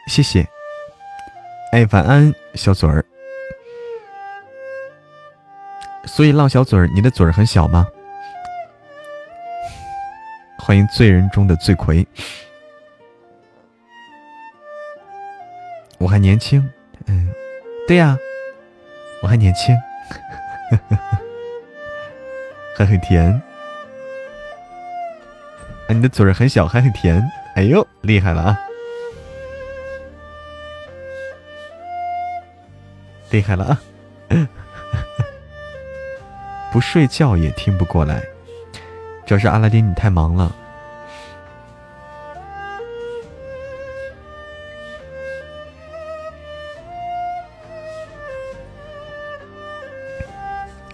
[0.09, 0.47] 谢谢。
[1.73, 3.05] 哎，晚安，小嘴儿。
[6.05, 7.87] 所以，浪小嘴儿，你的嘴儿很小吗？
[10.61, 12.07] 欢迎罪人中的罪魁。
[15.99, 16.63] 我还年轻，
[17.07, 17.33] 嗯，
[17.89, 18.17] 对呀，
[19.23, 19.75] 我还年轻，
[22.77, 23.31] 还很甜。
[25.89, 27.21] 啊，你的嘴很小，还很甜。
[27.55, 28.61] 哎呦，厉害了啊！
[33.31, 33.81] 厉害了啊！
[36.73, 38.23] 不睡觉也听不过来，
[39.31, 40.53] 主要是阿拉丁你太忙了。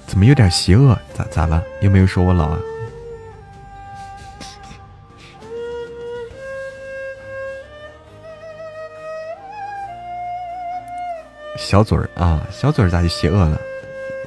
[0.07, 0.95] 怎么有点邪恶？
[1.15, 1.65] 咋咋了？
[1.81, 2.59] 又没有说我老啊？
[11.57, 13.59] 小嘴儿啊，小嘴儿咋就邪恶了？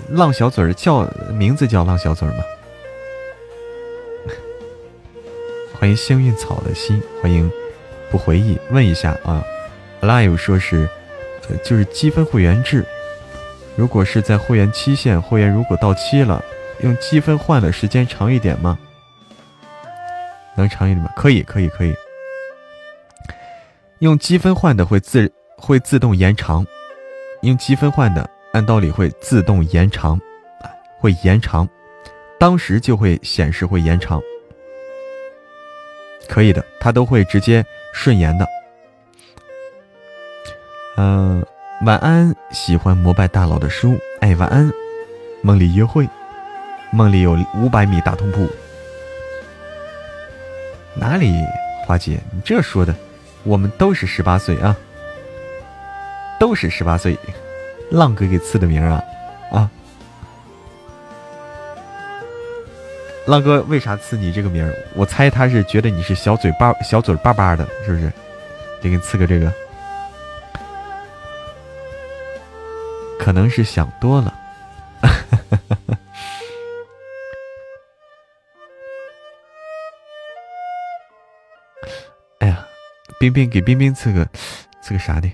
[0.09, 2.43] 浪小嘴儿叫名字叫浪小嘴儿吗？
[5.79, 7.49] 欢迎幸运草的心，欢迎
[8.11, 8.59] 不回忆。
[8.69, 9.41] 问一下啊
[10.01, 10.89] ，Alive 说是，
[11.63, 12.85] 就是积分会员制。
[13.77, 16.43] 如果是在会员期限，会员如果到期了，
[16.81, 18.77] 用积分换的时间长一点吗？
[20.55, 21.09] 能长一点吗？
[21.15, 21.95] 可以，可以，可以。
[23.99, 26.67] 用积分换的会自会自动延长。
[27.43, 30.19] 用积分换的，按道理会自动延长，
[30.97, 31.65] 会延长，
[32.37, 34.21] 当时就会显示会延长，
[36.29, 38.47] 可以的，他都会直接顺延的。
[40.95, 41.43] 嗯，
[41.85, 44.71] 晚安，喜欢膜拜大佬的书，哎，晚安，
[45.41, 46.07] 梦里约会，
[46.91, 48.47] 梦里有五百米大通铺，
[50.93, 51.33] 哪里？
[51.85, 52.95] 花姐，你这说的，
[53.43, 54.77] 我们都是十八岁啊。
[56.39, 57.17] 都是十八岁，
[57.91, 59.03] 浪哥给赐的名啊！
[63.29, 64.67] 浪哥为啥赐你这个名？
[64.95, 68.11] 我猜他是觉得你是小嘴巴小嘴巴巴的，是不是？
[68.81, 69.53] 得给你赐个这个，
[73.19, 74.33] 可能是想多了。
[82.39, 82.65] 哎呀，
[83.19, 84.27] 冰冰给冰冰赐个
[84.81, 85.29] 赐个啥的？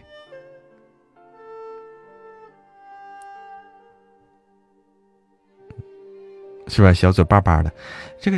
[6.76, 6.94] 是吧？
[6.94, 7.74] 小嘴巴巴的，
[8.20, 8.38] 这个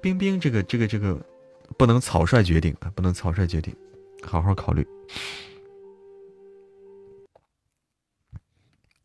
[0.00, 1.20] 冰冰，这个这个这个
[1.76, 3.74] 不能草率决定啊，不能草率决定，
[4.22, 4.86] 好好考虑。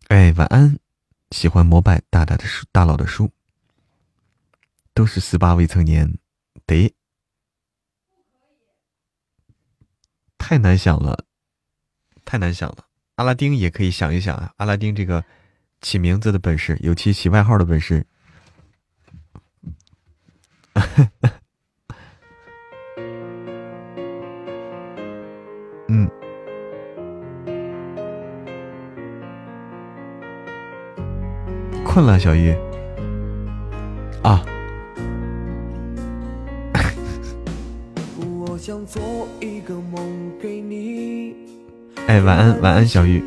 [0.09, 0.77] 哎，晚安，
[1.31, 3.31] 喜欢膜拜大大的书，大佬的书，
[4.93, 6.19] 都是十八未成年，
[6.67, 6.93] 得
[10.37, 11.25] 太难想了，
[12.23, 12.85] 太难想了。
[13.15, 15.25] 阿拉丁也可以想一想啊，阿拉丁这个
[15.81, 18.05] 起名字的本事，尤其起外号的本事。
[25.89, 26.09] 嗯，
[31.85, 32.55] 困了，小玉。
[34.23, 34.43] 啊。
[42.07, 43.21] 哎，晚安，晚安，小玉。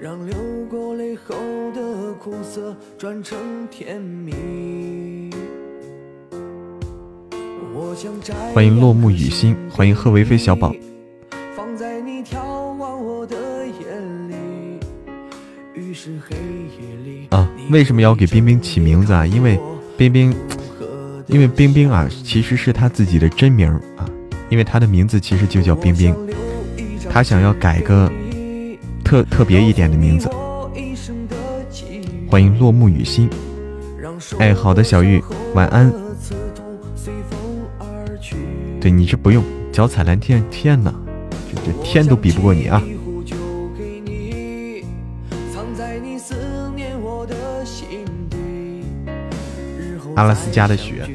[0.00, 0.36] 让流
[0.70, 1.34] 过泪后
[1.74, 3.36] 的苦涩转成
[3.68, 5.28] 甜蜜。
[8.54, 10.72] 欢迎落木雨欣，欢迎贺维飞小宝。
[17.30, 19.26] 啊，为什么要给冰冰起名字啊？
[19.26, 19.58] 因为
[19.96, 20.32] 冰冰，
[21.26, 24.08] 因为冰冰啊，其实是他自己的真名啊，
[24.48, 26.14] 因为他的名字其实就叫冰冰，
[27.10, 28.08] 他想要改个。
[29.08, 30.28] 特特别一点的名字，
[32.28, 33.26] 欢迎落木雨心。
[34.38, 35.18] 哎，好的，小玉，
[35.54, 35.90] 晚安。
[38.78, 40.92] 对你这不用，脚踩蓝天，天哪，
[41.50, 42.82] 这这天都比不过你啊！
[50.16, 51.07] 阿拉斯加的雪。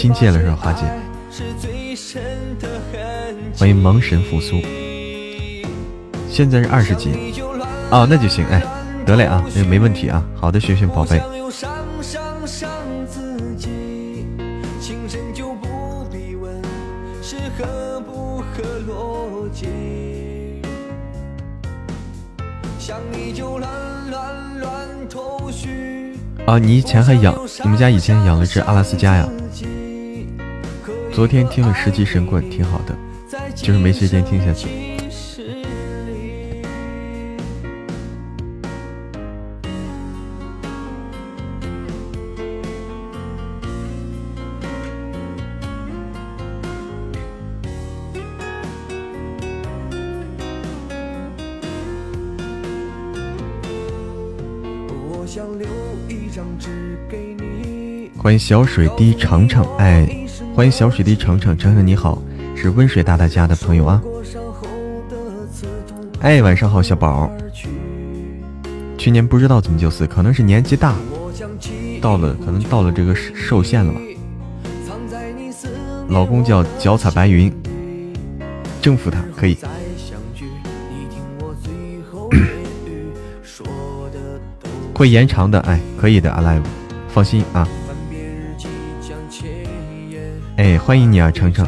[0.00, 0.86] 亲切了是吧，花姐？
[3.58, 4.58] 欢迎萌神复苏。
[6.26, 7.10] 现在是二十级，
[7.90, 8.62] 哦，那就行，哎，
[9.04, 10.24] 得嘞啊，那没问题啊。
[10.34, 11.18] 好的，雪雪宝贝。
[26.46, 29.28] 啊，你以前还养，你们家以前养了只阿拉斯加呀？
[31.20, 32.96] 昨天听了十级神棍，挺好的，
[33.54, 34.68] 就是没时间听下去。
[58.16, 62.20] 欢迎小水滴程程，哎，欢迎小水滴程程，程程你好，
[62.56, 64.02] 是温水大大家的朋友啊。
[66.20, 67.30] 哎，晚上好，小宝。
[68.98, 70.94] 去年不知道怎么就死，可能是年纪大，
[72.02, 74.00] 到了可能到了这个寿限了吧。
[76.08, 77.50] 老公叫脚踩白云，
[78.82, 79.56] 征服他可以。
[84.92, 86.62] 会延长的，哎，可以的，Alive，
[87.08, 87.66] 放心啊。
[90.60, 91.66] 哎，欢迎你啊，程程，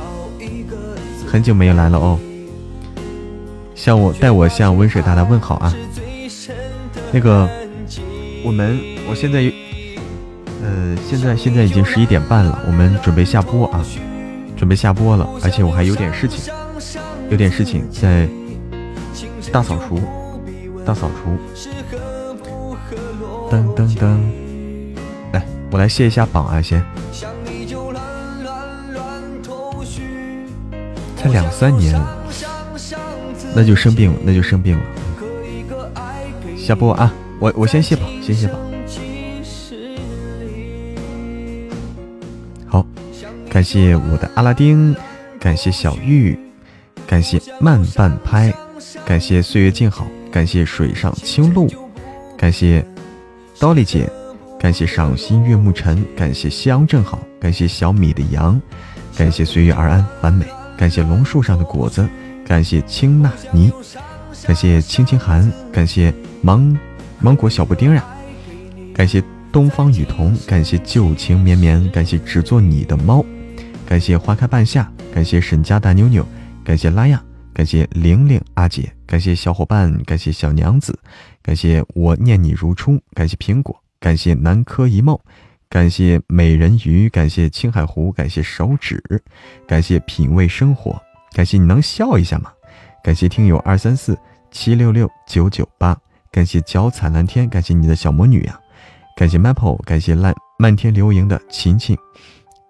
[1.27, 2.19] 很久没有来了哦。
[3.75, 5.75] 向我带我向温水大大问好啊。
[7.11, 7.49] 那个，
[8.45, 9.51] 我们我现在，
[10.63, 13.83] 呃，现在现在已经十一点半了，我们准备下播啊，
[14.59, 16.53] 准备下播了，而且我还有点事情，
[17.31, 18.29] 有点事情在
[19.51, 19.99] 大扫除，
[20.85, 21.39] 大扫除。
[23.51, 24.19] 噔噔噔，
[25.33, 26.85] 来，我来卸一下榜啊，先。
[31.23, 31.95] 才两三年，
[33.55, 34.83] 那就生病了，那就生病了。
[36.57, 38.59] 下播啊，我我先卸吧，先卸吧。
[42.67, 42.85] 好，
[43.49, 44.95] 感谢我的阿拉丁，
[45.39, 46.37] 感谢小玉，
[47.07, 48.53] 感谢慢半拍，
[49.05, 51.69] 感谢岁月静好，感谢水上青露，
[52.37, 52.85] 感谢
[53.61, 54.11] 刀丽姐，
[54.59, 58.61] 感谢赏心悦目尘，感谢夕阳正好，感谢小米的羊，
[59.17, 60.45] 感谢随遇而安，完美。
[60.77, 62.09] 感谢龙树上的果子，
[62.45, 63.73] 感谢青纳尼，
[64.45, 66.77] 感谢青青寒，感谢芒
[67.21, 68.05] 芒果小布丁呀，
[68.93, 73.25] 感谢东方雨桐，感谢旧情绵绵，感谢只做你的猫，
[73.87, 76.27] 感谢花开半夏，感谢沈家大妞妞，
[76.65, 80.99] 感谢拉亚，感谢玲玲阿姐，感谢小伙伴，感谢小娘子，
[81.43, 85.19] 感谢我念你如初，感谢苹果，感谢南柯一梦。
[85.73, 89.03] 感谢美人鱼，感谢青海湖，感谢手指，
[89.67, 91.01] 感谢品味生活，
[91.33, 92.53] 感谢你能笑一下吗？
[93.03, 94.15] 感谢听友二三四
[94.51, 95.99] 七六六九九八，
[96.31, 98.61] 感谢脚踩蓝天，感谢你的小魔女呀，
[99.17, 101.97] 感谢 Maple，感谢烂漫天流萤的琴琴，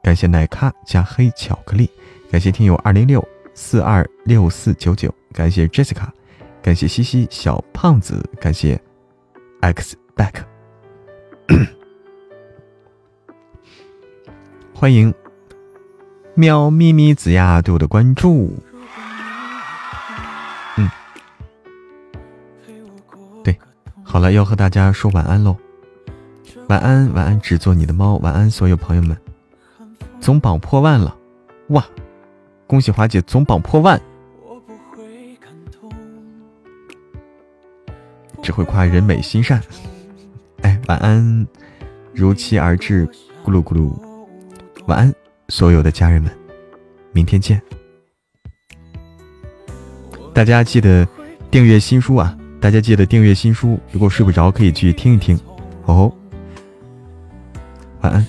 [0.01, 1.91] 感谢奶咖加黑巧克力，
[2.31, 6.07] 感谢听友二零六四二六四九九，感谢 Jessica，
[6.63, 8.81] 感谢西西小胖子，感谢
[9.61, 10.45] X back。
[14.83, 15.15] 欢迎
[16.35, 18.52] 喵咪咪子呀对我的关注，
[20.77, 20.91] 嗯，
[23.44, 23.57] 对，
[24.02, 25.57] 好了，要和大家说晚安喽，
[26.69, 29.17] 晚安晚安，只做你的猫，晚安所有朋友们，
[30.20, 31.17] 总榜破万了，
[31.69, 31.86] 哇，
[32.67, 34.02] 恭喜华姐总榜破万，
[38.43, 39.62] 只会夸人美心善，
[40.62, 41.47] 哎，晚安，
[42.12, 43.07] 如期而至，
[43.44, 44.12] 咕噜咕噜。
[44.86, 45.15] 晚安，
[45.49, 46.31] 所有的家人们，
[47.12, 47.61] 明天见。
[50.35, 51.07] 大家记得
[51.51, 52.36] 订阅新书啊！
[52.61, 53.78] 大家记得订阅新书。
[53.93, 55.39] 如果睡不着，可以去听一听。
[55.85, 56.12] 哦，
[58.01, 58.27] 晚安。